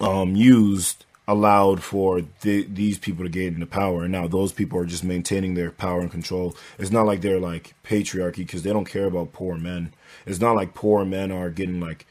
um, 0.00 0.34
used 0.36 1.04
allowed 1.28 1.82
for 1.82 2.22
the, 2.40 2.64
these 2.64 2.98
people 2.98 3.24
to 3.24 3.30
gain 3.30 3.60
the 3.60 3.66
power. 3.66 4.02
And 4.02 4.12
now 4.12 4.26
those 4.26 4.52
people 4.52 4.78
are 4.80 4.84
just 4.84 5.04
maintaining 5.04 5.54
their 5.54 5.70
power 5.70 6.00
and 6.00 6.10
control. 6.10 6.56
It's 6.78 6.90
not 6.90 7.06
like 7.06 7.20
they're 7.20 7.38
like 7.38 7.74
patriarchy 7.84 8.38
because 8.38 8.64
they 8.64 8.72
don't 8.72 8.84
care 8.84 9.06
about 9.06 9.32
poor 9.32 9.56
men. 9.56 9.92
It's 10.26 10.40
not 10.40 10.56
like 10.56 10.74
poor 10.74 11.04
men 11.04 11.30
are 11.30 11.50
getting 11.50 11.80
like 11.80 12.06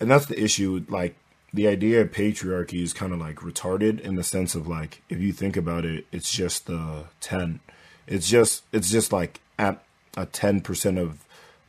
and 0.00 0.10
that's 0.10 0.26
the 0.26 0.42
issue 0.42 0.84
like 0.88 1.16
the 1.52 1.66
idea 1.66 2.00
of 2.00 2.12
patriarchy 2.12 2.82
is 2.82 2.92
kind 2.92 3.12
of 3.12 3.18
like 3.18 3.36
retarded 3.36 4.00
in 4.00 4.16
the 4.16 4.24
sense 4.24 4.54
of 4.54 4.66
like 4.66 5.02
if 5.08 5.18
you 5.18 5.32
think 5.32 5.56
about 5.56 5.84
it 5.84 6.06
it's 6.12 6.30
just 6.30 6.66
the 6.66 7.04
10 7.20 7.60
it's 8.06 8.28
just 8.28 8.64
it's 8.72 8.90
just 8.90 9.12
like 9.12 9.40
at 9.58 9.82
a 10.16 10.26
10% 10.26 10.98
of 10.98 11.24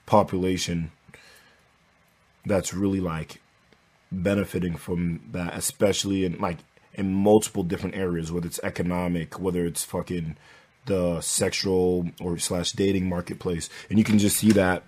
population 0.05 0.91
that's 2.45 2.73
really 2.73 2.99
like 2.99 3.41
benefiting 4.11 4.75
from 4.75 5.21
that, 5.31 5.55
especially 5.55 6.25
in 6.25 6.39
like 6.39 6.57
in 6.93 7.13
multiple 7.13 7.63
different 7.63 7.95
areas, 7.95 8.31
whether 8.31 8.47
it's 8.47 8.59
economic, 8.63 9.39
whether 9.39 9.65
it's 9.65 9.83
fucking 9.83 10.35
the 10.85 11.21
sexual 11.21 12.09
or 12.19 12.37
slash 12.37 12.71
dating 12.71 13.07
marketplace, 13.07 13.69
and 13.89 13.99
you 13.99 14.03
can 14.03 14.17
just 14.17 14.37
see 14.37 14.51
that 14.51 14.83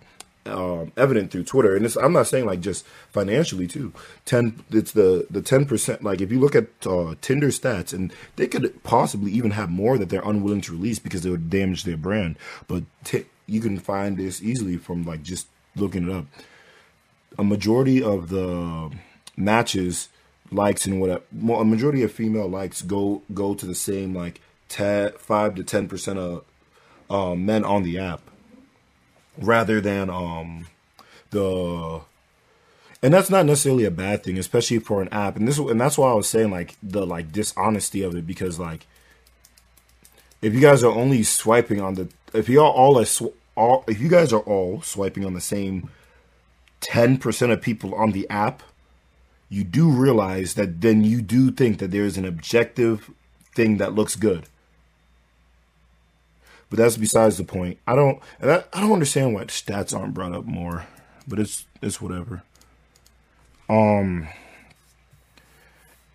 um, 0.46 0.92
evident 0.98 1.32
through 1.32 1.44
Twitter. 1.44 1.76
And 1.76 1.86
I'm 2.02 2.14
not 2.14 2.28
saying 2.28 2.46
like 2.46 2.62
just 2.62 2.86
financially 3.12 3.68
too. 3.68 3.94
Ten, 4.26 4.64
it's 4.72 4.92
the 4.92 5.28
the 5.30 5.42
ten 5.42 5.66
percent. 5.66 6.04
Like 6.04 6.22
if 6.22 6.32
you 6.32 6.40
look 6.40 6.56
at 6.56 6.68
uh, 6.86 7.16
Tinder 7.22 7.50
stats, 7.50 7.94
and 7.94 8.14
they 8.36 8.48
could 8.48 8.84
possibly 8.84 9.32
even 9.32 9.52
have 9.52 9.70
more 9.70 9.98
that 9.98 10.10
they're 10.10 10.22
unwilling 10.28 10.62
to 10.62 10.72
release 10.72 11.00
because 11.00 11.26
it 11.26 11.30
would 11.30 11.50
damage 11.50 11.84
their 11.84 11.98
brand. 11.98 12.38
But 12.68 12.84
t- 13.04 13.26
you 13.46 13.62
can 13.62 13.78
find 13.80 14.18
this 14.18 14.42
easily 14.42 14.78
from 14.78 15.06
like 15.06 15.24
just 15.24 15.48
looking 15.76 16.10
it 16.10 16.16
up. 16.16 16.26
A 17.38 17.44
majority 17.44 18.04
of 18.04 18.30
the 18.30 18.92
matches, 19.44 20.10
likes, 20.52 20.86
and 20.86 21.00
what 21.00 21.24
a 21.62 21.66
majority 21.66 22.04
of 22.04 22.12
female 22.12 22.48
likes 22.48 22.82
go 22.82 23.22
go 23.34 23.54
to 23.54 23.66
the 23.66 23.76
same 23.76 24.16
like 24.16 24.42
10, 24.70 25.14
five 25.18 25.56
to 25.56 25.64
ten 25.64 25.88
percent 25.88 26.20
of 26.20 26.46
um, 27.10 27.46
men 27.46 27.64
on 27.66 27.84
the 27.84 27.98
app, 28.00 28.22
rather 29.38 29.82
than 29.82 30.10
um 30.10 30.68
the. 31.32 32.02
And 33.04 33.12
that's 33.12 33.32
not 33.32 33.48
necessarily 33.48 33.86
a 33.86 33.92
bad 33.92 34.24
thing, 34.24 34.38
especially 34.38 34.78
for 34.78 35.02
an 35.02 35.10
app. 35.10 35.36
And 35.36 35.48
this 35.48 35.58
and 35.58 35.82
that's 35.82 35.98
why 35.98 36.12
I 36.12 36.14
was 36.14 36.30
saying 36.30 36.52
like 36.52 36.76
the 36.84 37.06
like 37.06 37.32
dishonesty 37.32 38.04
of 38.04 38.16
it 38.16 38.28
because 38.28 38.60
like 38.60 38.86
if 40.42 40.54
you 40.54 40.60
guys 40.60 40.84
are 40.84 40.92
only 40.92 41.24
swiping 41.24 41.82
on 41.82 41.96
the 41.96 42.10
if 42.34 42.50
you 42.50 42.62
all 42.62 43.00
are 43.00 43.06
sw- 43.06 43.36
all 43.56 43.84
if 43.88 44.00
you 44.00 44.10
guys 44.10 44.34
are 44.34 44.42
all 44.42 44.82
swiping 44.82 45.26
on 45.26 45.34
the 45.34 45.42
same 45.42 45.90
10% 46.82 47.52
of 47.52 47.62
people 47.62 47.94
on 47.96 48.12
the 48.12 48.28
app 48.30 48.64
you 49.52 49.66
do 49.66 49.90
realize 49.90 50.54
that 50.54 50.80
then 50.80 51.04
you 51.04 51.22
do 51.22 51.52
think 51.52 51.80
that 51.80 51.92
there 51.92 52.06
is 52.06 52.18
an 52.18 52.26
objective 52.26 53.12
thing 53.54 53.78
that 53.78 53.94
looks 53.94 54.16
good. 54.16 54.46
But 56.70 56.80
that's 56.80 56.96
besides 56.96 57.38
the 57.38 57.44
point. 57.44 57.78
I 57.86 57.94
don't 57.96 58.22
I, 58.42 58.64
I 58.72 58.80
don't 58.80 58.94
understand 58.94 59.34
why 59.34 59.44
stats 59.46 59.96
aren't 59.96 60.14
brought 60.14 60.34
up 60.34 60.46
more 60.46 60.88
but 61.28 61.38
it's 61.38 61.66
it's 61.82 62.02
whatever. 62.02 62.44
Um 63.70 64.30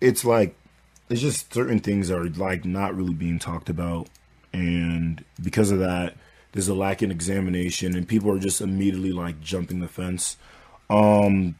it's 0.01 0.25
like 0.25 0.55
it's 1.07 1.21
just 1.21 1.53
certain 1.53 1.79
things 1.79 2.09
are 2.09 2.25
like 2.25 2.65
not 2.65 2.95
really 2.95 3.13
being 3.13 3.37
talked 3.37 3.69
about. 3.69 4.09
And 4.51 5.23
because 5.39 5.69
of 5.69 5.77
that 5.77 6.15
there's 6.53 6.67
a 6.67 6.73
lack 6.73 7.03
in 7.03 7.11
examination 7.11 7.95
and 7.95 8.07
people 8.07 8.31
are 8.31 8.39
just 8.39 8.61
immediately 8.61 9.11
like 9.11 9.39
jumping 9.41 9.79
the 9.79 9.87
fence. 9.87 10.37
Um 10.89 11.55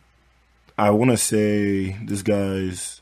i 0.78 0.90
want 0.90 1.12
to 1.12 1.18
say 1.18 1.98
this 2.04 2.22
guy's 2.22 3.02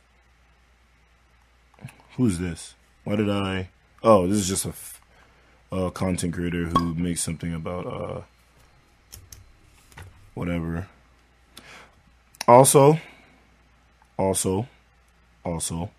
who's 2.16 2.40
this? 2.40 2.76
Why 3.04 3.16
did 3.16 3.30
i 3.30 3.70
oh 4.04 4.28
this 4.28 4.38
is 4.38 4.48
just 4.48 4.66
a 5.72 5.92
content 5.92 6.34
creator 6.34 6.66
who 6.66 6.94
makes 6.96 7.22
something 7.22 7.54
about 7.54 7.86
uh 7.86 8.22
whatever. 10.34 10.88
Also 12.48 13.00
also 14.18 14.68
also 15.44 15.92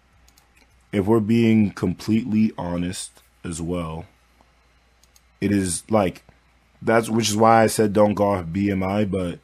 if 0.93 1.05
we're 1.05 1.21
being 1.21 1.71
completely 1.73 2.53
honest 2.57 3.23
as 3.45 3.61
well 3.61 4.07
it 5.41 5.53
is 5.53 5.83
like 5.91 6.23
that's 6.81 7.09
which 7.11 7.29
is 7.29 7.37
why 7.37 7.63
I 7.63 7.67
said 7.67 7.93
don't 7.93 8.15
go 8.15 8.31
off 8.31 8.47
BMI, 8.47 9.11
but 9.11 9.39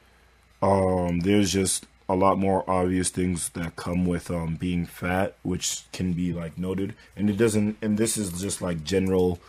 um, 0.67 1.21
there's 1.21 1.53
just 1.53 1.87
a 2.09 2.15
lot 2.15 2.39
more 2.39 2.69
obvious 2.69 3.11
things 3.11 3.51
that 3.51 3.77
come 3.77 4.05
with 4.07 4.31
um, 4.31 4.57
being 4.57 4.87
fat, 4.87 5.37
which 5.43 5.85
can 5.93 6.13
be 6.13 6.33
like 6.33 6.59
noted, 6.59 6.95
and 7.17 7.31
it 7.31 7.37
doesn't. 7.37 7.77
And 7.83 7.99
this 7.99 8.17
is 8.17 8.41
just 8.41 8.61
like 8.63 8.85
general 8.85 9.41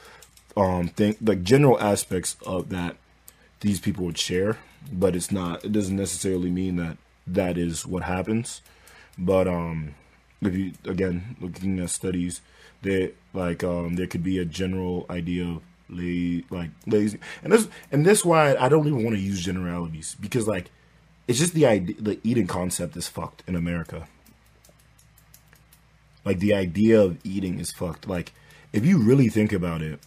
um 0.56 0.90
thing, 0.90 1.16
like 1.22 1.44
general 1.44 1.80
aspects 1.80 2.36
of 2.46 2.70
that 2.70 2.96
these 3.62 3.80
people 3.80 4.06
would 4.06 4.18
share, 4.18 4.58
but 4.92 5.16
it's 5.16 5.32
not. 5.32 5.64
It 5.66 5.72
doesn't 5.72 5.96
necessarily 5.96 6.52
mean 6.52 6.76
that 6.78 6.98
that 7.26 7.58
is 7.58 7.86
what 7.86 8.04
happens. 8.04 8.62
But 9.18 9.48
um, 9.48 9.96
if 10.42 10.56
you 10.56 10.74
again 10.86 11.36
looking 11.40 11.80
at 11.80 11.90
studies, 11.90 12.42
that 12.84 13.14
like 13.34 13.64
um 13.64 13.96
there 13.96 14.08
could 14.08 14.24
be 14.24 14.38
a 14.38 14.46
general 14.46 15.06
idea 15.10 15.44
of 15.44 15.62
la- 15.90 16.42
like 16.58 16.70
lazy 16.86 17.20
and 17.44 17.52
this 17.52 17.68
and 17.92 18.06
this 18.06 18.24
why 18.24 18.56
I 18.56 18.70
don't 18.70 18.88
even 18.88 19.04
want 19.04 19.16
to 19.16 19.22
use 19.22 19.44
generalities 19.44 20.16
because 20.20 20.48
like 20.48 20.70
it's 21.28 21.40
just 21.40 21.54
the 21.54 21.66
idea 21.66 21.96
the 22.00 22.20
eating 22.24 22.48
concept 22.48 22.98
is 22.98 23.08
fucked 23.08 23.44
in 23.48 23.56
America. 23.56 24.08
Like 26.26 26.40
the 26.40 26.54
idea 26.54 27.02
of 27.02 27.18
eating 27.26 27.60
is 27.60 27.72
fucked. 27.72 28.08
Like 28.08 28.34
if 28.72 28.86
you 28.86 28.98
really 28.98 29.30
think 29.30 29.54
about 29.54 29.82
it, 29.82 30.00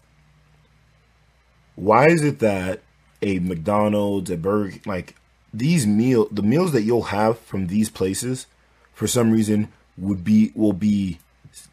why 1.74 2.06
is 2.08 2.22
it 2.22 2.38
that 2.40 2.80
a 3.22 3.38
McDonald's, 3.38 4.30
a 4.30 4.36
Burger, 4.36 4.78
like 4.86 5.16
these 5.52 5.86
meal, 5.86 6.28
the 6.30 6.42
meals 6.42 6.72
that 6.72 6.82
you'll 6.82 7.04
have 7.04 7.38
from 7.38 7.68
these 7.68 7.90
places, 7.90 8.46
for 8.92 9.06
some 9.06 9.30
reason 9.30 9.72
would 9.96 10.24
be 10.24 10.52
will 10.54 10.72
be 10.72 11.18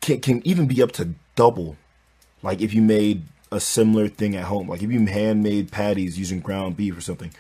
can, 0.02 0.20
can 0.22 0.46
even 0.48 0.68
be 0.68 0.82
up 0.82 0.92
to 0.94 1.14
double. 1.36 1.78
Like 2.42 2.62
if 2.62 2.74
you 2.74 2.82
made 2.82 3.24
a 3.52 3.60
similar 3.60 4.08
thing 4.08 4.36
at 4.36 4.46
home, 4.46 4.70
like 4.70 4.82
if 4.82 4.92
you 4.92 5.06
handmade 5.06 5.72
patties 5.72 6.18
using 6.18 6.40
ground 6.40 6.78
beef 6.78 6.98
or 6.98 7.02
something. 7.02 7.34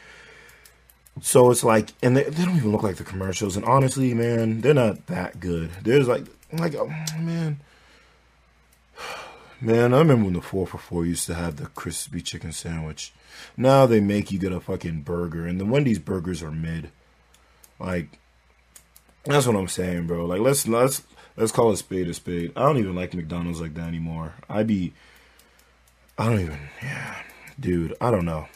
So 1.22 1.52
it's 1.52 1.64
like, 1.64 1.94
and 2.02 2.18
they, 2.18 2.24
they 2.24 2.44
don't 2.44 2.58
even 2.58 2.72
look 2.72 2.84
like 2.84 2.96
the 2.96 3.04
commercials. 3.04 3.56
And 3.56 3.66
honestly, 3.66 4.14
man, 4.14 4.62
they're 4.62 4.74
not 4.74 5.08
that 5.08 5.40
good. 5.40 5.70
There's 5.84 6.08
like, 6.08 6.26
like, 6.52 6.76
oh, 6.76 6.88
man, 7.20 7.60
man, 9.62 9.94
I 9.94 10.00
remember 10.00 10.26
when 10.26 10.34
the 10.34 10.42
four 10.42 10.66
for 10.66 10.78
four 10.78 11.06
used 11.06 11.28
to 11.28 11.36
have 11.36 11.58
the 11.58 11.68
crispy 11.68 12.22
chicken 12.22 12.52
sandwich. 12.52 13.14
Now 13.56 13.86
they 13.86 14.00
make 14.00 14.32
you 14.32 14.40
get 14.40 14.52
a 14.52 14.60
fucking 14.60 15.02
burger, 15.02 15.46
and 15.46 15.60
the 15.60 15.66
Wendy's 15.66 16.00
burgers 16.00 16.42
are 16.42 16.52
mid. 16.52 16.92
Like, 17.80 18.20
that's 19.26 19.48
what 19.48 19.56
I'm 19.56 19.68
saying, 19.68 20.08
bro. 20.08 20.26
Like, 20.26 20.42
let's 20.42 20.68
let's 20.68 21.04
let's 21.38 21.52
call 21.52 21.72
a 21.72 21.78
spade 21.78 22.08
a 22.08 22.14
spade. 22.14 22.54
I 22.56 22.62
don't 22.62 22.78
even 22.78 22.96
like 22.96 23.14
McDonald's 23.14 23.62
like 23.62 23.74
that 23.76 23.88
anymore. 23.88 24.34
I 24.50 24.64
be, 24.64 24.94
I 26.18 26.26
don't 26.26 26.40
even, 26.40 26.60
yeah, 26.82 27.16
dude. 27.60 27.96
I 28.02 28.12
don't 28.12 28.26
know. 28.26 28.48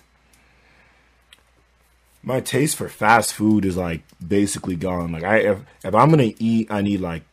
My 2.23 2.41
taste 2.41 2.75
for 2.75 2.89
fast 2.89 3.33
food 3.33 3.63
is 3.63 3.77
like 3.77 4.01
basically 4.25 4.75
gone. 4.75 5.11
Like, 5.11 5.23
I 5.23 5.37
if 5.37 5.59
if 5.83 5.95
I'm 5.95 6.09
gonna 6.09 6.33
eat, 6.39 6.71
I 6.71 6.81
need 6.81 6.99
like 6.99 7.23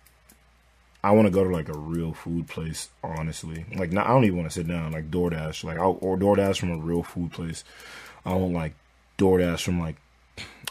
I 1.04 1.10
want 1.10 1.26
to 1.26 1.30
go 1.30 1.44
to 1.44 1.50
like 1.50 1.68
a 1.68 1.76
real 1.76 2.14
food 2.14 2.48
place, 2.48 2.88
honestly. 3.02 3.66
Like, 3.76 3.92
not, 3.92 4.06
I 4.06 4.08
don't 4.08 4.24
even 4.24 4.38
want 4.38 4.50
to 4.50 4.54
sit 4.54 4.66
down 4.66 4.92
like 4.92 5.10
DoorDash, 5.10 5.62
like 5.62 5.78
I'll, 5.78 5.98
or 6.00 6.16
DoorDash 6.16 6.58
from 6.58 6.70
a 6.70 6.78
real 6.78 7.02
food 7.02 7.30
place. 7.30 7.62
I 8.24 8.30
don't 8.30 8.54
like 8.54 8.74
DoorDash 9.18 9.62
from 9.62 9.78
like 9.78 9.96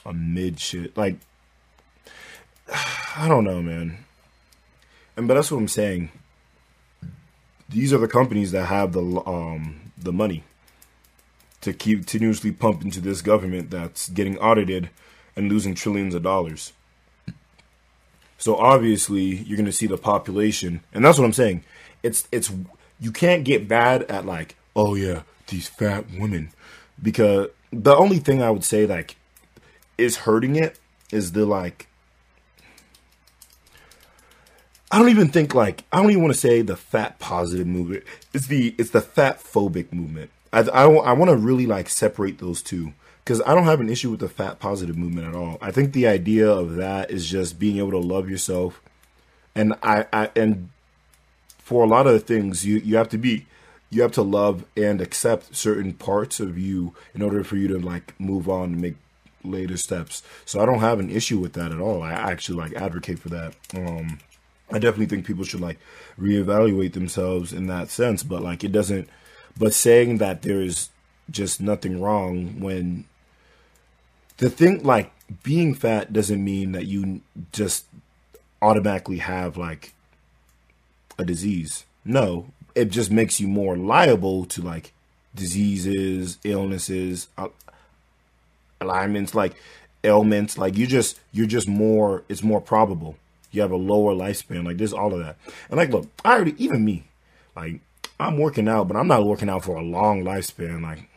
a 0.05 0.11
mid 0.11 0.59
shit. 0.59 0.97
Like, 0.97 1.17
I 2.73 3.27
don't 3.27 3.43
know, 3.43 3.61
man. 3.61 3.99
And 5.15 5.27
but 5.27 5.35
that's 5.35 5.51
what 5.51 5.59
I'm 5.59 5.67
saying. 5.67 6.09
These 7.69 7.93
are 7.93 7.99
the 7.99 8.07
companies 8.07 8.51
that 8.53 8.65
have 8.65 8.93
the 8.93 9.03
um 9.27 9.91
the 9.97 10.11
money 10.11 10.43
to 11.63 11.73
keep 11.73 11.99
continuously 11.99 12.51
pump 12.51 12.83
into 12.83 13.01
this 13.01 13.21
government 13.21 13.71
that's 13.71 14.09
getting 14.09 14.37
audited 14.37 14.89
and 15.35 15.49
losing 15.49 15.73
trillions 15.73 16.13
of 16.13 16.23
dollars. 16.23 16.73
So 18.37 18.55
obviously, 18.57 19.23
you're 19.23 19.57
going 19.57 19.65
to 19.65 19.71
see 19.71 19.87
the 19.87 19.97
population, 19.97 20.81
and 20.93 21.03
that's 21.03 21.17
what 21.17 21.25
I'm 21.25 21.33
saying. 21.33 21.63
It's 22.03 22.27
it's 22.31 22.51
you 22.99 23.11
can't 23.11 23.45
get 23.45 23.67
bad 23.67 24.03
at 24.03 24.25
like, 24.25 24.57
oh 24.75 24.95
yeah, 24.95 25.23
these 25.47 25.67
fat 25.67 26.05
women, 26.19 26.51
because 27.01 27.47
the 27.71 27.95
only 27.95 28.19
thing 28.19 28.41
I 28.41 28.51
would 28.51 28.65
say 28.65 28.85
like 28.85 29.15
is 29.97 30.17
hurting 30.17 30.57
it 30.57 30.79
is 31.11 31.31
the 31.31 31.45
like. 31.45 31.87
I 34.91 34.99
don't 34.99 35.09
even 35.09 35.29
think 35.29 35.55
like 35.55 35.85
I 35.91 36.01
don't 36.01 36.11
even 36.11 36.23
want 36.23 36.33
to 36.33 36.39
say 36.39 36.61
the 36.61 36.75
fat 36.75 37.19
positive 37.19 37.65
movement. 37.65 38.03
It's 38.33 38.47
the 38.47 38.75
it's 38.77 38.89
the 38.89 39.01
fat 39.01 39.41
phobic 39.41 39.93
movement. 39.93 40.29
I 40.53 40.61
I, 40.61 40.83
I 40.85 41.13
want 41.13 41.29
to 41.29 41.37
really 41.37 41.65
like 41.65 41.89
separate 41.89 42.37
those 42.37 42.61
two 42.61 42.93
because 43.23 43.41
I 43.41 43.55
don't 43.55 43.65
have 43.65 43.81
an 43.81 43.89
issue 43.89 44.11
with 44.11 44.19
the 44.19 44.29
fat 44.29 44.59
positive 44.59 44.97
movement 44.97 45.27
at 45.27 45.35
all. 45.35 45.57
I 45.61 45.71
think 45.71 45.93
the 45.93 46.07
idea 46.07 46.49
of 46.49 46.75
that 46.75 47.09
is 47.11 47.29
just 47.29 47.59
being 47.59 47.77
able 47.77 47.91
to 47.91 47.97
love 47.97 48.29
yourself, 48.29 48.81
and 49.55 49.73
I, 49.83 50.05
I 50.13 50.29
and 50.35 50.69
for 51.57 51.83
a 51.83 51.87
lot 51.87 52.07
of 52.07 52.23
things 52.23 52.65
you 52.65 52.77
you 52.77 52.95
have 52.97 53.09
to 53.09 53.17
be 53.17 53.45
you 53.89 54.01
have 54.01 54.11
to 54.11 54.21
love 54.21 54.65
and 54.75 55.01
accept 55.01 55.55
certain 55.55 55.93
parts 55.93 56.39
of 56.39 56.57
you 56.57 56.93
in 57.13 57.21
order 57.21 57.43
for 57.43 57.57
you 57.57 57.67
to 57.67 57.79
like 57.79 58.19
move 58.19 58.49
on 58.49 58.73
and 58.73 58.81
make 58.81 58.95
later 59.43 59.77
steps. 59.77 60.23
So 60.45 60.61
I 60.61 60.65
don't 60.65 60.79
have 60.79 60.99
an 60.99 61.09
issue 61.09 61.39
with 61.39 61.53
that 61.53 61.71
at 61.71 61.79
all. 61.79 62.01
I 62.01 62.11
actually 62.13 62.57
like 62.57 62.73
advocate 62.73 63.19
for 63.19 63.29
that. 63.29 63.55
Um, 63.75 64.19
I 64.71 64.79
definitely 64.79 65.05
think 65.05 65.25
people 65.25 65.43
should 65.43 65.61
like 65.61 65.77
reevaluate 66.19 66.93
themselves 66.93 67.53
in 67.53 67.67
that 67.67 67.89
sense, 67.89 68.23
but 68.23 68.41
like 68.41 68.63
it 68.63 68.71
doesn't. 68.71 69.07
But 69.57 69.73
saying 69.73 70.17
that 70.17 70.41
there's 70.41 70.89
just 71.29 71.61
nothing 71.61 72.01
wrong 72.01 72.59
when 72.59 73.05
the 74.37 74.49
thing 74.49 74.83
like 74.83 75.11
being 75.43 75.73
fat 75.73 76.11
doesn't 76.11 76.43
mean 76.43 76.71
that 76.73 76.85
you 76.85 77.21
just 77.51 77.85
automatically 78.61 79.17
have 79.19 79.57
like 79.57 79.93
a 81.17 81.25
disease. 81.25 81.85
No, 82.03 82.47
it 82.75 82.85
just 82.85 83.11
makes 83.11 83.39
you 83.39 83.47
more 83.47 83.77
liable 83.77 84.45
to 84.45 84.61
like 84.61 84.93
diseases, 85.35 86.37
illnesses, 86.43 87.27
uh, 87.37 87.49
alignments, 88.81 89.33
like 89.35 89.55
ailments. 90.03 90.57
Like 90.57 90.77
you 90.77 90.87
just 90.87 91.19
you're 91.31 91.47
just 91.47 91.67
more. 91.67 92.23
It's 92.29 92.43
more 92.43 92.61
probable. 92.61 93.17
You 93.51 93.61
have 93.61 93.71
a 93.71 93.77
lower 93.77 94.13
lifespan. 94.13 94.65
Like 94.65 94.77
there's 94.77 94.93
all 94.93 95.13
of 95.13 95.19
that. 95.19 95.37
And 95.69 95.77
like, 95.77 95.89
look, 95.89 96.07
I 96.25 96.33
already 96.33 96.55
even 96.63 96.83
me, 96.83 97.03
like 97.55 97.81
I'm 98.23 98.37
working 98.37 98.67
out, 98.67 98.87
but 98.87 98.95
I'm 98.95 99.07
not 99.07 99.25
working 99.25 99.49
out 99.49 99.63
for 99.65 99.75
a 99.75 99.81
long 99.81 100.23
lifespan. 100.23 100.81
Like, 100.81 101.09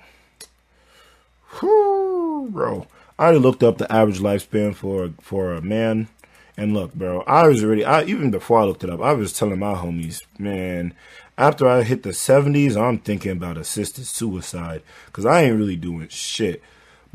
bro. 2.51 2.87
I 3.19 3.25
already 3.25 3.39
looked 3.39 3.63
up 3.63 3.79
the 3.79 3.91
average 3.91 4.19
lifespan 4.19 4.75
for 4.75 5.11
for 5.21 5.55
a 5.55 5.63
man, 5.63 6.09
And 6.57 6.75
look, 6.75 6.95
bro, 6.95 7.21
I 7.23 7.47
was 7.49 7.63
already, 7.63 7.85
I, 7.85 8.05
even 8.05 8.31
before 8.31 8.59
I 8.61 8.65
looked 8.65 8.85
it 8.85 8.91
up, 8.91 9.01
I 9.01 9.13
was 9.13 9.33
telling 9.33 9.59
my 9.59 9.75
homies, 9.75 10.23
man, 10.39 10.95
after 11.39 11.69
I 11.69 11.83
hit 11.83 12.03
the 12.03 12.11
70s, 12.11 12.77
I'm 12.77 12.99
thinking 12.99 13.33
about 13.33 13.59
assisted 13.59 14.07
suicide 14.07 14.83
because 15.07 15.27
I 15.27 15.43
ain't 15.43 15.59
really 15.59 15.77
doing 15.77 16.09
shit. 16.09 16.63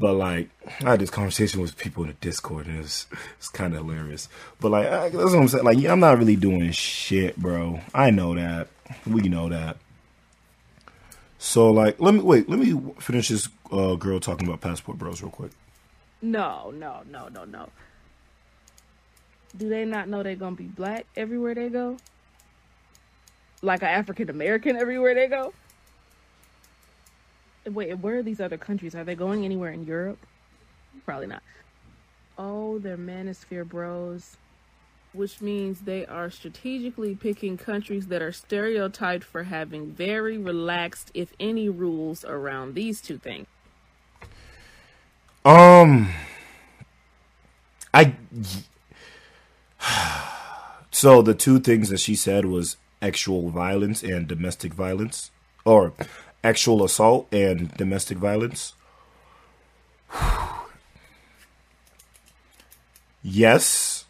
But 0.02 0.16
like, 0.16 0.50
I 0.84 0.92
had 0.92 1.00
this 1.00 1.12
conversation 1.12 1.62
with 1.62 1.78
people 1.78 2.02
in 2.04 2.10
the 2.10 2.16
Discord, 2.16 2.66
and 2.66 2.80
it's 2.80 3.06
it's 3.38 3.50
kind 3.50 3.76
of 3.76 3.86
hilarious. 3.86 4.30
But 4.60 4.72
like, 4.72 4.88
I, 4.88 5.10
that's 5.10 5.14
what 5.14 5.36
I'm 5.36 5.48
saying. 5.48 5.64
Like, 5.64 5.78
yeah, 5.78 5.92
I'm 5.92 6.00
not 6.00 6.18
really 6.18 6.36
doing 6.36 6.72
shit, 6.72 7.38
bro. 7.38 7.80
I 7.94 8.10
know 8.10 8.34
that. 8.34 8.68
We 9.06 9.30
know 9.30 9.48
that. 9.50 9.78
So 11.38 11.70
like, 11.70 12.02
let 12.02 12.16
me 12.16 12.20
wait. 12.20 12.50
Let 12.50 12.58
me 12.58 12.82
finish 13.00 13.30
this 13.30 13.48
uh, 13.72 13.94
girl 13.94 14.20
talking 14.20 14.48
about 14.48 14.62
passport 14.62 14.98
bros 14.98 15.22
real 15.22 15.30
quick. 15.30 15.52
No, 16.20 16.72
no, 16.76 17.02
no, 17.08 17.28
no, 17.28 17.46
no. 17.46 17.70
Do 19.56 19.70
they 19.70 19.86
not 19.86 20.10
know 20.10 20.24
they're 20.24 20.36
gonna 20.36 20.56
be 20.56 20.64
black 20.64 21.06
everywhere 21.16 21.54
they 21.54 21.70
go? 21.70 21.98
Like 23.62 23.84
an 23.84 23.90
African 23.90 24.32
American 24.32 24.78
everywhere 24.78 25.14
they 25.14 25.28
go? 25.28 25.54
Wait, 27.66 27.94
where 28.00 28.18
are 28.18 28.24
these 28.24 28.42
other 28.42 28.58
countries? 28.58 28.96
Are 28.96 29.04
they 29.04 29.16
going 29.16 29.46
anywhere 29.46 29.72
in 29.72 29.86
Europe? 29.86 30.18
Probably 31.06 31.28
not. 31.28 31.44
Oh, 32.38 32.80
they're 32.80 32.98
manosphere 32.98 33.68
bros, 33.68 34.38
which 35.14 35.42
means 35.42 35.82
they 35.82 36.06
are 36.06 36.32
strategically 36.32 37.16
picking 37.16 37.58
countries 37.58 38.08
that 38.08 38.22
are 38.22 38.32
stereotyped 38.32 39.24
for 39.24 39.44
having 39.44 39.92
very 39.92 40.38
relaxed, 40.38 41.12
if 41.14 41.34
any, 41.40 41.70
rules 41.70 42.26
around 42.26 42.74
these 42.74 43.00
two 43.02 43.18
things. 43.18 43.48
Um, 45.46 46.10
I. 47.94 48.16
So 50.94 51.22
the 51.22 51.34
two 51.34 51.60
things 51.60 51.90
that 51.90 52.00
she 52.00 52.16
said 52.16 52.46
was 52.46 52.76
actual 53.02 53.50
violence 53.50 54.04
and 54.04 54.28
domestic 54.28 54.74
violence, 54.74 55.32
or 55.66 55.94
actual 56.44 56.84
assault 56.84 57.28
and 57.32 57.72
domestic 57.76 58.18
violence. 58.18 58.74
yes, 63.24 64.06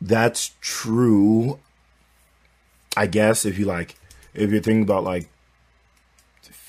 that's 0.00 0.52
true. 0.60 1.58
I 2.96 3.06
guess 3.06 3.44
if 3.44 3.58
you 3.58 3.64
like, 3.66 3.94
if 4.34 4.50
you're 4.50 4.60
thinking 4.60 4.82
about 4.82 5.04
like 5.04 5.28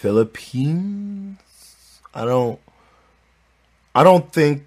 Philippines, 0.01 1.37
I 2.13 2.25
don't. 2.25 2.59
I 3.93 4.03
don't 4.03 4.31
think 4.31 4.65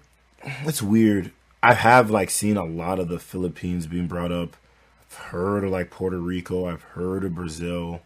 it's 0.63 0.81
weird. 0.81 1.31
I 1.63 1.73
have 1.73 2.11
like 2.11 2.29
seen 2.29 2.57
a 2.57 2.63
lot 2.63 2.99
of 2.99 3.07
the 3.07 3.19
Philippines 3.19 3.87
being 3.87 4.07
brought 4.07 4.31
up. 4.31 4.55
I've 5.09 5.17
heard 5.17 5.63
of 5.63 5.71
like 5.71 5.89
Puerto 5.89 6.19
Rico. 6.19 6.67
I've 6.67 6.83
heard 6.83 7.23
of 7.23 7.35
Brazil. 7.35 8.01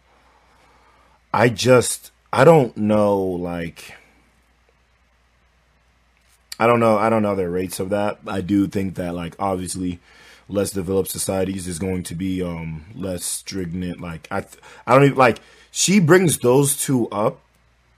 I 1.32 1.50
just 1.50 2.10
I 2.32 2.44
don't 2.44 2.76
know 2.76 3.18
like 3.18 3.94
I 6.58 6.66
don't 6.66 6.80
know 6.80 6.96
I 6.96 7.10
don't 7.10 7.22
know 7.22 7.34
their 7.34 7.50
rates 7.50 7.80
of 7.80 7.90
that. 7.90 8.20
I 8.26 8.40
do 8.40 8.66
think 8.66 8.94
that 8.96 9.14
like 9.14 9.34
obviously 9.38 10.00
less 10.48 10.70
developed 10.70 11.10
societies 11.10 11.66
is 11.68 11.78
going 11.78 12.02
to 12.04 12.14
be 12.14 12.42
um 12.42 12.84
less 12.94 13.24
stringent 13.24 14.00
like 14.00 14.28
I 14.30 14.44
I 14.86 14.94
don't 14.94 15.04
even 15.04 15.16
like 15.16 15.38
she 15.70 16.00
brings 16.00 16.38
those 16.38 16.76
two 16.76 17.08
up 17.10 17.40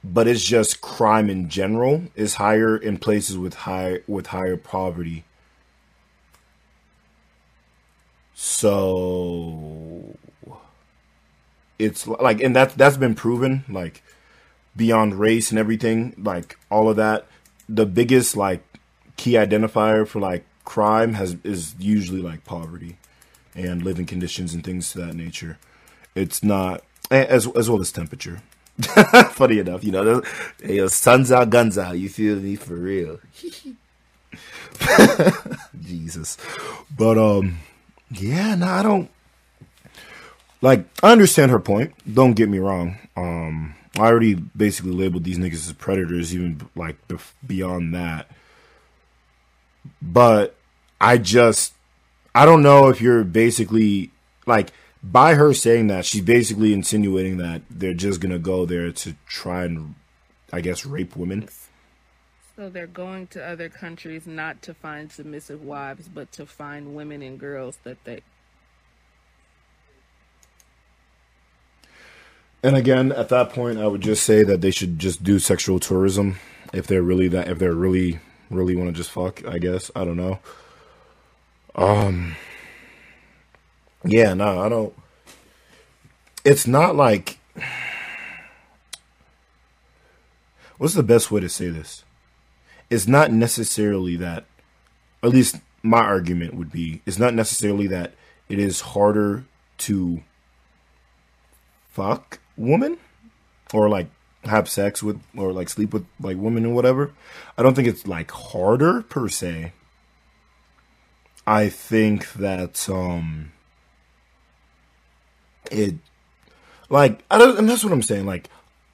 but 0.05 0.26
it's 0.26 0.45
just 0.45 0.80
crime 0.80 1.30
in 1.30 1.49
general 1.49 2.05
is 2.14 2.35
higher 2.35 2.76
in 2.76 2.99
places 2.99 3.39
with 3.39 3.55
high 3.55 4.01
with 4.07 4.28
higher 4.28 4.57
poverty. 4.57 5.24
So 8.35 10.16
it's 11.78 12.07
like 12.07 12.41
and 12.41 12.55
that's 12.55 12.74
that's 12.74 12.97
been 12.97 13.14
proven 13.14 13.64
like 13.68 14.03
beyond 14.77 15.14
race 15.18 15.51
and 15.51 15.59
everything 15.59 16.14
like 16.16 16.59
all 16.70 16.89
of 16.89 16.97
that 16.97 17.27
the 17.68 17.87
biggest 17.87 18.37
like 18.37 18.62
key 19.16 19.33
identifier 19.33 20.07
for 20.07 20.18
like 20.20 20.45
crime 20.64 21.14
has 21.14 21.37
is 21.45 21.75
usually 21.79 22.23
like 22.23 22.45
poverty 22.45 22.97
and 23.55 23.83
living 23.83 24.07
conditions 24.07 24.55
and 24.55 24.64
things 24.64 24.91
to 24.93 24.99
that 24.99 25.14
nature 25.14 25.59
it's 26.14 26.43
not 26.43 26.83
as 27.11 27.47
as 27.57 27.68
well 27.68 27.81
as 27.81 27.93
temperature 27.93 28.41
Funny 29.33 29.59
enough, 29.59 29.85
you 29.85 29.93
know, 29.93 30.23
those- 30.59 30.95
sun's 30.95 31.31
out, 31.31 31.51
guns 31.51 31.77
out. 31.77 31.99
You 31.99 32.09
feel 32.09 32.37
me 32.37 32.57
for 32.57 32.75
real? 32.75 33.20
Jesus, 35.81 36.39
but 36.97 37.18
um, 37.18 37.59
yeah, 38.11 38.55
no, 38.55 38.66
I 38.66 38.83
don't 38.83 39.11
like. 40.62 40.87
I 41.03 41.12
understand 41.12 41.51
her 41.51 41.61
point. 41.61 41.93
Don't 42.12 42.33
get 42.33 42.49
me 42.49 42.59
wrong. 42.59 42.97
Um, 43.14 43.75
I 43.97 44.07
already 44.07 44.34
basically 44.34 44.93
labeled 44.93 45.24
these 45.24 45.38
niggas 45.38 45.68
as 45.68 45.72
predators, 45.74 46.34
even 46.34 46.68
like 46.74 46.97
beyond 47.47 47.95
that. 47.95 48.30
But 50.01 50.57
I 51.01 51.18
just, 51.18 51.74
I 52.34 52.45
don't 52.45 52.62
know 52.62 52.88
if 52.88 53.01
you're 53.01 53.24
basically 53.24 54.11
like 54.47 54.72
by 55.03 55.34
her 55.34 55.53
saying 55.53 55.88
that, 55.88 56.05
she's 56.05 56.22
basically 56.22 56.72
insinuating 56.72 57.38
that 57.38 57.62
they're 57.68 57.95
just 57.95 58.20
gonna 58.20 58.38
go 58.38 58.64
there 58.64 58.93
to 58.93 59.16
try 59.26 59.64
and, 59.64 59.95
I 60.53 60.61
guess, 60.61 60.86
rape 60.86 61.16
women. 61.16 61.49
So 62.57 62.68
they're 62.68 62.86
going 62.86 63.26
to 63.28 63.45
other 63.45 63.68
countries 63.68 64.26
not 64.26 64.62
to 64.62 64.74
find 64.74 65.11
submissive 65.11 65.62
wives, 65.62 66.09
but 66.09 66.30
to 66.32 66.47
find 66.47 66.95
women 66.95 67.22
and 67.22 67.38
girls 67.38 67.78
that 67.84 68.05
they. 68.05 68.22
And 72.62 72.76
again, 72.76 73.10
at 73.10 73.28
that 73.30 73.50
point, 73.50 73.78
I 73.78 73.86
would 73.86 74.00
just 74.00 74.22
say 74.22 74.44
that 74.44 74.60
they 74.60 74.70
should 74.70 74.98
just 74.98 75.24
do 75.24 75.38
sexual 75.38 75.80
tourism 75.80 76.36
if 76.72 76.86
they're 76.86 77.02
really 77.02 77.28
that, 77.28 77.48
if 77.48 77.58
they're 77.58 77.74
really, 77.74 78.20
really 78.50 78.76
want 78.76 78.88
to 78.88 78.94
just 78.94 79.10
fuck. 79.10 79.44
I 79.46 79.58
guess 79.58 79.90
I 79.96 80.04
don't 80.04 80.16
know. 80.16 80.38
Um. 81.74 82.36
Yeah, 84.04 84.34
no, 84.34 84.60
I 84.60 84.68
don't. 84.68 84.94
It's 86.44 86.66
not 86.66 86.94
like. 86.96 87.38
What's 90.78 90.94
the 90.94 91.02
best 91.04 91.30
way 91.30 91.40
to 91.40 91.48
say 91.48 91.68
this? 91.68 92.04
It's 92.90 93.06
not 93.06 93.30
necessarily 93.30 94.16
that, 94.16 94.44
at 95.22 95.30
least 95.30 95.56
my 95.82 96.00
argument 96.00 96.54
would 96.54 96.72
be, 96.72 97.02
it's 97.06 97.18
not 97.18 97.34
necessarily 97.34 97.86
that 97.86 98.14
it 98.48 98.58
is 98.58 98.80
harder 98.80 99.44
to 99.78 100.22
fuck 101.93 102.40
woman 102.57 102.99
or 103.72 103.88
like 103.88 104.09
have 104.45 104.68
sex 104.68 105.03
with 105.03 105.20
or 105.36 105.53
like 105.53 105.68
sleep 105.68 105.93
with 105.93 106.07
like 106.20 106.36
women 106.36 106.66
or 106.66 106.74
whatever. 106.74 107.12
I 107.57 107.62
don't 107.62 107.74
think 107.74 107.88
it's 107.88 108.07
like 108.07 108.30
harder 108.30 109.03
per 109.03 109.28
se. 109.28 109.72
I 111.47 111.68
think 111.68 112.32
that 112.34 112.88
um 112.88 113.53
it 115.70 115.95
like 116.88 117.24
I 117.30 117.38
don't 117.38 117.59
and 117.59 117.68
that's 117.68 117.84
what 117.84 117.93
I'm 117.93 118.03
saying. 118.03 118.26
Like 118.26 118.49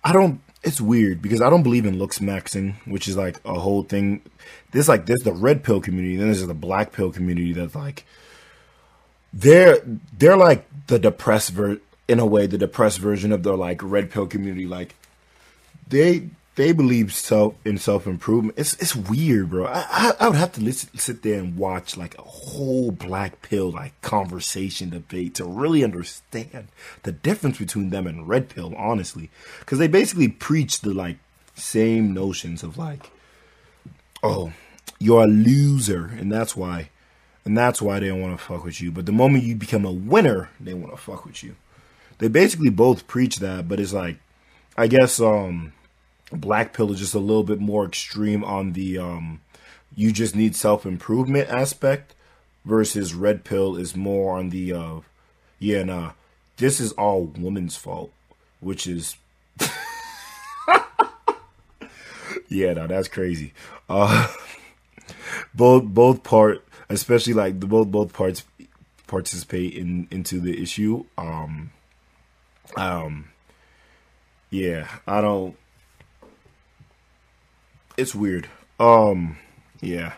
I 0.05 0.12
don't 0.12 0.40
it's 0.62 0.80
weird 0.80 1.22
because 1.22 1.40
I 1.40 1.51
don't 1.51 1.62
believe 1.62 1.86
in 1.86 1.99
looks 1.99 2.18
maxing, 2.18 2.74
which 2.86 3.09
is 3.09 3.16
like 3.16 3.40
a 3.44 3.55
whole 3.55 3.84
thing. 3.84 4.22
There's 4.72 4.88
like 4.88 5.07
there's 5.07 5.22
the 5.22 5.32
red 5.32 5.62
pill 5.62 5.80
community, 5.80 6.16
then 6.16 6.26
there's 6.26 6.46
the 6.46 6.55
black 6.55 6.92
pill 6.92 7.11
community 7.11 7.53
that's 7.53 7.74
like 7.74 8.05
they're 9.32 9.80
they're 10.16 10.36
like 10.36 10.66
the 10.88 10.99
depressed 10.99 11.51
ver 11.51 11.80
in 12.09 12.18
a 12.18 12.26
way 12.26 12.46
the 12.46 12.59
depressed 12.59 12.98
version 12.98 13.30
of 13.30 13.42
the 13.42 13.56
like 13.56 13.80
red 13.82 14.11
pill 14.11 14.26
community. 14.26 14.66
Like 14.66 14.94
they 15.86 16.30
they 16.56 16.72
believe 16.72 17.12
self 17.12 17.54
in 17.64 17.78
self 17.78 18.06
improvement. 18.06 18.59
It's 18.59 18.74
it's 18.74 18.96
weird, 18.96 19.50
bro. 19.50 19.66
I, 19.66 19.84
I 19.88 20.12
I 20.18 20.28
would 20.28 20.38
have 20.38 20.52
to 20.52 20.61
listen, 20.61 20.98
sit 20.98 21.22
there 21.22 21.38
and 21.38 21.56
watch 21.56 21.96
like 21.96 22.18
a 22.18 22.22
whole 22.22 22.90
black 22.90 23.42
pill 23.42 23.70
like 23.70 24.00
conversation 24.00 24.90
debate 24.90 25.36
to 25.36 25.44
really 25.44 25.84
understand 25.84 26.68
the 27.04 27.12
difference 27.12 27.59
between 27.59 27.90
them 27.90 28.09
and 28.09 28.28
red 28.28 28.48
pill. 28.48 28.74
Honestly, 28.76 29.30
because 29.61 29.78
they 29.78 29.86
basically 29.86 30.28
preach 30.28 30.80
the 30.80 30.92
like 30.92 31.18
same 31.54 32.12
notions 32.12 32.62
of 32.62 32.76
like, 32.76 33.11
oh, 34.22 34.52
you're 34.98 35.24
a 35.24 35.26
loser, 35.28 36.06
and 36.18 36.32
that's 36.32 36.56
why, 36.56 36.90
and 37.44 37.56
that's 37.56 37.80
why 37.80 38.00
they 38.00 38.09
don't 38.09 38.20
want 38.20 38.36
to 38.36 38.44
fuck 38.44 38.64
with 38.64 38.80
you. 38.80 38.90
But 38.90 39.06
the 39.06 39.12
moment 39.12 39.44
you 39.44 39.54
become 39.54 39.84
a 39.84 39.92
winner, 39.92 40.50
they 40.59 40.74
want 40.74 40.92
to 40.92 41.00
fuck 41.00 41.24
with 41.24 41.44
you. 41.44 41.54
They 42.18 42.28
basically 42.28 42.70
both 42.70 43.06
preach 43.06 43.36
that, 43.38 43.68
but 43.68 43.80
it's 43.80 43.92
like, 43.92 44.18
I 44.76 44.86
guess 44.86 45.20
um 45.20 45.72
black 46.30 46.72
pill 46.72 46.92
is 46.92 46.98
just 46.98 47.14
a 47.14 47.18
little 47.18 47.44
bit 47.44 47.60
more 47.60 47.86
extreme 47.86 48.44
on 48.44 48.72
the 48.72 48.98
um 48.98 49.40
you 49.96 50.12
just 50.12 50.36
need 50.36 50.54
self 50.54 50.84
improvement 50.84 51.48
aspect 51.48 52.14
versus 52.66 53.14
red 53.14 53.44
pill 53.44 53.76
is 53.76 53.96
more 53.96 54.36
on 54.36 54.50
the 54.50 54.72
uh 54.72 55.00
yeah 55.58 55.82
nah 55.82 56.12
this 56.58 56.80
is 56.80 56.92
all 56.92 57.24
woman's 57.24 57.76
fault 57.76 58.12
which 58.60 58.86
is 58.86 59.16
yeah 62.48 62.74
no 62.74 62.86
that's 62.86 63.08
crazy 63.08 63.54
uh 63.88 64.30
both 65.54 65.84
both 65.84 66.22
part 66.22 66.62
especially 66.90 67.32
like 67.32 67.58
the 67.60 67.66
both 67.66 67.88
both 67.88 68.12
parts 68.12 68.44
participate 69.08 69.74
in 69.74 70.06
into 70.10 70.38
the 70.38 70.62
issue. 70.62 71.04
Um, 71.16 71.70
um, 72.76 73.28
yeah, 74.50 74.88
I 75.06 75.20
don't. 75.20 75.56
It's 77.96 78.14
weird. 78.14 78.48
Um, 78.78 79.38
yeah, 79.80 80.14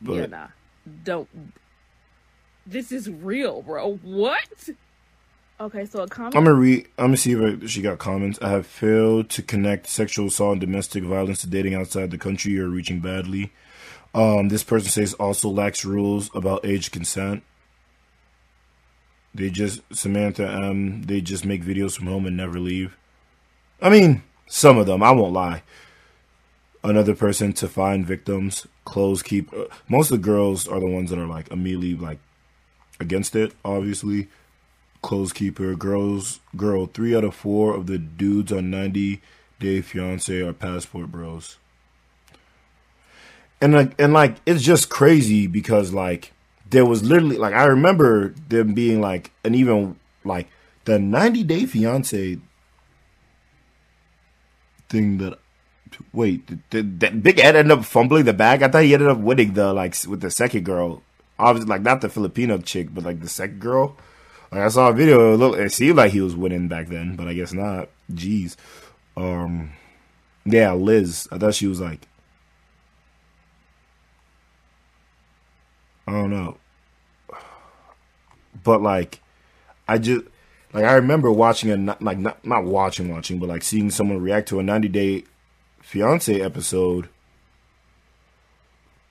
but 0.00 0.14
yeah, 0.14 0.26
nah. 0.26 0.46
Don't. 1.04 1.28
This 2.66 2.92
is 2.92 3.10
real, 3.10 3.62
bro. 3.62 3.94
What? 4.02 4.70
Okay, 5.60 5.86
so 5.86 6.02
a 6.02 6.08
comment. 6.08 6.34
I'm 6.34 6.44
gonna 6.44 6.56
read. 6.56 6.88
I'm 6.98 7.06
gonna 7.06 7.16
see 7.16 7.32
if 7.32 7.70
she 7.70 7.82
got 7.82 7.98
comments. 7.98 8.38
I 8.42 8.48
have 8.50 8.66
failed 8.66 9.28
to 9.30 9.42
connect 9.42 9.86
sexual 9.86 10.26
assault 10.26 10.52
and 10.52 10.60
domestic 10.60 11.04
violence 11.04 11.40
to 11.42 11.46
dating 11.46 11.74
outside 11.74 12.10
the 12.10 12.18
country 12.18 12.58
or 12.58 12.68
reaching 12.68 13.00
badly. 13.00 13.52
Um, 14.14 14.48
this 14.48 14.64
person 14.64 14.90
says 14.90 15.14
also 15.14 15.48
lacks 15.48 15.84
rules 15.84 16.30
about 16.34 16.64
age 16.64 16.90
consent. 16.90 17.44
They 19.34 19.50
just 19.50 19.80
Samantha 19.94 20.46
M. 20.46 21.02
They 21.04 21.20
just 21.20 21.44
make 21.44 21.64
videos 21.64 21.96
from 21.96 22.06
home 22.06 22.26
and 22.26 22.36
never 22.36 22.58
leave. 22.60 22.96
I 23.80 23.88
mean, 23.88 24.22
some 24.46 24.78
of 24.78 24.86
them. 24.86 25.02
I 25.02 25.10
won't 25.12 25.32
lie. 25.32 25.62
Another 26.84 27.14
person 27.14 27.52
to 27.54 27.68
find 27.68 28.06
victims. 28.06 28.66
Clothes 28.84 29.22
keep. 29.22 29.52
uh, 29.54 29.64
Most 29.88 30.10
of 30.10 30.20
the 30.20 30.24
girls 30.26 30.68
are 30.68 30.80
the 30.80 30.86
ones 30.86 31.10
that 31.10 31.18
are 31.18 31.26
like 31.26 31.50
immediately 31.50 31.94
like 31.94 32.18
against 33.00 33.34
it. 33.34 33.54
Obviously, 33.64 34.28
clothes 35.00 35.32
keeper. 35.32 35.74
Girls, 35.74 36.40
girl. 36.56 36.86
Three 36.86 37.16
out 37.16 37.24
of 37.24 37.34
four 37.34 37.74
of 37.74 37.86
the 37.86 37.98
dudes 37.98 38.52
on 38.52 38.70
90 38.70 39.20
Day 39.60 39.80
Fiance 39.80 40.40
are 40.40 40.52
passport 40.52 41.10
bros. 41.10 41.56
And 43.60 43.72
like, 43.72 43.94
and 44.00 44.12
like, 44.12 44.36
it's 44.44 44.62
just 44.62 44.90
crazy 44.90 45.46
because 45.46 45.92
like 45.92 46.32
there 46.72 46.86
was 46.86 47.04
literally 47.04 47.36
like 47.36 47.54
I 47.54 47.64
remember 47.64 48.30
them 48.48 48.74
being 48.74 49.00
like 49.00 49.30
an 49.44 49.54
even 49.54 49.96
like 50.24 50.48
the 50.84 50.98
90 50.98 51.44
Day 51.44 51.66
Fiance 51.66 52.38
thing 54.88 55.18
that 55.18 55.38
wait 56.12 56.46
did, 56.46 56.70
did 56.70 57.00
that 57.00 57.22
Big 57.22 57.38
Ed 57.38 57.56
end 57.56 57.70
up 57.70 57.84
fumbling 57.84 58.24
the 58.24 58.32
bag? 58.32 58.62
I 58.62 58.68
thought 58.68 58.84
he 58.84 58.94
ended 58.94 59.08
up 59.08 59.18
winning 59.18 59.52
the 59.52 59.72
like 59.72 59.94
with 60.08 60.22
the 60.22 60.30
second 60.30 60.64
girl. 60.64 61.02
Obviously, 61.38 61.68
like 61.68 61.82
not 61.82 62.00
the 62.00 62.08
Filipino 62.08 62.58
chick, 62.58 62.88
but 62.92 63.04
like 63.04 63.20
the 63.20 63.28
second 63.28 63.60
girl. 63.60 63.96
Like 64.50 64.62
I 64.62 64.68
saw 64.68 64.88
a 64.88 64.92
video, 64.92 65.34
it, 65.34 65.36
looked, 65.38 65.58
it 65.58 65.72
seemed 65.72 65.96
like 65.96 66.12
he 66.12 66.20
was 66.20 66.36
winning 66.36 66.68
back 66.68 66.88
then, 66.88 67.16
but 67.16 67.26
I 67.26 67.32
guess 67.34 67.52
not. 67.52 67.88
Jeez. 68.12 68.56
Um, 69.16 69.72
yeah, 70.44 70.72
Liz. 70.72 71.26
I 71.32 71.38
thought 71.38 71.54
she 71.54 71.66
was 71.66 71.80
like, 71.80 72.06
I 76.06 76.12
don't 76.12 76.30
know, 76.30 76.58
but 78.62 78.82
like, 78.82 79.20
I 79.88 79.98
just 79.98 80.24
like 80.72 80.84
I 80.84 80.94
remember 80.94 81.30
watching 81.30 81.70
a 81.70 81.96
like 82.00 82.18
not 82.18 82.44
not 82.44 82.64
watching 82.64 83.10
watching, 83.10 83.38
but 83.38 83.48
like 83.48 83.62
seeing 83.62 83.90
someone 83.90 84.20
react 84.20 84.48
to 84.48 84.60
a 84.60 84.62
90 84.62 84.88
Day 84.88 85.24
Fiance 85.80 86.40
episode 86.40 87.08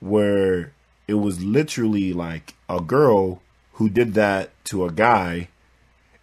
where 0.00 0.72
it 1.06 1.14
was 1.14 1.42
literally 1.42 2.12
like 2.12 2.54
a 2.68 2.80
girl 2.80 3.40
who 3.74 3.88
did 3.88 4.14
that 4.14 4.50
to 4.64 4.84
a 4.84 4.90
guy 4.90 5.48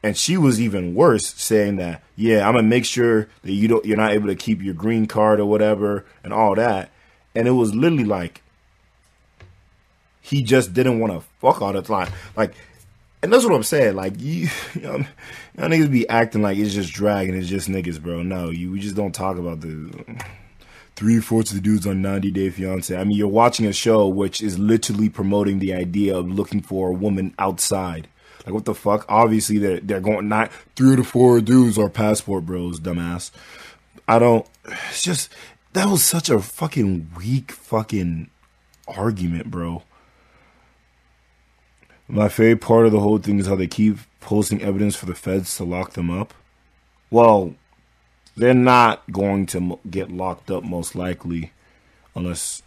and 0.04 0.18
she 0.18 0.38
was 0.38 0.60
even 0.62 0.96
worse 0.96 1.34
saying 1.36 1.78
that 1.78 2.02
yeah 2.16 2.48
i'm 2.48 2.54
gonna 2.56 2.68
make 2.68 2.86
sure 2.86 3.28
that 3.42 3.52
you 3.52 3.68
don't 3.68 3.86
you're 3.86 3.98
not 3.98 4.12
able 4.12 4.28
to 4.28 4.36
keep 4.36 4.62
your 4.62 4.74
green 4.74 5.06
card 5.06 5.40
or 5.40 5.46
whatever 5.46 6.06
and 6.24 6.34
all 6.34 6.56
that. 6.56 6.90
And 7.36 7.48
it 7.48 7.52
was 7.52 7.74
literally 7.76 8.04
like 8.04 8.42
he 10.22 10.44
just 10.44 10.74
didn't 10.74 11.00
want 11.00 11.14
to 11.14 11.28
fuck 11.40 11.62
all 11.62 11.74
the 11.74 11.82
time. 11.82 12.12
Like 12.36 12.54
and 13.22 13.32
that's 13.32 13.44
what 13.44 13.54
i'm 13.54 13.64
saying 13.64 13.96
like 13.96 14.14
you 14.20 14.48
know, 14.76 14.98
y'all 15.58 15.70
niggas 15.70 15.92
be 15.92 16.08
acting 16.10 16.42
like 16.42 16.58
it's 16.58 16.74
just 16.74 16.94
dragging 16.94 17.36
it's 17.36 17.48
just 17.48 17.70
niggas 17.70 18.02
bro 18.02 18.22
no 18.22 18.50
you 18.50 18.72
we 18.72 18.80
just 18.80 18.96
don't 18.96 19.14
talk 19.14 19.38
about 19.38 19.62
the 19.62 19.92
three 21.00 21.22
fourths 21.22 21.52
of 21.52 21.56
the 21.56 21.62
dudes 21.62 21.88
on 21.88 22.02
90 22.02 22.30
Day 22.32 22.50
Fiance. 22.50 22.94
I 22.94 23.06
mean, 23.06 23.18
you're 23.18 23.30
watching 23.30 23.66
a 23.66 23.72
show 23.72 24.10
which 24.10 24.42
is 24.42 24.60
literally 24.60 25.08
promoting 25.08 25.60
the 25.60 25.74
idea 25.74 26.18
of 26.18 26.30
looking 26.30 26.62
for 26.62 26.90
a 26.90 26.94
woman 26.94 27.34
outside. 27.40 28.10
Like, 28.46 28.54
what 28.54 28.66
the 28.66 28.76
fuck? 28.76 29.06
Obviously, 29.08 29.60
they're 29.60 29.80
they're 29.80 30.02
going 30.02 30.28
not 30.28 30.52
three 30.76 30.98
to 30.98 31.04
four 31.06 31.40
dudes 31.40 31.78
are 31.78 31.90
passport 31.90 32.46
bros, 32.46 32.82
dumbass. 32.82 33.32
I 34.10 34.20
don't. 34.20 34.46
It's 34.90 35.02
just 35.02 35.32
that 35.72 35.88
was 35.88 36.04
such 36.04 36.30
a 36.30 36.40
fucking 36.40 37.12
weak 37.18 37.54
fucking 37.54 38.30
argument, 38.88 39.52
bro. 39.52 39.84
My 42.12 42.28
favorite 42.28 42.62
part 42.62 42.88
of 42.88 42.92
the 42.92 43.02
whole 43.02 43.20
thing 43.20 43.38
is 43.38 43.46
how 43.46 43.56
they 43.56 43.68
keep 43.68 43.98
posting 44.20 44.64
evidence 44.64 44.96
for 44.96 45.06
the 45.06 45.14
feds 45.14 45.56
to 45.58 45.64
lock 45.64 45.94
them 45.94 46.10
up. 46.10 46.34
Well, 47.12 47.54
they're 48.36 48.56
not 48.56 49.04
going 49.12 49.46
to 49.48 49.80
get 49.88 50.10
locked 50.10 50.50
up 50.50 50.64
most 50.64 50.96
likely 50.96 51.52
unless 52.16 52.64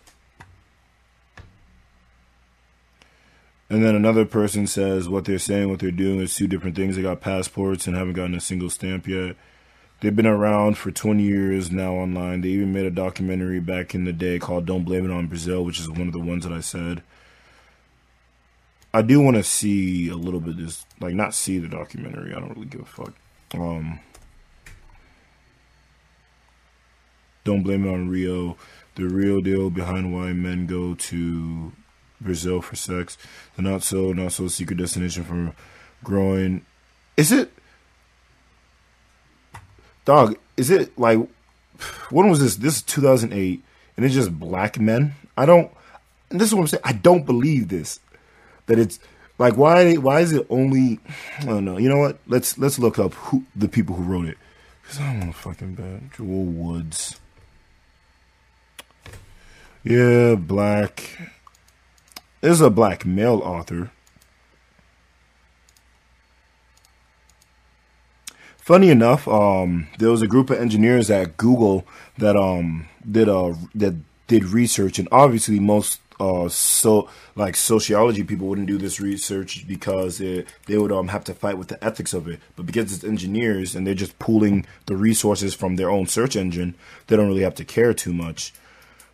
and 3.69 3.83
then 3.85 3.97
another 3.97 4.25
person 4.25 4.67
says 4.69 5.09
what 5.09 5.25
they're 5.25 5.39
saying 5.39 5.69
what 5.69 5.81
they're 5.81 5.91
doing 5.91 6.21
is 6.21 6.37
two 6.37 6.47
different 6.47 6.77
things. 6.77 6.95
They 6.95 7.03
got 7.03 7.21
passports 7.21 7.89
and 7.89 7.97
haven't 7.97 8.13
gotten 8.13 8.37
a 8.37 8.41
single 8.41 8.71
stamp 8.71 9.09
yet. 9.09 9.35
They've 10.01 10.15
been 10.15 10.27
around 10.27 10.79
for 10.79 10.93
20 10.93 11.23
years 11.23 11.73
now 11.73 11.95
online. 11.95 12.43
They 12.43 12.51
even 12.51 12.73
made 12.73 12.87
a 12.87 12.91
documentary 12.91 13.61
back 13.61 13.95
in 13.95 14.05
the 14.05 14.13
day 14.13 14.39
called 14.39 14.67
don't 14.67 14.85
blame 14.85 15.05
it 15.05 15.11
on 15.11 15.27
brazil 15.27 15.65
which 15.65 15.81
is 15.81 15.89
one 15.89 16.07
of 16.07 16.13
the 16.13 16.21
ones 16.21 16.45
that 16.45 16.53
i 16.53 16.61
said 16.61 17.03
i 18.95 19.03
do 19.03 19.21
want 19.21 19.37
to 19.37 19.43
see 19.43 20.09
a 20.09 20.17
little 20.17 20.41
bit 20.41 20.57
this 20.57 20.85
like 21.01 21.15
not 21.15 21.35
see 21.35 21.59
the 21.59 21.69
documentary 21.69 22.35
i 22.35 22.41
don't 22.41 22.55
really 22.55 22.67
give 22.67 22.81
a 22.81 22.85
fuck 22.85 23.13
um 23.55 24.01
Don't 27.45 27.63
blame 27.63 27.87
it 27.87 27.93
on 27.93 28.09
Rio. 28.09 28.57
The 28.95 29.09
real 29.09 29.41
deal 29.41 29.71
behind 29.71 30.13
why 30.13 30.33
men 30.33 30.67
go 30.67 30.95
to 30.95 31.73
Brazil 32.21 32.61
for 32.61 32.77
sex. 32.77 33.19
The 33.57 33.63
not 33.63 33.83
so 33.83 34.13
not 34.13 34.33
so 34.33 34.49
secret 34.49 34.79
destination 34.79 35.25
for 35.25 35.55
growing. 36.05 36.65
Is 37.17 37.33
it? 37.33 37.53
Dog, 40.05 40.37
is 40.57 40.71
it 40.71 40.97
like 40.99 41.19
when 42.11 42.29
was 42.29 42.41
this? 42.41 42.57
This 42.57 42.77
is 42.77 42.83
2008 42.83 43.63
and 43.97 44.07
it's 44.07 44.15
just 44.15 44.39
black 44.39 44.79
men? 44.79 45.15
I 45.37 45.47
don't 45.47 45.71
and 46.31 46.41
this 46.41 46.49
is 46.49 46.55
what 46.55 46.63
I'm 46.63 46.67
saying. 46.69 46.83
I 46.85 46.93
don't 46.93 47.27
believe 47.27 47.69
this. 47.69 47.99
That 48.67 48.79
it's 48.79 48.99
like 49.39 49.57
why 49.57 49.95
why 49.95 50.21
is 50.21 50.33
it 50.33 50.47
only 50.51 51.01
I 51.41 51.45
don't 51.47 51.65
know. 51.65 51.79
You 51.79 51.89
know 51.89 51.99
what? 51.99 52.19
Let's 52.27 52.59
let's 52.59 52.79
look 52.79 52.99
up 52.99 53.15
who 53.15 53.45
the 53.57 53.69
people 53.69 53.97
who 53.97 54.03
wrote 54.03 54.27
it. 54.27 54.39
Cuz 54.85 55.01
I 55.01 55.07
don't 55.07 55.21
want 55.21 55.33
to 55.33 55.39
fucking 55.39 55.75
bet. 55.75 56.13
Joel 56.17 56.45
Woods. 56.45 57.21
Yeah, 59.83 60.37
black. 60.37 61.19
Is 62.41 62.61
a 62.61 62.71
black 62.71 63.07
male 63.07 63.41
author. 63.45 63.93
Funny 68.59 68.91
enough, 68.91 69.27
um, 69.27 69.89
there 69.99 70.11
was 70.11 70.23
a 70.23 70.29
group 70.29 70.49
of 70.51 70.59
engineers 70.59 71.11
at 71.11 71.37
Google 71.37 71.85
that 72.19 72.37
um 72.37 72.87
did 73.11 73.29
uh 73.29 73.55
that 73.75 73.95
did 74.29 74.45
research, 74.45 75.01
and 75.01 75.09
obviously 75.11 75.59
most 75.59 76.01
uh 76.23 76.49
so 76.49 77.09
like 77.35 77.57
sociology 77.57 78.23
people 78.23 78.47
wouldn't 78.47 78.69
do 78.69 78.79
this 78.79 79.01
research 79.01 79.67
because 79.67 80.21
it, 80.21 80.47
they 80.67 80.79
would 80.79 80.93
um 80.93 81.09
have 81.09 81.25
to 81.25 81.35
fight 81.35 81.59
with 81.59 81.69
the 81.69 81.83
ethics 81.85 82.15
of 82.15 82.29
it. 82.29 82.39
But 82.57 82.67
because 82.67 82.93
it's 82.93 83.05
engineers 83.05 83.75
and 83.75 83.87
they're 83.87 83.95
just 83.95 84.19
pooling 84.19 84.65
the 84.87 84.97
resources 84.97 85.55
from 85.55 85.77
their 85.77 85.91
own 85.91 86.07
search 86.07 86.37
engine, 86.37 86.75
they 87.07 87.17
don't 87.17 87.29
really 87.29 87.43
have 87.43 87.57
to 87.57 87.65
care 87.65 87.93
too 87.95 88.13
much. 88.13 88.53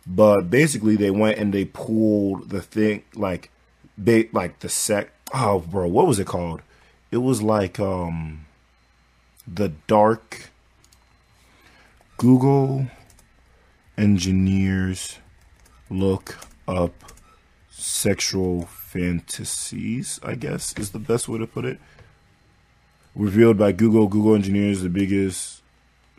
But 0.05 0.49
basically, 0.49 0.95
they 0.95 1.11
went 1.11 1.37
and 1.37 1.53
they 1.53 1.65
pulled 1.65 2.49
the 2.49 2.61
thing 2.61 3.03
like, 3.13 3.51
ba- 3.97 4.25
like 4.31 4.59
the 4.59 4.69
sec. 4.69 5.11
Oh, 5.33 5.59
bro, 5.59 5.87
what 5.87 6.07
was 6.07 6.19
it 6.19 6.25
called? 6.25 6.61
It 7.11 7.17
was 7.17 7.41
like 7.41 7.79
um, 7.79 8.45
the 9.47 9.69
dark. 9.87 10.49
Google 12.17 12.87
engineers 13.97 15.19
look 15.89 16.37
up 16.69 16.93
sexual 17.71 18.65
fantasies. 18.67 20.19
I 20.23 20.35
guess 20.35 20.73
is 20.77 20.91
the 20.91 20.99
best 20.99 21.27
way 21.27 21.39
to 21.39 21.47
put 21.47 21.65
it. 21.65 21.79
Revealed 23.15 23.57
by 23.57 23.71
Google. 23.71 24.07
Google 24.07 24.35
engineers 24.35 24.81
the 24.81 24.89
biggest 24.89 25.61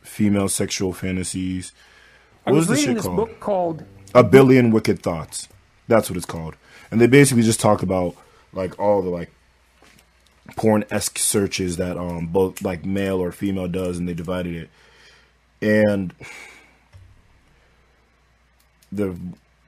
female 0.02 0.48
sexual 0.48 0.92
fantasies. 0.92 1.72
I 2.46 2.50
What 2.50 2.56
was 2.56 2.68
was 2.68 2.68
this 2.68 2.78
reading 2.80 2.94
shit 2.96 2.96
this 2.96 3.06
called? 3.06 3.16
book 3.16 3.40
called 3.40 3.84
a 4.14 4.24
billion 4.24 4.70
wicked 4.72 5.02
thoughts 5.02 5.48
that's 5.86 6.10
what 6.10 6.16
it's 6.16 6.26
called 6.26 6.56
and 6.90 7.00
they 7.00 7.06
basically 7.06 7.42
just 7.44 7.60
talk 7.60 7.80
about 7.82 8.16
like 8.52 8.76
all 8.78 9.02
the 9.02 9.08
like 9.10 9.30
porn-esque 10.56 11.16
searches 11.18 11.76
that 11.76 11.96
um 11.96 12.26
both 12.26 12.60
like 12.62 12.84
male 12.84 13.20
or 13.22 13.30
female 13.30 13.68
does 13.68 13.98
and 13.98 14.08
they 14.08 14.14
divided 14.14 14.56
it 14.56 14.70
and 15.62 16.12
the 18.90 19.16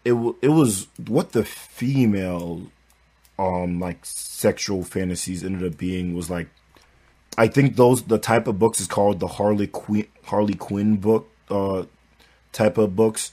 it 0.05 0.15
it 0.43 0.49
was 0.49 0.89
what 1.07 1.33
the 1.33 1.45
female 1.45 2.63
um 3.39 3.81
like 3.81 3.99
sexual 4.03 4.83
fantasies 4.83 5.45
ended 5.45 5.73
up 5.73 5.79
being 5.79 6.15
was 6.15 6.31
like 6.31 6.49
I 7.39 7.49
think 7.49 7.77
those 7.77 8.03
the 8.03 8.19
type 8.19 8.47
of 8.47 8.59
books 8.59 8.81
is 8.81 8.87
called 8.87 9.21
the 9.21 9.29
Harlequin 9.29 10.07
Harley 10.25 10.55
Quinn 10.55 10.97
book 10.97 11.31
uh 11.49 11.85
type 12.53 12.79
of 12.79 12.97
books 12.97 13.33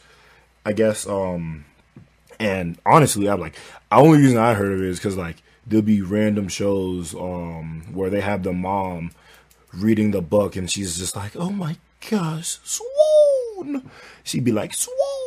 I 0.65 0.74
guess 0.74 1.07
um 1.07 1.65
and 2.39 2.78
honestly 2.86 3.30
I'm 3.30 3.39
like 3.39 3.55
the 3.89 3.97
only 3.97 4.20
reason 4.20 4.38
I 4.38 4.53
heard 4.53 4.72
of 4.72 4.80
it 4.80 4.88
is 4.88 4.99
cuz 4.99 5.17
like 5.17 5.38
there'll 5.65 5.86
be 5.86 6.01
random 6.01 6.47
shows 6.47 7.13
um 7.15 7.84
where 7.91 8.09
they 8.09 8.22
have 8.22 8.43
the 8.43 8.53
mom 8.53 9.11
reading 9.74 10.11
the 10.11 10.22
book 10.22 10.55
and 10.55 10.70
she's 10.70 10.97
just 10.97 11.15
like 11.15 11.36
oh 11.36 11.49
my 11.49 11.78
gosh 12.09 12.59
swoon! 12.63 13.89
She'd 14.24 14.45
be 14.45 14.51
like 14.51 14.74
swoon 14.74 15.18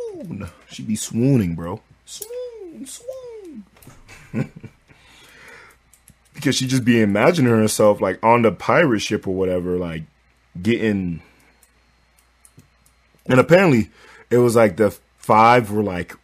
she'd 0.71 0.87
be 0.87 0.97
swooning 0.97 1.55
bro 1.55 1.81
swoon 2.05 2.87
swoon 2.87 3.65
because 6.35 6.57
she 6.57 6.67
just 6.67 6.85
be 6.85 7.01
imagining 7.01 7.53
herself 7.53 8.01
like 8.01 8.23
on 8.25 8.43
the 8.43 8.53
pirate 8.53 9.01
ship 9.01 9.27
or 9.27 9.35
whatever, 9.35 9.77
like 9.77 10.03
getting. 10.61 11.23
And 13.27 13.39
apparently, 13.39 13.91
it 14.31 14.39
was 14.39 14.57
like 14.57 14.77
the 14.77 14.91
five 15.19 15.71
were 15.71 15.83
like 15.83 16.17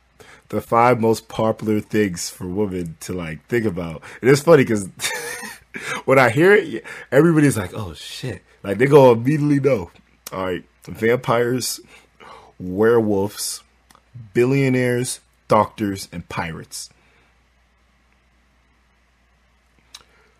the 0.48 0.60
five 0.60 1.00
most 1.00 1.28
popular 1.28 1.80
things 1.80 2.30
for 2.30 2.46
women 2.46 2.96
to 3.00 3.12
like 3.12 3.46
think 3.46 3.64
about. 3.64 4.02
And 4.20 4.30
it's 4.30 4.42
funny 4.42 4.64
because 4.64 4.88
when 6.04 6.18
I 6.18 6.30
hear 6.30 6.52
it, 6.54 6.84
everybody's 7.12 7.56
like, 7.56 7.72
"Oh 7.74 7.94
shit!" 7.94 8.42
Like 8.62 8.78
they 8.78 8.86
go 8.86 9.12
immediately 9.12 9.60
know. 9.60 9.90
All 10.32 10.44
right, 10.44 10.64
vampires, 10.84 11.80
werewolves, 12.58 13.62
billionaires, 14.34 15.20
doctors, 15.48 16.08
and 16.12 16.28
pirates. 16.28 16.90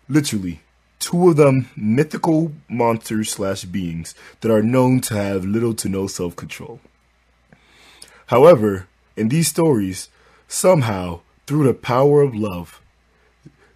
literally 0.09 0.61
two 0.97 1.29
of 1.29 1.37
them 1.37 1.69
mythical 1.77 2.51
monsters 2.67 3.31
slash 3.31 3.63
beings 3.63 4.15
that 4.41 4.51
are 4.51 4.63
known 4.63 4.99
to 4.99 5.13
have 5.13 5.45
little 5.45 5.73
to 5.75 5.87
no 5.87 6.07
self 6.07 6.35
control. 6.35 6.81
However, 8.25 8.87
in 9.15 9.29
these 9.29 9.47
stories, 9.47 10.09
somehow 10.47 11.21
through 11.47 11.65
the 11.65 11.73
power 11.73 12.21
of 12.21 12.35
love, 12.35 12.81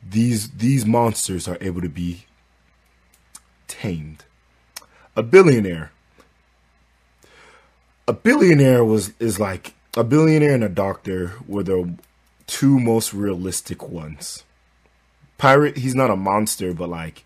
these 0.06 0.50
these 0.52 0.86
monsters 0.86 1.48
are 1.48 1.58
able 1.62 1.82
to 1.82 1.90
be 1.90 2.26
tamed. 3.68 4.26
A 5.16 5.24
billionaire. 5.24 5.92
A 8.06 8.14
billionaire 8.14 8.84
was 8.84 9.14
is 9.20 9.40
like 9.40 9.73
a 9.96 10.04
billionaire 10.04 10.54
and 10.54 10.64
a 10.64 10.70
doctor 10.70 11.34
were 11.48 11.64
the 11.64 11.94
two 12.48 12.80
most 12.80 13.14
realistic 13.14 13.88
ones. 13.88 14.44
Pirate 15.38 15.78
he's 15.78 15.96
not 15.96 16.10
a 16.10 16.16
monster 16.16 16.74
but 16.74 16.90
like 16.90 17.24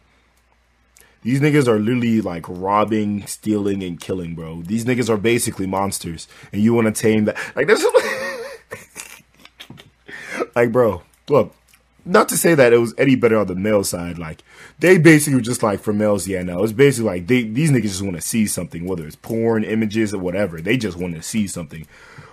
these 1.23 1.39
niggas 1.39 1.67
are 1.67 1.79
literally 1.79 2.21
like 2.21 2.45
robbing 2.47 3.25
stealing 3.25 3.83
and 3.83 3.99
killing 3.99 4.35
bro. 4.35 4.61
These 4.61 4.85
niggas 4.85 5.09
are 5.09 5.17
basically 5.17 5.67
monsters 5.67 6.27
and 6.51 6.61
you 6.61 6.73
want 6.73 6.93
to 6.93 7.01
tame 7.01 7.25
that 7.25 7.37
like 7.55 7.67
this 7.67 7.85
like 10.55 10.71
bro 10.71 11.03
look 11.29 11.53
not 12.05 12.29
to 12.29 12.37
say 12.37 12.55
that 12.55 12.73
it 12.73 12.77
was 12.77 12.93
any 12.97 13.15
better 13.15 13.37
on 13.37 13.47
the 13.47 13.55
male 13.55 13.83
side 13.83 14.17
like 14.17 14.41
they 14.79 14.97
basically 14.97 15.35
were 15.35 15.41
just 15.41 15.61
like 15.61 15.79
for 15.79 15.93
males 15.93 16.27
yeah 16.27 16.41
no 16.41 16.63
it's 16.63 16.73
basically 16.73 17.09
like 17.09 17.27
they 17.27 17.43
these 17.43 17.69
niggas 17.69 17.83
just 17.83 18.01
want 18.01 18.15
to 18.15 18.21
see 18.21 18.47
something 18.47 18.85
whether 18.85 19.05
it's 19.05 19.17
porn 19.17 19.63
images 19.63 20.13
or 20.13 20.19
whatever 20.19 20.61
they 20.61 20.77
just 20.77 20.97
want 20.97 21.15
to 21.15 21.21
see 21.21 21.47
something 21.47 21.85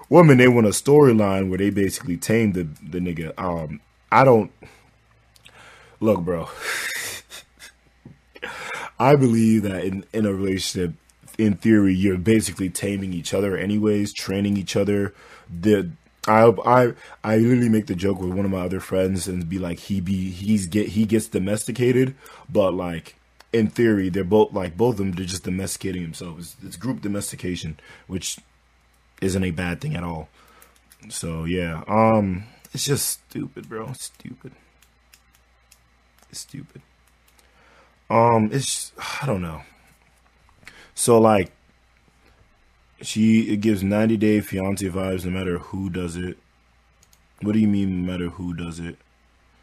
women 0.09 0.39
they 0.39 0.49
want 0.49 0.67
a 0.67 0.71
storyline 0.71 1.49
where 1.49 1.59
they 1.59 1.71
basically 1.71 2.17
tame 2.17 2.53
the 2.53 2.65
the 2.83 2.99
nigga 2.99 3.33
um 3.39 3.81
i 4.13 4.25
don't 4.25 4.51
look, 6.05 6.21
bro. 6.21 6.49
I 8.99 9.17
believe 9.17 9.63
that 9.63 9.85
in, 9.85 10.05
in 10.13 10.27
a 10.27 10.33
relationship, 10.33 10.93
in 11.37 11.57
theory, 11.57 11.95
you're 11.95 12.19
basically 12.19 12.71
taming 12.71 13.13
each 13.13 13.35
other, 13.35 13.57
anyways, 13.57 14.13
training 14.13 14.57
each 14.57 14.77
other. 14.77 15.13
The 15.51 15.91
I 16.29 16.53
I 16.65 16.93
I 17.25 17.37
literally 17.39 17.69
make 17.69 17.87
the 17.87 17.97
joke 17.97 18.21
with 18.21 18.31
one 18.31 18.45
of 18.45 18.51
my 18.51 18.61
other 18.61 18.81
friends 18.81 19.27
and 19.27 19.49
be 19.49 19.59
like, 19.59 19.79
he 19.81 20.01
be 20.01 20.31
he's 20.31 20.67
get 20.67 20.91
he 20.91 21.05
gets 21.05 21.27
domesticated, 21.27 22.15
but 22.49 22.73
like 22.73 23.17
in 23.53 23.69
theory, 23.69 24.09
they're 24.11 24.25
both 24.25 24.53
like 24.53 24.77
both 24.77 24.95
of 24.95 24.99
them. 24.99 25.13
They're 25.13 25.27
just 25.27 25.45
domesticating 25.45 26.03
themselves. 26.03 26.55
It's, 26.59 26.65
it's 26.67 26.77
group 26.77 27.01
domestication, 27.01 27.81
which 28.07 28.39
isn't 29.25 29.45
a 29.45 29.51
bad 29.51 29.81
thing 29.81 29.97
at 29.97 30.05
all. 30.05 30.29
So 31.09 31.45
yeah, 31.45 31.83
um, 31.89 32.45
it's 32.73 32.85
just 32.85 33.09
stupid, 33.09 33.69
bro. 33.69 33.93
Stupid 33.95 34.53
stupid. 36.35 36.83
Um, 38.11 38.51
it's 38.53 38.93
I 39.23 39.27
don't 39.27 39.43
know. 39.43 39.63
So 40.95 41.19
like, 41.19 41.53
she 43.01 43.53
it 43.53 43.61
gives 43.61 43.83
ninety 43.83 44.17
day 44.17 44.41
fiance 44.41 44.87
vibes 44.89 45.25
no 45.25 45.31
matter 45.31 45.59
who 45.59 45.91
does 45.91 46.17
it. 46.17 46.39
What 47.41 47.53
do 47.53 47.59
you 47.59 47.69
mean 47.69 48.03
no 48.03 48.13
matter 48.13 48.29
who 48.29 48.55
does 48.55 48.79
it? 48.79 48.97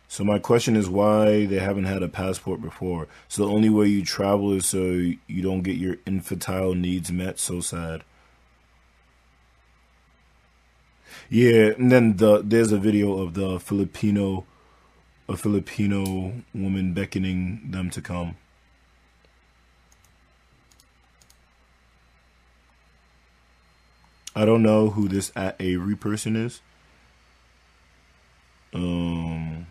So 0.07 0.25
my 0.25 0.39
question 0.39 0.75
is 0.75 0.89
why 0.89 1.45
they 1.45 1.59
haven't 1.59 1.85
had 1.85 2.03
a 2.03 2.09
passport 2.09 2.61
before. 2.61 3.07
So 3.29 3.45
the 3.45 3.51
only 3.51 3.69
way 3.69 3.87
you 3.87 4.03
travel 4.03 4.51
is 4.51 4.65
so 4.65 4.77
you 4.83 5.41
don't 5.41 5.61
get 5.61 5.77
your 5.77 5.97
infantile 6.05 6.75
needs 6.75 7.11
met. 7.11 7.39
So 7.39 7.61
sad. 7.61 8.03
Yeah, 11.31 11.71
and 11.77 11.89
then 11.89 12.17
the 12.17 12.41
there's 12.43 12.73
a 12.73 12.77
video 12.77 13.19
of 13.19 13.35
the 13.35 13.57
Filipino 13.57 14.45
a 15.29 15.37
Filipino 15.37 16.33
woman 16.53 16.93
beckoning 16.93 17.71
them 17.71 17.89
to 17.91 18.01
come. 18.01 18.35
I 24.35 24.43
don't 24.43 24.61
know 24.61 24.89
who 24.89 25.07
this 25.07 25.31
at 25.33 25.55
Avery 25.61 25.95
person 25.95 26.35
is. 26.35 26.59
Um, 28.73 29.67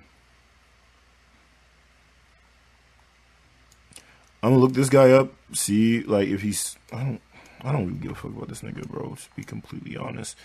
I'm 4.43 4.53
gonna 4.53 4.57
look 4.57 4.73
this 4.73 4.89
guy 4.89 5.11
up, 5.11 5.35
see 5.53 6.03
like 6.05 6.29
if 6.29 6.41
he's. 6.41 6.77
I 6.91 7.05
don't. 7.05 7.21
I 7.63 7.73
don't 7.73 7.87
really 7.87 7.99
give 7.99 8.13
a 8.13 8.15
fuck 8.15 8.31
about 8.35 8.49
this 8.49 8.63
nigga, 8.63 8.89
bro. 8.89 9.15
To 9.15 9.37
be 9.37 9.45
completely 9.45 9.95
honest, 9.99 10.39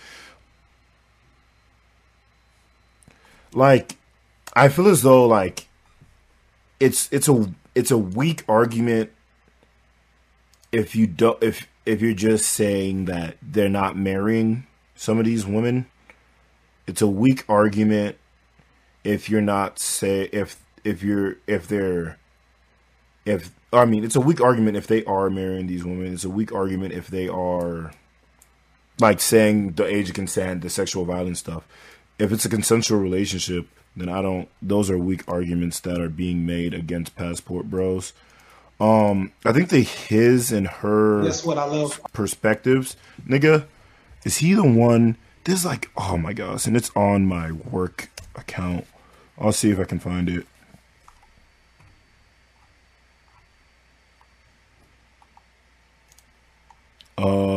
like 3.56 3.96
I 4.54 4.68
feel 4.68 4.86
as 4.86 5.02
though 5.02 5.26
like 5.26 5.66
it's 6.78 7.08
it's 7.10 7.28
a 7.28 7.52
it's 7.74 7.90
a 7.90 7.98
weak 7.98 8.44
argument 8.48 9.10
if 10.70 10.94
you 10.94 11.06
don't 11.06 11.42
if 11.42 11.66
if 11.86 12.02
you're 12.02 12.12
just 12.12 12.46
saying 12.46 13.06
that 13.06 13.36
they're 13.40 13.68
not 13.68 13.96
marrying 13.96 14.66
some 14.94 15.18
of 15.18 15.24
these 15.24 15.46
women. 15.46 15.86
It's 16.86 17.02
a 17.02 17.08
weak 17.08 17.44
argument 17.48 18.16
if 19.02 19.30
you're 19.30 19.40
not 19.40 19.78
say 19.78 20.28
if 20.32 20.62
if 20.84 21.02
you're 21.02 21.36
if 21.46 21.66
they're 21.66 22.18
if 23.24 23.50
I 23.72 23.86
mean 23.86 24.04
it's 24.04 24.16
a 24.16 24.20
weak 24.20 24.40
argument 24.40 24.76
if 24.76 24.86
they 24.86 25.02
are 25.04 25.30
marrying 25.30 25.66
these 25.66 25.84
women. 25.84 26.12
It's 26.12 26.24
a 26.24 26.30
weak 26.30 26.52
argument 26.52 26.92
if 26.92 27.08
they 27.08 27.28
are 27.28 27.92
like 29.00 29.20
saying 29.20 29.72
the 29.72 29.86
age 29.86 30.10
of 30.10 30.14
consent, 30.14 30.60
the 30.60 30.70
sexual 30.70 31.04
violence 31.04 31.38
stuff. 31.38 31.66
If 32.18 32.32
it's 32.32 32.44
a 32.44 32.48
consensual 32.48 32.98
relationship, 33.00 33.68
then 33.96 34.08
I 34.08 34.22
don't. 34.22 34.48
Those 34.62 34.90
are 34.90 34.98
weak 34.98 35.24
arguments 35.28 35.80
that 35.80 36.00
are 36.00 36.08
being 36.08 36.46
made 36.46 36.74
against 36.74 37.14
Passport 37.16 37.70
Bros. 37.70 38.12
Um, 38.78 39.32
I 39.44 39.52
think 39.52 39.70
the 39.70 39.80
his 39.82 40.52
and 40.52 40.66
her 40.66 41.22
That's 41.22 41.44
what 41.44 41.56
I 41.58 41.64
love. 41.64 42.00
perspectives, 42.12 42.96
nigga. 43.26 43.66
Is 44.24 44.38
he 44.38 44.54
the 44.54 44.64
one? 44.64 45.16
There's 45.44 45.64
like, 45.64 45.90
oh 45.96 46.16
my 46.18 46.32
gosh, 46.32 46.66
and 46.66 46.76
it's 46.76 46.90
on 46.96 47.26
my 47.26 47.52
work 47.52 48.10
account. 48.34 48.86
I'll 49.38 49.52
see 49.52 49.70
if 49.70 49.78
I 49.78 49.84
can 49.84 49.98
find 49.98 50.28
it. 50.28 50.46
Um, 57.18 57.55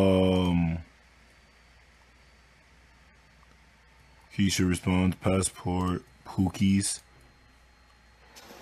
Keisha 4.40 4.68
responds, 4.68 5.18
passport, 5.18 6.02
pookies. 6.26 7.02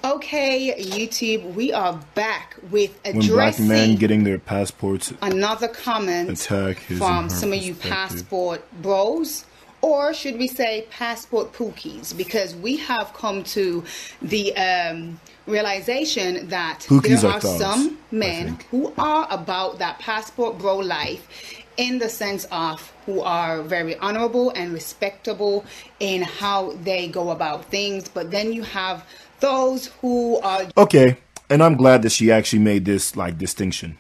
Okay, 0.04 0.74
YouTube, 0.76 1.54
we 1.54 1.72
are 1.72 1.94
back 2.16 2.56
with 2.72 3.00
addressing 3.06 3.68
When 3.68 3.78
black 3.78 3.88
men 3.88 3.96
getting 3.96 4.24
their 4.24 4.40
passports 4.40 5.14
another 5.22 5.68
comment 5.68 6.30
attack 6.30 6.78
from 6.78 7.30
some 7.30 7.52
of 7.54 7.60
you 7.60 7.76
passport 7.76 8.64
bros 8.82 9.46
or 9.82 10.14
should 10.14 10.40
we 10.40 10.48
say 10.48 10.88
passport 10.90 11.54
pookies? 11.54 12.16
Because 12.16 12.56
we 12.56 12.78
have 12.78 13.14
come 13.14 13.44
to 13.44 13.84
the 14.22 14.56
um, 14.56 15.20
realization 15.46 16.48
that 16.48 16.80
Pookies 16.88 17.22
there 17.22 17.32
are 17.32 17.36
are 17.36 17.42
thugs, 17.42 17.60
some 17.60 17.98
men 18.12 18.58
who 18.72 18.94
are 18.98 19.28
about 19.30 19.78
that 19.80 20.00
passport 20.00 20.58
bro 20.58 20.78
life 20.78 21.28
in 21.78 22.00
the 22.00 22.10
sense 22.10 22.46
of 22.52 22.92
who 23.06 23.22
are 23.22 23.62
very 23.62 23.96
honorable 23.98 24.52
and 24.52 24.74
respectable 24.74 25.66
in 26.00 26.24
how 26.24 26.72
they 26.84 27.08
go 27.08 27.32
about 27.32 27.66
things. 27.66 28.10
But 28.10 28.32
then 28.32 28.54
you 28.54 28.64
have 28.64 29.06
those 29.40 29.88
who 30.02 30.38
are 30.40 30.68
Okay, 30.78 31.18
and 31.50 31.64
I'm 31.64 31.76
glad 31.76 32.02
that 32.04 32.12
she 32.12 32.32
actually 32.32 32.60
made 32.60 32.86
this 32.86 33.16
like 33.16 33.38
distinction. 33.38 33.98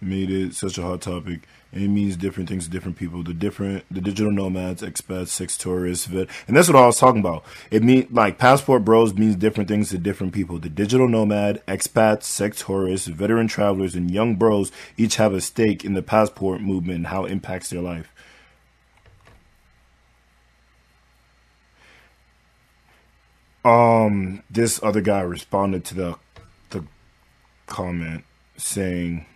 Made 0.00 0.30
it 0.30 0.54
such 0.54 0.78
a 0.78 0.82
hot 0.82 1.00
topic, 1.02 1.42
it 1.72 1.88
means 1.88 2.16
different 2.16 2.48
things 2.48 2.64
to 2.64 2.70
different 2.70 2.96
people. 2.96 3.22
The 3.22 3.34
different, 3.34 3.84
the 3.90 4.00
digital 4.00 4.32
nomads, 4.32 4.82
expats, 4.82 5.28
sex 5.28 5.56
tourists, 5.56 6.06
vet, 6.06 6.28
and 6.46 6.56
that's 6.56 6.68
what 6.68 6.76
I 6.76 6.86
was 6.86 6.98
talking 6.98 7.20
about. 7.20 7.44
It 7.70 7.82
mean 7.82 8.08
like 8.10 8.38
passport 8.38 8.84
bros 8.84 9.14
means 9.14 9.36
different 9.36 9.68
things 9.68 9.90
to 9.90 9.98
different 9.98 10.32
people. 10.32 10.58
The 10.58 10.70
digital 10.70 11.08
nomad, 11.08 11.62
expats, 11.66 12.24
sex 12.24 12.64
tourists, 12.64 13.06
veteran 13.08 13.48
travelers, 13.48 13.94
and 13.94 14.10
young 14.10 14.36
bros 14.36 14.72
each 14.96 15.16
have 15.16 15.34
a 15.34 15.40
stake 15.40 15.84
in 15.84 15.94
the 15.94 16.02
passport 16.02 16.60
movement 16.60 16.96
and 16.96 17.06
how 17.08 17.24
it 17.24 17.32
impacts 17.32 17.70
their 17.70 17.82
life. 17.82 18.12
um 23.64 24.42
this 24.50 24.80
other 24.82 25.00
guy 25.00 25.20
responded 25.20 25.84
to 25.84 25.94
the 25.94 26.14
the 26.70 26.84
comment 27.66 28.24
saying 28.56 29.26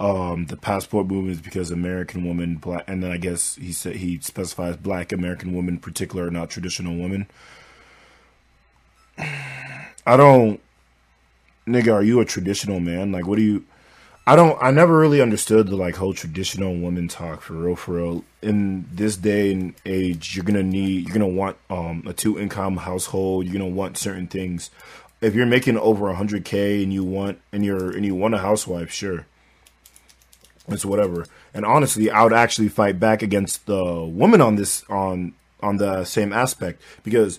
um 0.00 0.46
the 0.46 0.56
passport 0.56 1.06
movement 1.06 1.36
is 1.36 1.42
because 1.42 1.70
American 1.70 2.26
women 2.26 2.56
black 2.56 2.84
and 2.88 3.02
then 3.02 3.12
I 3.12 3.18
guess 3.18 3.54
he 3.56 3.72
said 3.72 3.96
he 3.96 4.18
specifies 4.20 4.76
black 4.76 5.12
American 5.12 5.54
women 5.54 5.78
particular 5.78 6.30
not 6.30 6.50
traditional 6.50 6.96
women. 6.96 7.26
I 9.18 10.16
don't 10.16 10.60
nigga, 11.66 11.92
are 11.92 12.02
you 12.02 12.20
a 12.20 12.24
traditional 12.24 12.80
man? 12.80 13.12
Like 13.12 13.26
what 13.26 13.36
do 13.36 13.42
you 13.42 13.64
I 14.26 14.36
don't. 14.36 14.56
I 14.62 14.70
never 14.70 14.96
really 14.96 15.20
understood 15.20 15.66
the 15.66 15.76
like 15.76 15.96
whole 15.96 16.14
traditional 16.14 16.76
woman 16.76 17.08
talk 17.08 17.40
for 17.40 17.54
real. 17.54 17.74
For 17.74 17.96
real, 17.96 18.24
in 18.42 18.86
this 18.92 19.16
day 19.16 19.50
and 19.50 19.74
age, 19.84 20.36
you're 20.36 20.44
gonna 20.44 20.62
need, 20.62 21.06
you're 21.06 21.12
gonna 21.14 21.26
want 21.26 21.56
um, 21.68 22.04
a 22.06 22.12
two 22.12 22.38
income 22.38 22.76
household. 22.76 23.46
You're 23.46 23.54
gonna 23.54 23.66
want 23.66 23.98
certain 23.98 24.28
things. 24.28 24.70
If 25.20 25.34
you're 25.34 25.46
making 25.46 25.78
over 25.78 26.12
hundred 26.12 26.44
k 26.44 26.80
and 26.82 26.92
you 26.92 27.02
want 27.02 27.40
and 27.52 27.64
you're 27.64 27.90
and 27.90 28.04
you 28.04 28.14
want 28.14 28.34
a 28.34 28.38
housewife, 28.38 28.92
sure, 28.92 29.26
it's 30.72 30.84
whatever. 30.84 31.26
And 31.54 31.64
honestly, 31.64 32.10
I 32.10 32.22
would 32.22 32.32
actually 32.32 32.68
fight 32.68 32.98
back 32.98 33.22
against 33.22 33.66
the 33.66 34.04
woman 34.04 34.40
on 34.40 34.56
this 34.56 34.84
on 34.88 35.34
on 35.62 35.76
the 35.76 36.04
same 36.04 36.32
aspect 36.32 36.80
because 37.02 37.38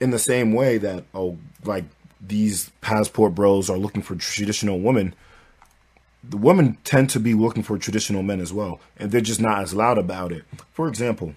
in 0.00 0.10
the 0.10 0.18
same 0.18 0.52
way 0.52 0.78
that 0.78 1.04
oh 1.14 1.38
like 1.64 1.84
these 2.20 2.70
passport 2.80 3.34
bros 3.34 3.68
are 3.68 3.76
looking 3.76 4.02
for 4.02 4.14
traditional 4.14 4.80
women 4.80 5.14
the 6.28 6.36
women 6.36 6.78
tend 6.84 7.10
to 7.10 7.20
be 7.20 7.34
looking 7.34 7.62
for 7.62 7.78
traditional 7.78 8.22
men 8.22 8.40
as 8.40 8.52
well, 8.52 8.80
and 8.96 9.10
they're 9.10 9.20
just 9.20 9.40
not 9.40 9.60
as 9.60 9.74
loud 9.74 9.98
about 9.98 10.32
it. 10.32 10.44
For 10.72 10.88
example, 10.88 11.34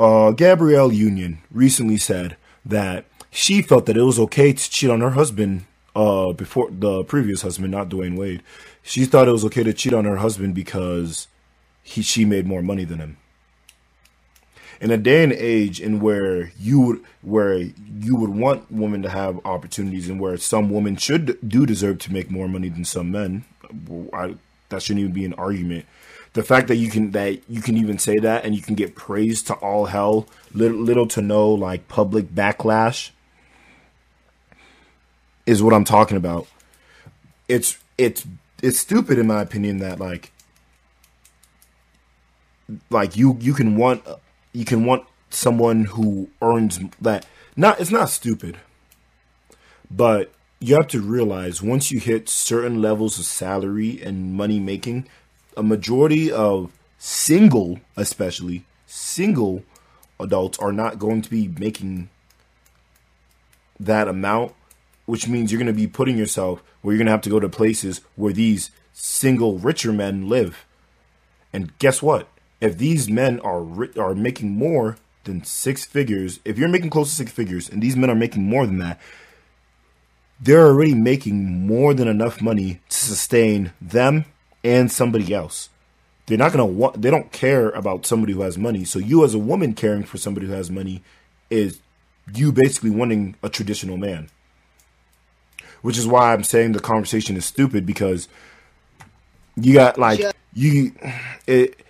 uh, 0.00 0.30
Gabrielle 0.32 0.92
Union 0.92 1.40
recently 1.50 1.96
said 1.96 2.36
that 2.64 3.04
she 3.30 3.62
felt 3.62 3.86
that 3.86 3.96
it 3.96 4.02
was 4.02 4.18
okay 4.18 4.52
to 4.52 4.70
cheat 4.70 4.90
on 4.90 5.00
her 5.00 5.10
husband 5.10 5.66
uh, 5.94 6.32
before 6.32 6.70
the 6.70 7.04
previous 7.04 7.42
husband, 7.42 7.72
not 7.72 7.88
Dwyane 7.88 8.16
Wade. 8.16 8.42
She 8.88 9.04
thought 9.04 9.28
it 9.28 9.32
was 9.32 9.44
okay 9.44 9.62
to 9.64 9.74
cheat 9.74 9.92
on 9.92 10.06
her 10.06 10.16
husband 10.16 10.54
because 10.54 11.28
he 11.82 12.00
she 12.00 12.24
made 12.24 12.46
more 12.46 12.62
money 12.62 12.84
than 12.84 13.00
him. 13.00 13.18
In 14.80 14.90
a 14.90 14.96
day 14.96 15.22
and 15.22 15.30
age 15.30 15.78
in 15.78 16.00
where 16.00 16.52
you 16.58 16.80
would 16.80 17.04
where 17.20 17.58
you 17.58 18.16
would 18.16 18.30
want 18.30 18.72
women 18.72 19.02
to 19.02 19.10
have 19.10 19.44
opportunities 19.44 20.08
and 20.08 20.18
where 20.18 20.38
some 20.38 20.70
women 20.70 20.96
should 20.96 21.36
do 21.46 21.66
deserve 21.66 21.98
to 21.98 22.12
make 22.14 22.30
more 22.30 22.48
money 22.48 22.70
than 22.70 22.86
some 22.86 23.10
men, 23.10 23.44
I, 24.10 24.36
that 24.70 24.82
shouldn't 24.82 25.00
even 25.00 25.12
be 25.12 25.26
an 25.26 25.34
argument. 25.34 25.84
The 26.32 26.42
fact 26.42 26.68
that 26.68 26.76
you 26.76 26.88
can 26.88 27.10
that 27.10 27.42
you 27.46 27.60
can 27.60 27.76
even 27.76 27.98
say 27.98 28.16
that 28.16 28.46
and 28.46 28.54
you 28.54 28.62
can 28.62 28.74
get 28.74 28.94
praised 28.94 29.48
to 29.48 29.54
all 29.56 29.84
hell, 29.84 30.26
little, 30.54 30.78
little 30.78 31.06
to 31.08 31.20
no 31.20 31.50
like 31.50 31.88
public 31.88 32.34
backlash, 32.34 33.10
is 35.44 35.62
what 35.62 35.74
I'm 35.74 35.84
talking 35.84 36.16
about. 36.16 36.46
It's 37.48 37.76
it's 37.98 38.26
it's 38.62 38.78
stupid 38.78 39.18
in 39.18 39.26
my 39.26 39.40
opinion 39.40 39.78
that 39.78 39.98
like 39.98 40.32
like 42.90 43.16
you 43.16 43.36
you 43.40 43.54
can 43.54 43.76
want 43.76 44.02
you 44.52 44.64
can 44.64 44.84
want 44.84 45.04
someone 45.30 45.84
who 45.84 46.28
earns 46.42 46.80
that 47.00 47.26
not 47.56 47.80
it's 47.80 47.90
not 47.90 48.08
stupid 48.08 48.58
but 49.90 50.32
you 50.60 50.74
have 50.74 50.88
to 50.88 51.00
realize 51.00 51.62
once 51.62 51.90
you 51.90 52.00
hit 52.00 52.28
certain 52.28 52.82
levels 52.82 53.18
of 53.18 53.24
salary 53.24 54.00
and 54.02 54.34
money 54.34 54.58
making 54.58 55.06
a 55.56 55.62
majority 55.62 56.30
of 56.30 56.72
single 56.98 57.78
especially 57.96 58.64
single 58.86 59.62
adults 60.18 60.58
are 60.58 60.72
not 60.72 60.98
going 60.98 61.22
to 61.22 61.30
be 61.30 61.48
making 61.58 62.08
that 63.78 64.08
amount 64.08 64.52
which 65.08 65.26
means 65.26 65.50
you're 65.50 65.58
going 65.58 65.66
to 65.66 65.72
be 65.72 65.86
putting 65.86 66.18
yourself 66.18 66.62
where 66.82 66.92
you're 66.92 66.98
going 66.98 67.06
to 67.06 67.12
have 67.12 67.22
to 67.22 67.30
go 67.30 67.40
to 67.40 67.48
places 67.48 68.02
where 68.14 68.32
these 68.32 68.70
single 68.92 69.58
richer 69.58 69.92
men 69.92 70.28
live 70.28 70.66
and 71.52 71.76
guess 71.78 72.02
what 72.02 72.28
if 72.60 72.76
these 72.76 73.08
men 73.08 73.40
are 73.40 73.62
ri- 73.62 73.92
are 73.96 74.14
making 74.14 74.50
more 74.50 74.96
than 75.24 75.44
six 75.44 75.84
figures, 75.84 76.40
if 76.44 76.58
you're 76.58 76.68
making 76.68 76.90
close 76.90 77.10
to 77.10 77.16
six 77.16 77.32
figures 77.32 77.68
and 77.68 77.82
these 77.82 77.96
men 77.96 78.10
are 78.10 78.14
making 78.14 78.44
more 78.44 78.66
than 78.66 78.78
that, 78.78 79.00
they're 80.40 80.66
already 80.66 80.94
making 80.94 81.66
more 81.66 81.94
than 81.94 82.08
enough 82.08 82.40
money 82.40 82.80
to 82.88 82.96
sustain 82.96 83.72
them 83.80 84.24
and 84.62 84.90
somebody 84.90 85.32
else. 85.32 85.68
They're 86.26 86.38
not 86.38 86.52
gonna 86.52 86.66
want. 86.66 87.00
They 87.00 87.10
don't 87.10 87.32
care 87.32 87.70
about 87.70 88.06
somebody 88.06 88.34
who 88.34 88.42
has 88.42 88.58
money. 88.58 88.84
So 88.84 88.98
you, 88.98 89.24
as 89.24 89.34
a 89.34 89.38
woman, 89.38 89.72
caring 89.72 90.04
for 90.04 90.18
somebody 90.18 90.46
who 90.46 90.52
has 90.52 90.70
money, 90.70 91.02
is 91.48 91.80
you 92.34 92.52
basically 92.52 92.90
wanting 92.90 93.36
a 93.42 93.48
traditional 93.48 93.96
man. 93.96 94.28
Which 95.82 95.98
is 95.98 96.06
why 96.06 96.32
I'm 96.32 96.44
saying 96.44 96.72
the 96.72 96.80
conversation 96.80 97.36
is 97.36 97.44
stupid 97.44 97.86
because 97.86 98.28
you 99.56 99.74
got 99.74 99.98
like 99.98 100.20
you 100.52 100.92
it 101.46 101.84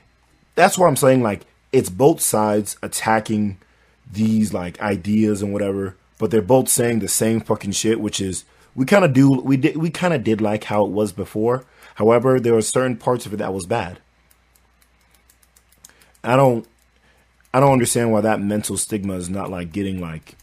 that's 0.55 0.76
why 0.76 0.89
I'm 0.89 0.97
saying 0.97 1.22
like 1.22 1.43
it's 1.72 1.91
both 1.91 2.20
sides 2.20 2.76
attacking 2.82 3.59
these 4.11 4.53
like 4.53 4.80
ideas 4.80 5.43
and 5.43 5.53
whatever, 5.53 5.97
but 6.18 6.30
they're 6.30 6.43
both 6.43 6.68
saying 6.68 6.99
the 6.99 7.09
same 7.09 7.41
fucking 7.41 7.72
shit, 7.72 8.01
which 8.01 8.20
is 8.20 8.45
we 8.74 8.84
kind 8.84 9.05
of 9.05 9.12
do 9.12 9.30
we 9.30 9.57
did 9.57 9.76
we 9.76 9.91
kind 9.91 10.14
of 10.14 10.24
did 10.24 10.41
like 10.41 10.64
how 10.64 10.84
it 10.84 10.91
was 10.91 11.12
before. 11.12 11.64
However, 11.97 12.39
there 12.39 12.55
were 12.55 12.62
certain 12.62 12.97
parts 12.97 13.26
of 13.26 13.34
it 13.34 13.39
that 13.39 13.53
was 13.53 13.66
bad. 13.66 13.99
I 16.22 16.36
don't 16.36 16.66
I 17.53 17.61
don't 17.61 17.72
understand 17.72 18.12
why 18.12 18.20
that 18.20 18.41
mental 18.41 18.76
stigma 18.76 19.14
is 19.14 19.28
not 19.28 19.51
like 19.51 19.72
getting 19.72 20.01
like 20.01 20.36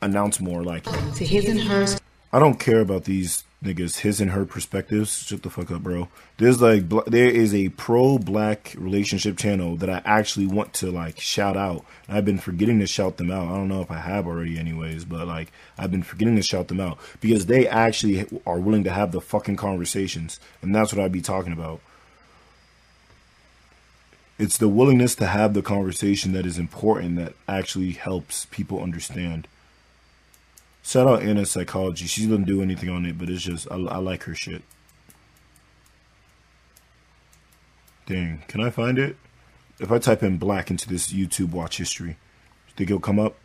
announced 0.00 0.40
more 0.40 0.62
like 0.62 0.84
to 1.16 1.24
his 1.24 1.46
and 1.46 1.60
hers. 1.60 1.99
I 2.32 2.38
don't 2.38 2.60
care 2.60 2.80
about 2.80 3.04
these 3.04 3.42
niggas, 3.62 3.98
his 3.98 4.20
and 4.20 4.30
her 4.30 4.44
perspectives. 4.44 5.18
Shut 5.26 5.42
the 5.42 5.50
fuck 5.50 5.70
up, 5.70 5.82
bro. 5.82 6.08
There's 6.38 6.62
like, 6.62 6.88
bl- 6.88 7.00
there 7.06 7.28
is 7.28 7.54
a 7.54 7.70
pro 7.70 8.18
black 8.18 8.74
relationship 8.78 9.36
channel 9.36 9.76
that 9.76 9.90
I 9.90 10.00
actually 10.04 10.46
want 10.46 10.72
to 10.74 10.90
like 10.90 11.18
shout 11.20 11.56
out. 11.56 11.84
I've 12.08 12.24
been 12.24 12.38
forgetting 12.38 12.78
to 12.80 12.86
shout 12.86 13.16
them 13.16 13.30
out. 13.30 13.48
I 13.48 13.56
don't 13.56 13.68
know 13.68 13.82
if 13.82 13.90
I 13.90 13.98
have 13.98 14.26
already, 14.26 14.58
anyways, 14.58 15.04
but 15.04 15.26
like, 15.26 15.50
I've 15.76 15.90
been 15.90 16.02
forgetting 16.04 16.36
to 16.36 16.42
shout 16.42 16.68
them 16.68 16.80
out 16.80 16.98
because 17.20 17.46
they 17.46 17.66
actually 17.66 18.26
are 18.46 18.60
willing 18.60 18.84
to 18.84 18.90
have 18.90 19.12
the 19.12 19.20
fucking 19.20 19.56
conversations. 19.56 20.38
And 20.62 20.74
that's 20.74 20.92
what 20.92 21.04
I'd 21.04 21.12
be 21.12 21.20
talking 21.20 21.52
about. 21.52 21.80
It's 24.38 24.56
the 24.56 24.68
willingness 24.68 25.14
to 25.16 25.26
have 25.26 25.52
the 25.52 25.62
conversation 25.62 26.32
that 26.32 26.46
is 26.46 26.58
important 26.58 27.16
that 27.16 27.34
actually 27.46 27.90
helps 27.90 28.46
people 28.46 28.82
understand. 28.82 29.46
Shout 30.82 31.06
out 31.06 31.22
Anna 31.22 31.44
Psychology. 31.46 32.06
She 32.06 32.26
doesn't 32.26 32.44
do 32.44 32.62
anything 32.62 32.88
on 32.88 33.04
it, 33.06 33.18
but 33.18 33.28
it's 33.28 33.42
just 33.42 33.70
I, 33.70 33.76
I 33.76 33.98
like 33.98 34.24
her 34.24 34.34
shit. 34.34 34.62
Dang, 38.06 38.42
can 38.48 38.60
I 38.60 38.70
find 38.70 38.98
it? 38.98 39.16
If 39.78 39.92
I 39.92 39.98
type 39.98 40.22
in 40.22 40.36
black 40.36 40.70
into 40.70 40.88
this 40.88 41.12
YouTube 41.12 41.52
watch 41.52 41.78
history, 41.78 42.16
think 42.80 42.88
it'll 42.88 43.00
come 43.00 43.18
up? 43.18 43.36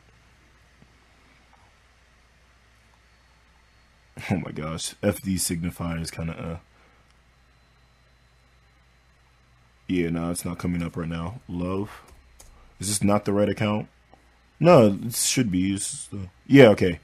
Oh 4.32 4.38
my 4.38 4.52
gosh, 4.52 4.96
FD 5.04 5.36
signifiers 5.36 6.10
kind 6.10 6.30
of 6.30 6.40
uh. 6.40 6.58
Yeah, 9.90 10.10
no, 10.10 10.32
it's 10.32 10.46
not 10.46 10.58
coming 10.58 10.82
up 10.82 10.96
right 10.96 11.10
now. 11.10 11.42
Love, 11.50 12.02
is 12.80 12.88
this 12.88 13.04
not 13.04 13.26
the 13.26 13.34
right 13.34 13.50
account? 13.50 13.90
No, 14.58 14.98
it 15.06 15.14
should 15.14 15.52
be. 15.52 15.76
Uh, 15.76 16.18
yeah, 16.48 16.70
okay. 16.70 17.02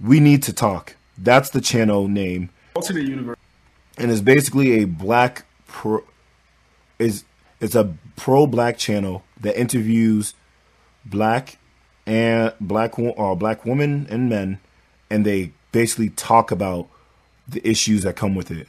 We 0.00 0.20
need 0.20 0.42
to 0.44 0.52
talk. 0.52 0.96
That's 1.16 1.50
the 1.50 1.60
channel 1.60 2.08
name. 2.08 2.50
alternate 2.74 3.06
universe. 3.08 3.38
and 3.98 4.10
it's 4.10 4.20
basically 4.20 4.82
a 4.82 4.84
black 4.84 5.44
pro 5.66 6.02
is 6.98 7.24
it's 7.60 7.74
a 7.74 7.94
pro 8.16 8.46
black 8.46 8.76
channel 8.78 9.22
that 9.40 9.58
interviews 9.58 10.34
black 11.04 11.58
and 12.06 12.52
black 12.60 12.98
or 12.98 13.32
uh, 13.32 13.34
black 13.34 13.64
women 13.64 14.06
and 14.10 14.28
men 14.28 14.58
and 15.10 15.24
they 15.24 15.52
basically 15.72 16.10
talk 16.10 16.50
about 16.50 16.88
the 17.46 17.66
issues 17.68 18.02
that 18.02 18.16
come 18.16 18.34
with 18.34 18.50
it 18.50 18.66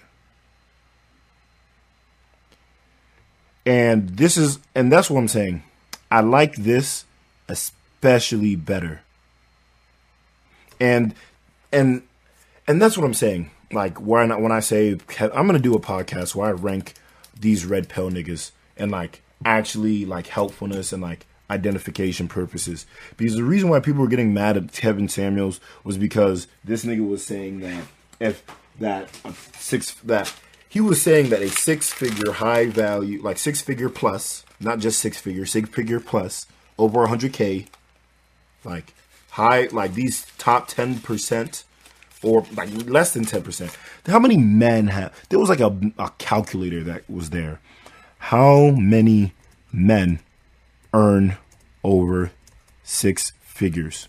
and 3.66 4.10
this 4.10 4.38
is 4.38 4.60
and 4.76 4.92
that's 4.92 5.10
what 5.10 5.20
i'm 5.20 5.28
saying 5.28 5.64
i 6.12 6.20
like 6.22 6.56
this 6.56 7.06
especially 7.48 8.56
better 8.56 9.02
and 10.80 11.14
and 11.72 12.04
and 12.68 12.82
that's 12.82 12.98
what 12.98 13.06
I'm 13.06 13.14
saying. 13.14 13.52
Like 13.72 14.00
when 14.00 14.32
I, 14.32 14.38
when 14.38 14.52
I 14.52 14.60
say 14.60 14.98
I'm 15.20 15.48
gonna 15.48 15.60
do 15.60 15.74
a 15.74 15.80
podcast 15.80 16.36
where 16.36 16.50
I 16.50 16.52
rank 16.52 16.94
these 17.40 17.66
red 17.66 17.90
pill 17.90 18.10
niggas 18.10 18.52
and 18.78 18.92
like 18.92 19.22
actually 19.44 20.06
like 20.06 20.28
helpfulness 20.28 20.94
and 20.94 21.02
like 21.02 21.26
identification 21.50 22.28
purposes. 22.28 22.86
Because 23.18 23.36
the 23.36 23.44
reason 23.44 23.70
why 23.70 23.80
people 23.80 24.02
were 24.02 24.08
getting 24.08 24.34
mad 24.34 24.58
at 24.58 24.72
Kevin 24.72 25.08
Samuels 25.08 25.60
was 25.84 25.98
because 25.98 26.48
this 26.64 26.86
nigga 26.86 27.08
was 27.08 27.24
saying 27.26 27.60
that 27.60 27.84
if 28.20 28.44
that 28.80 29.10
a 29.24 29.34
six 29.58 29.94
that 30.02 30.34
he 30.68 30.82
was 30.82 31.02
saying 31.02 31.30
that 31.30 31.42
a 31.42 31.50
six 31.50 31.92
figure 31.92 32.34
high 32.34 32.68
value 32.68 33.22
like 33.22 33.38
six 33.38 33.62
figure 33.62 33.90
plus, 33.90 34.46
not 34.60 34.80
just 34.80 35.00
six 35.00 35.18
figure, 35.20 35.46
six 35.46 35.70
figure 35.70 36.00
plus 36.00 36.48
over 36.78 37.06
100k 37.08 37.68
like 38.64 38.94
high 39.36 39.68
like 39.72 39.94
these 39.94 40.26
top 40.38 40.70
10% 40.70 41.64
or 42.24 42.46
like 42.56 42.70
less 42.88 43.14
than 43.14 43.24
10% 43.26 43.76
how 44.08 44.20
many 44.20 44.38
men 44.38 44.88
have 44.88 45.14
there 45.30 45.40
was 45.40 45.50
like 45.50 45.60
a, 45.60 45.78
a 45.98 46.12
calculator 46.18 46.84
that 46.84 47.10
was 47.10 47.32
there. 47.32 47.60
How 48.18 48.72
many 48.72 49.34
men 49.72 50.20
earn 50.94 51.38
over 51.84 52.32
six 52.84 53.32
figures? 53.42 54.08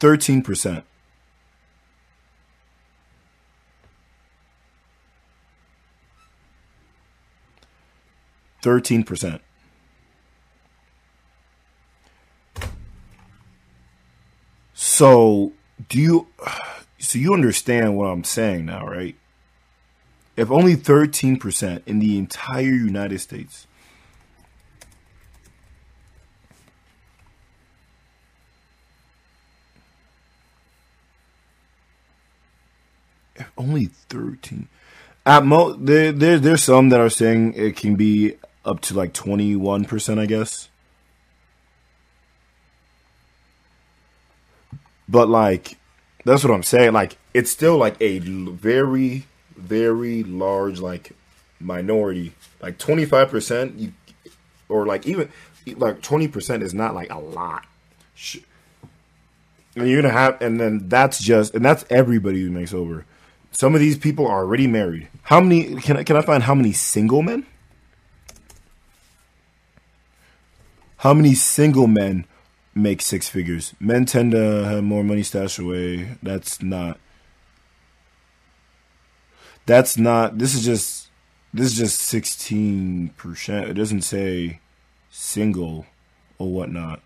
Thirteen 0.00 0.42
percent. 0.42 0.84
Thirteen 8.62 9.04
percent. 9.04 9.42
So, 14.72 15.52
do 15.88 16.00
you 16.00 16.26
so 16.98 17.18
you 17.18 17.34
understand 17.34 17.96
what 17.96 18.06
I'm 18.06 18.24
saying 18.24 18.66
now, 18.66 18.86
right? 18.86 19.16
If 20.36 20.50
only 20.50 20.76
13% 20.76 21.82
in 21.86 21.98
the 21.98 22.16
entire 22.16 22.62
United 22.62 23.18
States 23.20 23.66
if 33.36 33.50
only 33.58 33.86
13 33.86 34.68
at 35.26 35.44
most 35.44 35.84
there, 35.84 36.12
there 36.12 36.38
there's 36.38 36.62
some 36.62 36.88
that 36.88 37.00
are 37.00 37.10
saying 37.10 37.54
it 37.54 37.76
can 37.76 37.94
be 37.94 38.36
up 38.64 38.80
to 38.80 38.94
like 38.94 39.12
21%, 39.12 40.18
I 40.18 40.26
guess. 40.26 40.68
But 45.08 45.28
like, 45.28 45.76
that's 46.24 46.44
what 46.44 46.52
I'm 46.52 46.62
saying. 46.62 46.92
Like, 46.92 47.18
it's 47.34 47.50
still 47.50 47.76
like 47.76 47.96
a 48.00 48.18
very, 48.18 49.26
very 49.56 50.22
large 50.22 50.80
like 50.80 51.12
minority. 51.60 52.32
Like 52.60 52.78
25%, 52.78 53.78
you, 53.78 53.92
or 54.68 54.86
like 54.86 55.06
even 55.06 55.28
like 55.66 56.00
20% 56.00 56.62
is 56.62 56.74
not 56.74 56.94
like 56.94 57.10
a 57.10 57.18
lot. 57.18 57.64
And 59.74 59.88
you're 59.88 60.02
gonna 60.02 60.12
have, 60.12 60.40
and 60.40 60.60
then 60.60 60.88
that's 60.88 61.22
just, 61.22 61.54
and 61.54 61.64
that's 61.64 61.84
everybody 61.90 62.42
who 62.42 62.50
makes 62.50 62.74
over. 62.74 63.04
Some 63.52 63.74
of 63.74 63.80
these 63.80 63.98
people 63.98 64.26
are 64.26 64.38
already 64.38 64.66
married. 64.66 65.08
How 65.22 65.40
many? 65.40 65.76
Can 65.76 65.98
I 65.98 66.04
can 66.04 66.16
I 66.16 66.22
find 66.22 66.42
how 66.42 66.54
many 66.54 66.72
single 66.72 67.22
men? 67.22 67.46
How 71.02 71.12
many 71.12 71.34
single 71.34 71.88
men 71.88 72.26
make 72.76 73.02
six 73.02 73.28
figures? 73.28 73.74
Men 73.80 74.04
tend 74.04 74.30
to 74.30 74.64
have 74.64 74.84
more 74.84 75.02
money 75.02 75.24
stashed 75.24 75.58
away. 75.58 76.16
That's 76.22 76.62
not. 76.62 77.00
That's 79.66 79.98
not. 79.98 80.38
This 80.38 80.54
is 80.54 80.64
just. 80.64 81.08
This 81.52 81.66
is 81.66 81.76
just 81.76 81.98
sixteen 81.98 83.08
percent. 83.16 83.68
It 83.68 83.74
doesn't 83.74 84.02
say 84.02 84.60
single 85.10 85.86
or 86.38 86.52
whatnot. 86.52 87.02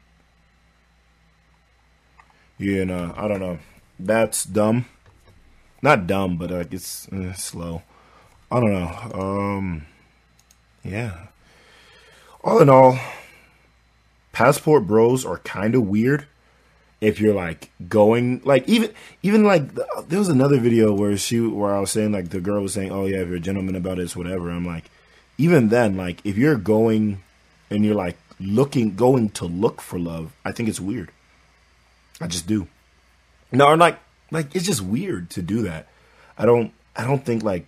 Yeah, 2.59 2.84
no, 2.84 3.14
I 3.16 3.28
don't 3.28 3.40
know. 3.40 3.61
That's 3.99 4.44
dumb. 4.44 4.84
Not 5.80 6.07
dumb, 6.07 6.36
but 6.36 6.51
like 6.51 6.74
it's 6.74 7.09
uh, 7.09 7.32
slow. 7.32 7.82
I 8.51 8.61
don't 8.61 8.72
know. 8.72 9.11
Um, 9.14 9.86
yeah. 10.84 11.28
All 12.44 12.61
in 12.61 12.68
all, 12.68 12.99
passport 14.37 14.87
bros 14.87 15.24
are 15.24 15.39
kind 15.39 15.74
of 15.74 15.89
weird. 15.89 16.26
If 17.01 17.20
you're 17.20 17.32
like 17.32 17.70
going, 17.89 18.43
like 18.45 18.68
even 18.68 18.93
even 19.22 19.45
like 19.45 19.74
there 20.09 20.18
was 20.18 20.28
another 20.28 20.59
video 20.59 20.93
where 20.93 21.16
she 21.16 21.41
where 21.41 21.74
I 21.74 21.80
was 21.80 21.91
saying 21.91 22.12
like 22.12 22.28
the 22.28 22.41
girl 22.43 22.61
was 22.61 22.74
saying, 22.74 22.91
oh 22.91 23.07
yeah, 23.07 23.22
if 23.22 23.28
you're 23.28 23.39
a 23.39 23.41
gentleman 23.41 23.76
about 23.76 23.99
it, 23.99 24.03
it's 24.03 24.14
whatever. 24.14 24.51
I'm 24.51 24.66
like, 24.66 24.91
even 25.39 25.70
then, 25.70 25.97
like 25.97 26.20
if 26.26 26.37
you're 26.37 26.57
going 26.57 27.22
and 27.70 27.82
you're 27.82 27.95
like 27.95 28.18
looking 28.39 28.95
going 28.95 29.30
to 29.30 29.47
look 29.47 29.80
for 29.80 29.99
love, 29.99 30.32
I 30.45 30.53
think 30.53 30.68
it's 30.68 30.80
weird. 30.80 31.11
I 32.20 32.26
just 32.26 32.47
do. 32.47 32.68
No, 33.51 33.68
or 33.68 33.78
like 33.78 33.99
like 34.30 34.55
it's 34.55 34.66
just 34.66 34.82
weird 34.82 35.30
to 35.30 35.41
do 35.41 35.62
that. 35.62 35.89
I 36.37 36.45
don't 36.45 36.74
I 36.95 37.05
don't 37.05 37.24
think 37.24 37.43
like 37.43 37.66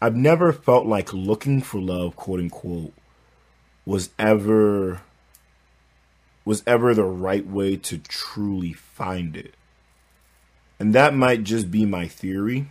I've 0.00 0.14
never 0.14 0.52
felt 0.52 0.86
like 0.86 1.12
looking 1.12 1.60
for 1.60 1.80
love, 1.80 2.14
quote 2.14 2.38
unquote, 2.38 2.92
was 3.86 4.10
ever 4.18 5.00
was 6.44 6.62
ever 6.66 6.94
the 6.94 7.04
right 7.04 7.46
way 7.46 7.76
to 7.76 7.98
truly 7.98 8.72
find 8.72 9.36
it. 9.36 9.54
And 10.78 10.94
that 10.94 11.14
might 11.14 11.42
just 11.42 11.70
be 11.70 11.84
my 11.84 12.06
theory. 12.06 12.68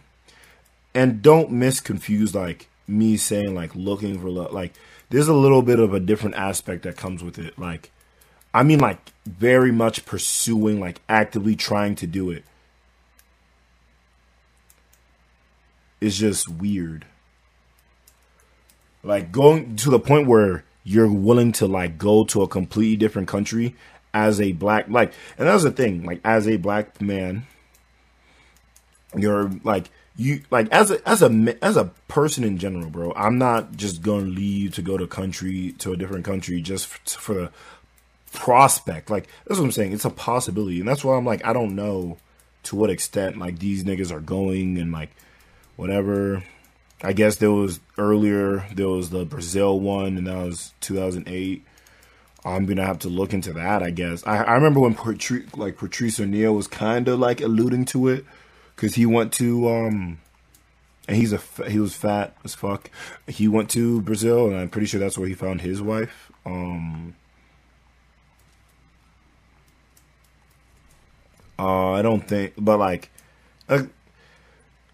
And 0.94 1.22
don't 1.22 1.52
misconfuse 1.52 2.34
like 2.34 2.70
me 2.88 3.18
saying 3.18 3.56
like 3.56 3.76
looking 3.76 4.20
for 4.20 4.30
love. 4.30 4.54
Like 4.54 4.74
there's 5.10 5.28
a 5.28 5.34
little 5.34 5.62
bit 5.62 5.80
of 5.80 5.94
a 5.94 6.00
different 6.00 6.36
aspect 6.36 6.84
that 6.84 6.98
comes 6.98 7.24
with 7.24 7.40
it. 7.40 7.58
Like 7.58 7.92
I 8.54 8.64
mean 8.64 8.80
like 8.80 9.12
very 9.26 9.72
much 9.72 10.06
pursuing, 10.06 10.80
like 10.80 11.02
actively 11.10 11.56
trying 11.56 11.96
to 11.96 12.08
do 12.08 12.30
it. 12.30 12.44
It's 16.00 16.18
just 16.18 16.48
weird. 16.50 17.06
Like 19.04 19.32
going 19.32 19.76
to 19.78 19.90
the 19.90 20.00
point 20.00 20.28
where 20.28 20.64
you're 20.86 21.12
willing 21.12 21.52
to 21.52 21.68
like 21.68 21.98
go 21.98 22.24
to 22.24 22.44
a 22.44 22.48
completely 22.48 22.96
different 22.96 23.28
country 23.28 23.76
as 24.14 24.40
a 24.40 24.54
black 24.54 24.88
like 24.88 25.12
and 25.38 25.48
that's 25.48 25.64
the 25.64 25.72
thing, 25.72 26.04
like 26.04 26.22
as 26.24 26.48
a 26.48 26.56
black 26.56 27.02
man, 27.02 27.46
you're 29.18 29.52
like 29.64 29.90
you 30.16 30.42
like 30.50 30.70
as 30.72 30.92
a 30.92 31.10
as 31.10 31.22
a 31.22 31.58
as 31.62 31.76
a 31.76 31.86
person 32.08 32.44
in 32.46 32.58
general, 32.58 32.90
bro. 32.90 33.12
I'm 33.16 33.38
not 33.38 33.76
just 33.76 34.02
gonna 34.02 34.26
leave 34.26 34.76
to 34.76 34.82
go 34.82 34.98
to 34.98 35.08
country 35.08 35.74
to 35.80 35.92
a 35.92 35.98
different 35.98 36.24
country 36.24 36.62
just 36.62 36.88
for, 36.88 37.20
for 37.20 37.34
the 37.34 37.52
prospect. 38.32 39.10
Like 39.10 39.28
that's 39.46 39.60
what 39.60 39.66
I'm 39.66 39.72
saying. 39.72 39.92
It's 39.92 40.06
a 40.06 40.10
possibility, 40.10 40.80
and 40.80 40.88
that's 40.88 41.04
why 41.04 41.18
I'm 41.18 41.26
like 41.26 41.46
I 41.46 41.52
don't 41.52 41.76
know 41.76 42.18
to 42.64 42.76
what 42.76 42.90
extent 42.90 43.38
like 43.38 43.60
these 43.60 43.84
niggas 43.84 44.12
are 44.12 44.22
going 44.22 44.78
and 44.78 44.92
like 44.92 45.10
whatever. 45.76 46.44
I 47.06 47.14
guess 47.14 47.36
there 47.36 47.52
was 47.52 47.80
earlier 47.98 48.66
there 48.74 48.90
was 48.90 49.12
the 49.12 49.26
Brazil 49.26 49.80
one, 49.80 50.18
and 50.18 50.28
that 50.28 50.38
was 50.38 50.74
2008. 50.82 51.64
I'm 52.44 52.66
gonna 52.66 52.86
have 52.86 53.00
to 53.00 53.10
look 53.10 53.34
into 53.34 53.54
that. 53.54 53.84
I 53.84 53.92
guess 53.92 54.26
I, 54.26 54.38
I 54.44 54.54
remember 54.56 54.80
when 54.80 54.96
Patrice, 54.96 55.56
like 55.56 55.78
Patrice 55.78 56.20
O'Neal 56.20 56.54
was 56.54 56.68
kind 56.68 57.08
of 57.08 57.20
like 57.20 57.42
alluding 57.42 57.86
to 57.86 58.08
it 58.08 58.26
because 58.76 58.96
he 58.96 59.06
went 59.06 59.34
to 59.34 59.70
um 59.70 60.20
and 61.08 61.18
he's 61.18 61.34
a 61.34 61.42
he 61.68 61.80
was 61.80 61.96
fat 61.96 62.36
as 62.44 62.56
fuck. 62.56 62.90
He 63.28 63.48
went 63.48 63.70
to 63.72 64.02
Brazil, 64.02 64.48
and 64.48 64.58
I'm 64.58 64.70
pretty 64.70 64.88
sure 64.88 65.00
that's 65.00 65.18
where 65.18 65.28
he 65.28 65.34
found 65.34 65.62
his 65.62 65.82
wife. 65.82 66.32
Um, 66.46 67.16
uh, 71.60 71.92
I 71.92 72.02
don't 72.02 72.28
think, 72.28 72.54
but 72.58 72.80
like, 72.80 73.12
uh, 73.70 73.84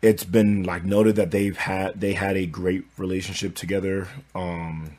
it's 0.01 0.23
been 0.23 0.63
like 0.63 0.83
noted 0.83 1.15
that 1.17 1.31
they've 1.31 1.57
had 1.57 1.99
they 1.99 2.13
had 2.13 2.35
a 2.37 2.45
great 2.45 2.85
relationship 2.97 3.55
together. 3.55 4.07
Um, 4.33 4.97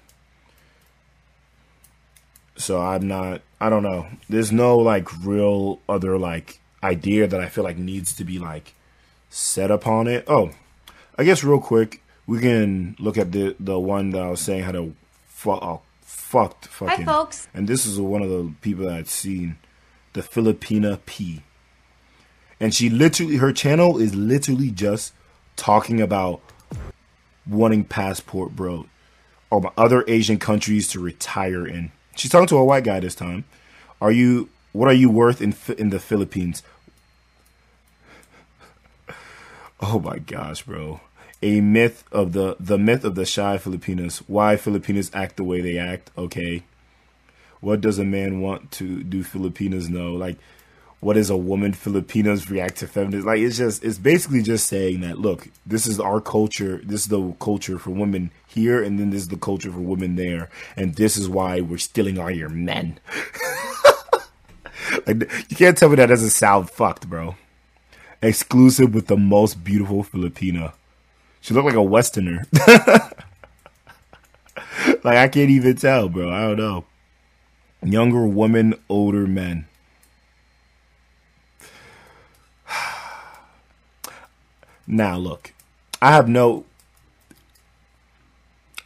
So 2.56 2.80
I'm 2.80 3.08
not. 3.08 3.40
I 3.60 3.70
don't 3.70 3.82
know. 3.82 4.06
There's 4.28 4.52
no 4.52 4.76
like 4.78 5.08
real 5.24 5.80
other 5.88 6.18
like 6.18 6.60
idea 6.82 7.26
that 7.26 7.40
I 7.40 7.48
feel 7.48 7.64
like 7.64 7.78
needs 7.78 8.14
to 8.16 8.24
be 8.24 8.38
like 8.38 8.74
set 9.30 9.70
upon 9.70 10.06
it. 10.06 10.24
Oh, 10.28 10.50
I 11.18 11.24
guess 11.24 11.42
real 11.42 11.60
quick 11.60 12.02
we 12.26 12.40
can 12.40 12.94
look 12.98 13.16
at 13.18 13.32
the 13.32 13.56
the 13.58 13.80
one 13.80 14.10
that 14.10 14.22
I 14.22 14.30
was 14.30 14.40
saying 14.40 14.64
had 14.64 14.76
a 14.76 14.92
fu- 15.26 15.50
uh, 15.52 15.78
fucked 16.02 16.66
fucking. 16.68 17.04
Hi, 17.06 17.12
folks. 17.12 17.48
And 17.54 17.66
this 17.66 17.86
is 17.86 17.98
one 17.98 18.22
of 18.22 18.28
the 18.30 18.52
people 18.60 18.84
that 18.84 18.94
I'd 18.94 19.08
seen, 19.08 19.56
the 20.12 20.20
Filipina 20.22 21.00
P. 21.06 21.42
And 22.62 22.72
she 22.72 22.88
literally, 22.88 23.38
her 23.38 23.52
channel 23.52 23.98
is 23.98 24.14
literally 24.14 24.70
just 24.70 25.12
talking 25.56 26.00
about 26.00 26.40
wanting 27.44 27.82
passport, 27.82 28.54
bro, 28.54 28.86
or 29.50 29.72
other 29.76 30.04
Asian 30.06 30.38
countries 30.38 30.86
to 30.92 31.00
retire 31.00 31.66
in. 31.66 31.90
She's 32.14 32.30
talking 32.30 32.46
to 32.46 32.58
a 32.58 32.64
white 32.64 32.84
guy 32.84 33.00
this 33.00 33.16
time. 33.16 33.46
Are 34.00 34.12
you? 34.12 34.48
What 34.70 34.86
are 34.86 34.94
you 34.94 35.10
worth 35.10 35.42
in 35.42 35.56
in 35.76 35.90
the 35.90 35.98
Philippines? 35.98 36.62
Oh 39.84 39.98
my 39.98 40.18
gosh, 40.20 40.62
bro. 40.62 41.00
A 41.42 41.60
myth 41.60 42.04
of 42.12 42.34
the 42.34 42.54
the 42.60 42.78
myth 42.78 43.04
of 43.04 43.16
the 43.16 43.26
shy 43.26 43.58
Filipinas. 43.58 44.18
Why 44.28 44.56
Filipinas 44.56 45.10
act 45.12 45.36
the 45.36 45.42
way 45.42 45.60
they 45.60 45.76
act? 45.76 46.12
Okay. 46.16 46.62
What 47.60 47.80
does 47.80 47.98
a 47.98 48.04
man 48.04 48.40
want 48.40 48.70
to 48.72 49.02
do 49.02 49.24
Filipinas 49.24 49.90
know? 49.90 50.14
Like 50.14 50.36
what 51.02 51.16
is 51.16 51.30
a 51.30 51.36
woman 51.36 51.72
Filipinos 51.72 52.48
react 52.48 52.76
to 52.78 52.86
feminism? 52.86 53.26
Like 53.26 53.40
it's 53.40 53.58
just 53.58 53.84
it's 53.84 53.98
basically 53.98 54.42
just 54.42 54.66
saying 54.66 55.00
that 55.02 55.18
look, 55.18 55.48
this 55.66 55.86
is 55.86 56.00
our 56.00 56.20
culture, 56.20 56.80
this 56.84 57.02
is 57.02 57.08
the 57.08 57.32
culture 57.40 57.78
for 57.78 57.90
women 57.90 58.30
here 58.46 58.82
and 58.82 58.98
then 58.98 59.10
this 59.10 59.22
is 59.22 59.28
the 59.28 59.36
culture 59.36 59.70
for 59.70 59.80
women 59.80 60.16
there 60.16 60.48
and 60.76 60.94
this 60.94 61.16
is 61.16 61.28
why 61.28 61.60
we're 61.60 61.78
stealing 61.78 62.18
all 62.18 62.30
your 62.30 62.48
men. 62.48 62.98
like 65.06 65.30
you 65.50 65.56
can't 65.56 65.76
tell 65.76 65.90
me 65.90 65.96
that 65.96 66.06
doesn't 66.06 66.30
sound 66.30 66.70
fucked, 66.70 67.10
bro 67.10 67.36
exclusive 68.22 68.94
with 68.94 69.08
the 69.08 69.16
most 69.16 69.64
beautiful 69.64 70.04
Filipina. 70.04 70.72
She 71.40 71.52
looked 71.52 71.66
like 71.66 71.74
a 71.74 71.82
Westerner. 71.82 72.46
like 75.02 75.04
I 75.04 75.28
can't 75.28 75.50
even 75.50 75.76
tell, 75.76 76.08
bro. 76.08 76.30
I 76.30 76.42
don't 76.42 76.56
know. 76.56 76.84
Younger 77.82 78.26
woman, 78.26 78.74
older 78.88 79.26
men. 79.26 79.66
Now 84.92 85.16
look, 85.16 85.54
I 86.02 86.12
have 86.12 86.28
no. 86.28 86.66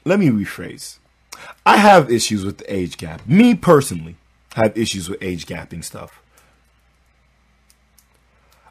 Let 0.04 0.20
me 0.20 0.28
rephrase. 0.28 0.98
I 1.66 1.78
have 1.78 2.12
issues 2.12 2.44
with 2.44 2.58
the 2.58 2.72
age 2.72 2.96
gap. 2.96 3.26
Me 3.26 3.56
personally, 3.56 4.14
have 4.54 4.78
issues 4.78 5.08
with 5.08 5.20
age 5.20 5.46
gapping 5.46 5.82
stuff. 5.82 6.22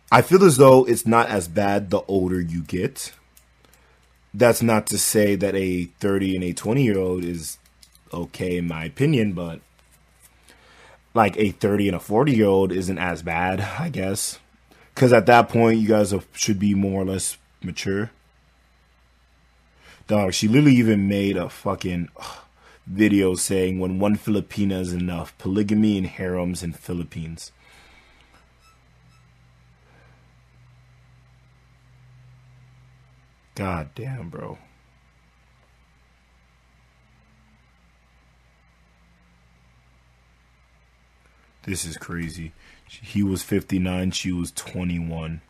I 0.09 0.21
feel 0.21 0.45
as 0.45 0.55
though 0.55 0.85
it's 0.85 1.05
not 1.05 1.27
as 1.27 1.49
bad 1.49 1.89
the 1.89 2.03
older 2.07 2.39
you 2.39 2.61
get. 2.61 3.11
That's 4.33 4.61
not 4.61 4.87
to 4.87 4.97
say 4.97 5.35
that 5.35 5.55
a 5.55 5.85
30 5.99 6.35
and 6.35 6.43
a 6.45 6.53
20 6.53 6.83
year 6.83 6.97
old 6.97 7.25
is 7.25 7.57
okay 8.13 8.55
in 8.55 8.67
my 8.69 8.85
opinion, 8.85 9.33
but 9.33 9.59
like 11.13 11.35
a 11.37 11.51
30 11.51 11.89
and 11.89 11.97
a 11.97 11.99
40 11.99 12.33
year 12.33 12.47
old 12.47 12.71
isn't 12.71 12.97
as 12.97 13.21
bad, 13.23 13.59
I 13.59 13.89
guess. 13.89 14.39
Because 14.95 15.11
at 15.11 15.25
that 15.25 15.49
point, 15.49 15.79
you 15.79 15.89
guys 15.89 16.13
should 16.31 16.57
be 16.57 16.73
more 16.73 17.01
or 17.01 17.05
less 17.05 17.37
mature. 17.61 18.11
Dog, 20.07 20.33
she 20.33 20.47
literally 20.47 20.75
even 20.75 21.09
made 21.09 21.35
a 21.35 21.49
fucking 21.49 22.07
ugh, 22.17 22.37
video 22.87 23.35
saying 23.35 23.77
when 23.79 23.99
one 23.99 24.17
Filipina 24.17 24.79
is 24.79 24.93
enough, 24.93 25.37
polygamy 25.37 25.97
and 25.97 26.07
harems 26.07 26.63
in 26.63 26.71
Philippines. 26.71 27.51
God 33.55 33.89
damn, 33.95 34.29
bro. 34.29 34.57
This 41.63 41.83
is 41.83 41.97
crazy. 41.97 42.53
He 42.87 43.23
was 43.23 43.43
59, 43.43 44.11
she 44.11 44.31
was 44.31 44.51
21. 44.51 45.41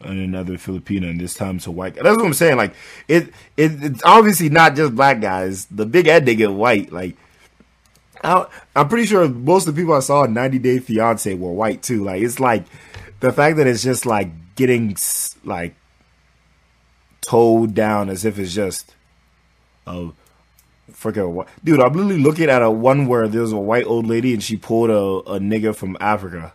And 0.00 0.18
another 0.18 0.58
Filipino, 0.58 1.08
and 1.08 1.20
this 1.20 1.34
time 1.34 1.56
it's 1.56 1.66
a 1.66 1.70
white 1.70 1.94
guy. 1.94 2.02
That's 2.02 2.16
what 2.16 2.26
I'm 2.26 2.34
saying. 2.34 2.56
Like, 2.56 2.74
it, 3.06 3.28
it 3.56 3.82
it's 3.84 4.02
obviously 4.04 4.48
not 4.48 4.74
just 4.74 4.96
black 4.96 5.20
guys. 5.20 5.66
The 5.66 5.86
big 5.86 6.06
head 6.06 6.26
they 6.26 6.34
get 6.34 6.52
white. 6.52 6.92
Like, 6.92 7.16
I, 8.24 8.46
I'm 8.74 8.88
pretty 8.88 9.06
sure 9.06 9.28
most 9.28 9.68
of 9.68 9.74
the 9.74 9.80
people 9.80 9.94
I 9.94 10.00
saw 10.00 10.24
in 10.24 10.34
90 10.34 10.58
Day 10.58 10.78
Fiance 10.80 11.32
were 11.34 11.52
white 11.52 11.82
too. 11.82 12.02
Like, 12.02 12.20
it's 12.20 12.40
like 12.40 12.64
the 13.20 13.32
fact 13.32 13.56
that 13.58 13.68
it's 13.68 13.82
just 13.82 14.04
like 14.04 14.30
getting 14.56 14.96
like 15.44 15.76
towed 17.20 17.74
down 17.74 18.10
as 18.10 18.24
if 18.24 18.38
it's 18.38 18.54
just 18.54 18.94
a 19.86 20.10
freaking 21.02 21.46
dude. 21.64 21.80
I'm 21.80 21.92
literally 21.92 22.22
looking 22.22 22.48
at 22.48 22.62
a 22.62 22.70
one 22.70 23.06
where 23.06 23.28
there's 23.28 23.52
a 23.52 23.58
white 23.58 23.86
old 23.86 24.06
lady 24.06 24.32
and 24.32 24.42
she 24.42 24.56
pulled 24.56 24.90
a, 24.90 25.32
a 25.32 25.40
nigga 25.40 25.74
from 25.74 25.96
Africa. 26.00 26.52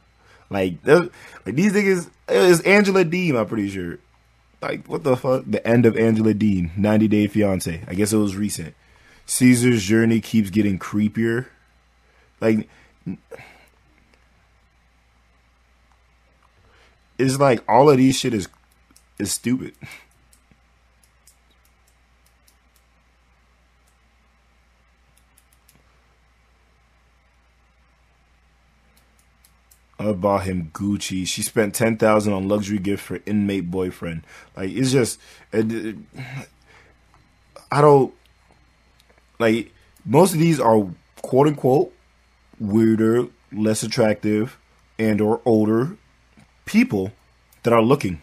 Like, 0.50 0.76
like 0.86 1.12
these 1.46 1.74
niggas, 1.74 2.10
it's 2.30 2.62
Angela 2.62 3.04
Deem. 3.04 3.36
I'm 3.36 3.48
pretty 3.48 3.70
sure. 3.70 4.00
Like, 4.62 4.88
what 4.88 5.04
the 5.04 5.16
fuck? 5.16 5.44
The 5.46 5.66
end 5.68 5.86
of 5.86 5.98
Angela 5.98 6.34
Deem, 6.34 6.72
90 6.78 7.08
Day 7.08 7.28
Fiance. 7.28 7.84
I 7.88 7.94
guess 7.94 8.14
it 8.14 8.18
was 8.18 8.36
recent. 8.36 8.74
Caesar's 9.26 9.84
journey 9.84 10.22
keeps 10.22 10.50
getting 10.50 10.80
creepier. 10.80 11.48
Like, 12.40 12.70
it's 17.18 17.40
like 17.40 17.62
all 17.68 17.90
of 17.90 17.98
these 17.98 18.18
shit 18.18 18.34
is 18.34 18.48
is 19.20 19.32
stupid. 19.32 19.74
I 30.00 30.12
bought 30.12 30.44
him 30.44 30.70
Gucci. 30.74 31.26
She 31.26 31.42
spent 31.42 31.74
ten 31.74 31.98
thousand 31.98 32.34
on 32.34 32.48
luxury 32.48 32.78
gift 32.80 33.04
for 33.04 33.20
inmate 33.26 33.72
boyfriend. 33.72 34.24
Like 34.56 34.72
it's 34.72 34.92
just, 34.92 35.20
it, 35.52 35.72
it- 35.72 35.96
uh, 36.18 36.22
I 37.72 37.82
don't 37.82 38.14
like 39.40 39.74
most 40.06 40.34
of 40.34 40.40
these 40.40 40.60
are 40.60 40.88
quote 41.22 41.48
unquote 41.48 41.94
weirder, 42.60 43.28
less 43.52 43.84
attractive, 43.84 44.58
and 44.98 45.20
or 45.20 45.42
older 45.46 45.98
people 46.66 47.12
that 47.64 47.74
are 47.74 47.82
looking. 47.82 48.22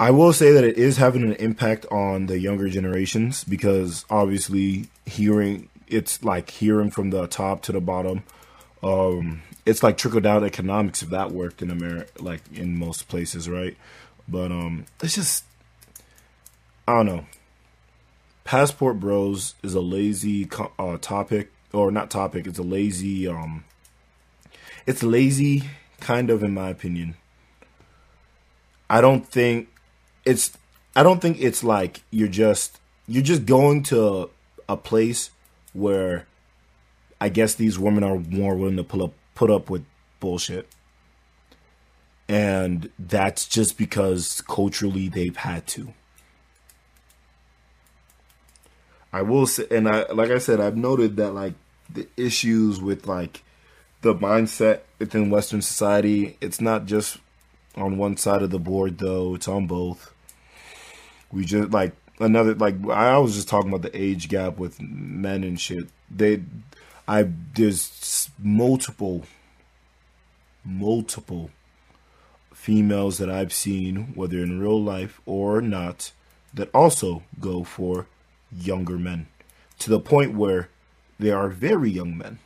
I 0.00 0.10
will 0.10 0.32
say 0.32 0.50
that 0.52 0.64
it 0.64 0.78
is 0.78 0.96
having 0.96 1.22
an 1.22 1.34
impact 1.34 1.84
on 1.90 2.26
the 2.26 2.38
younger 2.40 2.68
generations 2.70 3.44
because 3.44 4.06
obviously 4.08 4.88
hearing 5.04 5.68
it's 5.86 6.24
like 6.24 6.48
hearing 6.50 6.90
from 6.90 7.10
the 7.10 7.26
top 7.26 7.60
to 7.62 7.72
the 7.72 7.80
bottom. 7.80 8.22
Um, 8.82 9.42
it's 9.66 9.82
like 9.82 9.98
trickle 9.98 10.20
down 10.20 10.44
economics 10.44 11.02
if 11.02 11.10
that 11.10 11.32
worked 11.32 11.62
in 11.62 11.70
America, 11.70 12.10
like 12.22 12.40
in 12.52 12.78
most 12.78 13.08
places, 13.08 13.48
right? 13.48 13.76
But 14.26 14.50
um, 14.50 14.86
it's 15.02 15.14
just 15.14 15.44
I 16.88 16.96
don't 16.96 17.06
know. 17.06 17.26
Passport 18.44 18.98
Bros 18.98 19.54
is 19.62 19.74
a 19.74 19.80
lazy 19.80 20.48
uh, 20.78 20.98
topic, 21.00 21.52
or 21.72 21.90
not 21.90 22.10
topic. 22.10 22.46
It's 22.46 22.58
a 22.58 22.64
lazy 22.64 23.28
um, 23.28 23.64
it's 24.86 25.02
lazy 25.02 25.64
kind 26.00 26.30
of 26.30 26.42
in 26.42 26.54
my 26.54 26.70
opinion. 26.70 27.16
I 28.88 29.00
don't 29.00 29.26
think 29.26 29.68
it's 30.24 30.56
I 30.96 31.02
don't 31.02 31.20
think 31.20 31.40
it's 31.40 31.62
like 31.62 32.02
you're 32.10 32.28
just 32.28 32.80
you're 33.06 33.22
just 33.22 33.46
going 33.46 33.82
to 33.84 34.30
a 34.68 34.76
place 34.76 35.30
where 35.72 36.26
I 37.20 37.28
guess 37.28 37.54
these 37.54 37.78
women 37.78 38.02
are 38.02 38.18
more 38.18 38.54
willing 38.54 38.76
to 38.76 38.84
pull 38.84 39.02
up 39.02 39.12
put 39.34 39.50
up 39.50 39.70
with 39.70 39.84
bullshit. 40.20 40.68
And 42.28 42.90
that's 42.98 43.46
just 43.46 43.76
because 43.76 44.40
culturally 44.42 45.08
they've 45.08 45.36
had 45.36 45.66
to. 45.68 45.92
I 49.12 49.22
will 49.22 49.46
say 49.46 49.66
and 49.70 49.88
I 49.88 50.06
like 50.12 50.30
I 50.30 50.38
said 50.38 50.60
I've 50.60 50.76
noted 50.76 51.16
that 51.16 51.32
like 51.32 51.54
the 51.92 52.06
issues 52.16 52.80
with 52.80 53.06
like 53.06 53.42
the 54.02 54.14
mindset 54.14 54.80
within 54.98 55.30
Western 55.30 55.62
society, 55.62 56.36
it's 56.40 56.60
not 56.60 56.86
just 56.86 57.18
on 57.76 57.98
one 57.98 58.16
side 58.16 58.42
of 58.42 58.50
the 58.50 58.58
board 58.58 58.98
though, 58.98 59.34
it's 59.34 59.48
on 59.48 59.66
both. 59.66 60.14
We 61.32 61.44
just 61.44 61.70
like 61.70 61.92
another 62.20 62.54
like 62.54 62.76
I 62.88 63.18
was 63.18 63.34
just 63.34 63.48
talking 63.48 63.70
about 63.70 63.82
the 63.82 64.00
age 64.00 64.28
gap 64.28 64.58
with 64.58 64.80
men 64.80 65.42
and 65.42 65.60
shit. 65.60 65.88
They 66.08 66.42
I 67.10 67.28
there's 67.54 68.30
multiple 68.38 69.24
multiple 70.64 71.50
females 72.54 73.18
that 73.18 73.28
I've 73.28 73.52
seen 73.52 74.12
whether 74.14 74.38
in 74.38 74.60
real 74.60 74.80
life 74.80 75.20
or 75.26 75.60
not 75.60 76.12
that 76.54 76.70
also 76.72 77.24
go 77.40 77.64
for 77.64 78.06
younger 78.52 78.98
men. 78.98 79.26
to 79.80 79.90
the 79.90 79.98
point 79.98 80.34
where 80.34 80.68
there 81.18 81.36
are 81.36 81.48
very 81.48 81.90
young 81.90 82.16
men 82.16 82.38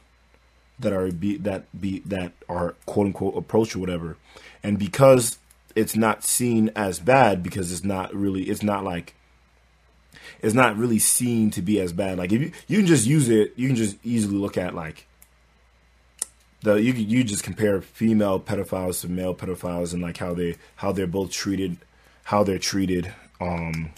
that 0.79 0.93
are 0.93 1.11
be 1.13 1.37
that 1.37 1.63
be 1.79 2.01
that 2.07 2.33
are 2.49 2.75
quote 2.87 3.09
unquote 3.09 3.37
approach 3.37 3.77
or 3.77 3.81
whatever, 3.81 4.17
and 4.63 4.79
because 4.79 5.39
it's 5.77 5.97
not 5.97 6.25
seen 6.25 6.71
as 6.75 7.01
bad 7.01 7.43
because 7.43 7.73
it's 7.73 7.85
not 7.85 8.15
really 8.15 8.45
it's 8.45 8.63
not 8.63 8.85
like 8.85 9.15
it's 10.41 10.55
not 10.55 10.77
really 10.77 10.99
seen 10.99 11.51
to 11.53 11.63
be 11.63 11.81
as 11.81 11.93
bad. 11.93 12.19
Like 12.19 12.33
if 12.33 12.41
you 12.41 12.53
you 12.67 12.79
can 12.79 12.87
just 12.87 13.07
use 13.07 13.29
it, 13.29 13.53
you 13.57 13.69
can 13.69 13.77
just 13.77 13.97
easily 14.05 14.37
look 14.37 14.57
at 14.57 14.75
like 14.75 15.07
the 16.63 16.75
you 16.75 16.93
you 16.93 17.25
just 17.25 17.45
compare 17.45 17.81
female 17.81 18.41
pedophiles 18.41 19.01
to 19.03 19.09
male 19.09 19.35
pedophiles 19.35 19.93
and 19.93 20.03
like 20.03 20.17
how 20.17 20.35
they 20.35 20.57
how 20.77 20.93
they're 20.93 21.07
both 21.07 21.31
treated, 21.31 21.77
how 22.25 22.43
they're 22.43 22.59
treated 22.59 23.13
um 23.41 23.91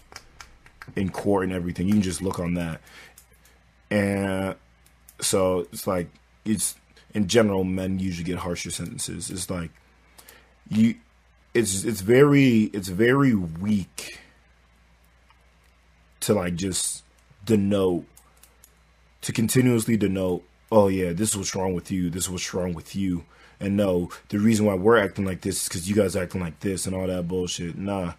in 0.94 1.10
court 1.10 1.44
and 1.44 1.52
everything. 1.52 1.86
You 1.86 1.94
can 1.94 2.02
just 2.02 2.22
look 2.22 2.38
on 2.38 2.54
that, 2.54 2.80
and 3.90 4.54
so 5.20 5.60
it's 5.72 5.86
like 5.86 6.08
it's 6.44 6.76
in 7.14 7.28
general 7.28 7.64
men 7.64 7.98
usually 7.98 8.24
get 8.24 8.38
harsher 8.38 8.70
sentences. 8.70 9.30
It's 9.30 9.48
like 9.48 9.70
you 10.68 10.96
it's 11.54 11.84
it's 11.84 12.00
very 12.02 12.64
it's 12.74 12.88
very 12.88 13.34
weak 13.34 14.18
to 16.26 16.34
like 16.34 16.56
just 16.56 17.02
denote 17.44 18.04
to 19.22 19.32
continuously 19.32 19.96
denote 19.96 20.42
oh 20.70 20.88
yeah 20.88 21.12
this 21.12 21.30
is 21.30 21.36
what's 21.36 21.54
wrong 21.54 21.74
with 21.74 21.90
you 21.90 22.10
this 22.10 22.24
is 22.24 22.30
what's 22.30 22.54
wrong 22.54 22.74
with 22.74 22.94
you. 22.94 23.24
And 23.58 23.76
no 23.76 24.10
the 24.28 24.38
reason 24.38 24.66
why 24.66 24.74
we're 24.74 24.98
acting 24.98 25.24
like 25.24 25.40
this 25.40 25.62
is 25.62 25.68
because 25.68 25.88
you 25.88 25.94
guys 25.94 26.14
acting 26.14 26.42
like 26.42 26.60
this 26.60 26.86
and 26.86 26.94
all 26.94 27.06
that 27.06 27.26
bullshit. 27.26 27.78
Nah. 27.78 28.12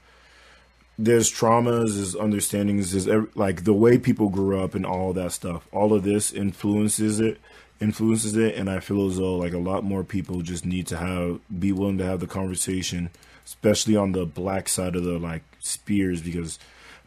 There's 0.98 1.32
traumas 1.32 1.96
there's 1.96 2.16
understandings 2.16 2.92
there's 2.92 3.36
like 3.36 3.66
the 3.66 3.74
way 3.74 4.00
people 4.00 4.30
grew 4.30 4.60
up 4.60 4.74
and 4.74 4.84
all 4.86 5.14
that 5.14 5.32
stuff. 5.34 5.68
All 5.72 5.94
of 5.94 6.04
this 6.04 6.34
influences 6.34 7.20
it 7.20 7.40
influences 7.80 8.36
it 8.36 8.56
and 8.56 8.72
i 8.72 8.80
feel 8.80 9.06
as 9.06 9.18
though 9.18 9.36
like 9.36 9.54
a 9.54 9.58
lot 9.60 9.84
more 9.84 10.04
people 10.04 10.42
just 10.42 10.66
need 10.66 10.88
to 10.88 10.98
have 10.98 11.40
be 11.60 11.72
willing 11.72 12.00
to 12.00 12.04
have 12.04 12.20
the 12.20 12.26
conversation 12.26 13.08
especially 13.46 13.96
on 13.96 14.14
the 14.14 14.26
black 14.26 14.68
side 14.68 14.96
of 14.96 15.04
the 15.04 15.20
like 15.20 15.44
spears 15.60 16.20
because 16.20 16.58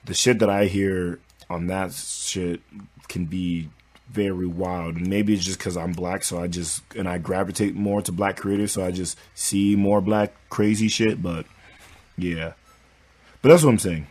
the 0.05 0.15
shit 0.15 0.39
that 0.39 0.51
i 0.51 0.67
hear 0.67 1.19
on 1.49 1.67
that 1.67 1.93
shit 1.93 2.61
can 3.09 3.25
be 3.25 3.69
very 4.11 4.47
wild 4.47 5.01
maybe 5.01 5.35
it's 5.35 5.45
just 5.45 5.59
because 5.59 5.77
i'm 5.77 5.93
black 5.93 6.25
so 6.25 6.41
i 6.41 6.47
just 6.47 6.83
and 6.97 7.09
i 7.09 7.17
gravitate 7.17 7.75
more 7.75 8.03
to 8.03 8.11
black 8.11 8.37
creators 8.37 8.73
so 8.73 8.85
i 8.85 8.91
just 8.91 9.17
see 9.35 9.77
more 9.77 10.01
black 10.01 10.33
crazy 10.49 10.89
shit 10.89 11.23
but 11.23 11.47
yeah 12.17 12.53
but 13.43 13.49
that's 13.49 13.63
what 13.65 13.71
I'm 13.71 13.79
saying. 13.79 14.07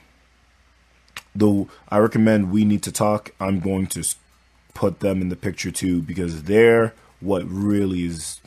Though 1.36 1.70
I 1.90 2.00
recommend 2.00 2.52
we 2.52 2.66
need 2.66 2.84
to 2.84 2.92
talk, 2.92 3.32
I'm 3.40 3.60
going 3.60 3.88
to 3.88 4.04
put 4.74 5.00
them 5.00 5.22
in 5.22 5.30
the 5.30 5.36
picture 5.36 5.72
too 5.72 6.02
because 6.02 6.44
they're 6.44 6.94
what 7.20 7.44
really 7.48 8.06
is. 8.06 8.42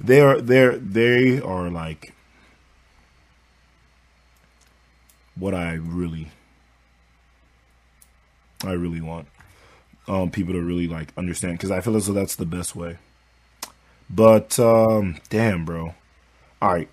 They're 0.00 0.40
they're 0.40 0.78
they 0.78 1.40
are 1.40 1.70
like 1.70 2.14
what 5.34 5.54
I 5.54 5.74
really 5.74 6.28
I 8.64 8.72
really 8.72 9.00
want 9.00 9.28
um 10.08 10.30
people 10.30 10.52
to 10.54 10.60
really 10.60 10.88
like 10.88 11.12
understand 11.16 11.58
because 11.58 11.70
I 11.70 11.80
feel 11.80 11.96
as 11.96 12.06
though 12.06 12.12
that's 12.12 12.36
the 12.36 12.46
best 12.46 12.74
way. 12.76 12.98
But 14.10 14.58
um 14.58 15.16
damn 15.28 15.64
bro. 15.64 15.94
All 16.60 16.72
right. 16.72 16.88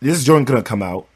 This 0.00 0.24
joint 0.24 0.46
gonna 0.46 0.62
come 0.62 0.82
out 0.82 1.06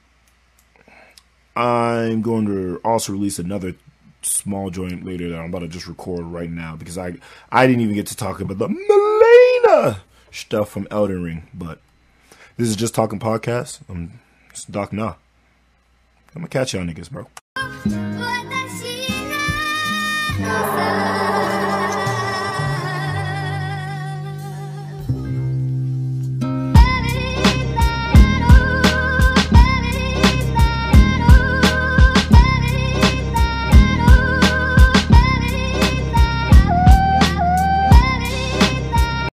I'm 1.56 2.22
going 2.22 2.46
to 2.46 2.80
also 2.84 3.12
release 3.12 3.38
another 3.38 3.74
small 4.22 4.70
joint 4.70 5.04
later 5.04 5.28
that 5.28 5.38
I'm 5.38 5.50
about 5.50 5.60
to 5.60 5.68
just 5.68 5.86
record 5.86 6.24
right 6.24 6.50
now 6.50 6.76
because 6.76 6.98
I 6.98 7.14
I 7.50 7.66
didn't 7.66 7.82
even 7.82 7.94
get 7.94 8.06
to 8.08 8.16
talk 8.16 8.40
about 8.40 8.58
the 8.58 8.68
Malenia 8.68 9.98
stuff 10.32 10.70
from 10.70 10.88
Elden 10.90 11.22
Ring, 11.22 11.48
but 11.54 11.80
this 12.56 12.68
is 12.68 12.76
just 12.76 12.94
talking 12.94 13.20
podcast. 13.20 13.80
I'm 13.88 14.20
it's 14.50 14.64
Doc 14.64 14.92
Na. 14.92 15.14
I'm 16.34 16.40
gonna 16.42 16.48
catch 16.48 16.74
y'all 16.74 16.82
niggas, 16.84 17.10
bro. 17.10 17.26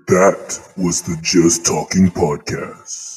'That 0.08 0.60
was 0.76 1.02
the 1.04 1.18
Just 1.22 1.66
Talking 1.66 2.10
Podcast. 2.10 3.09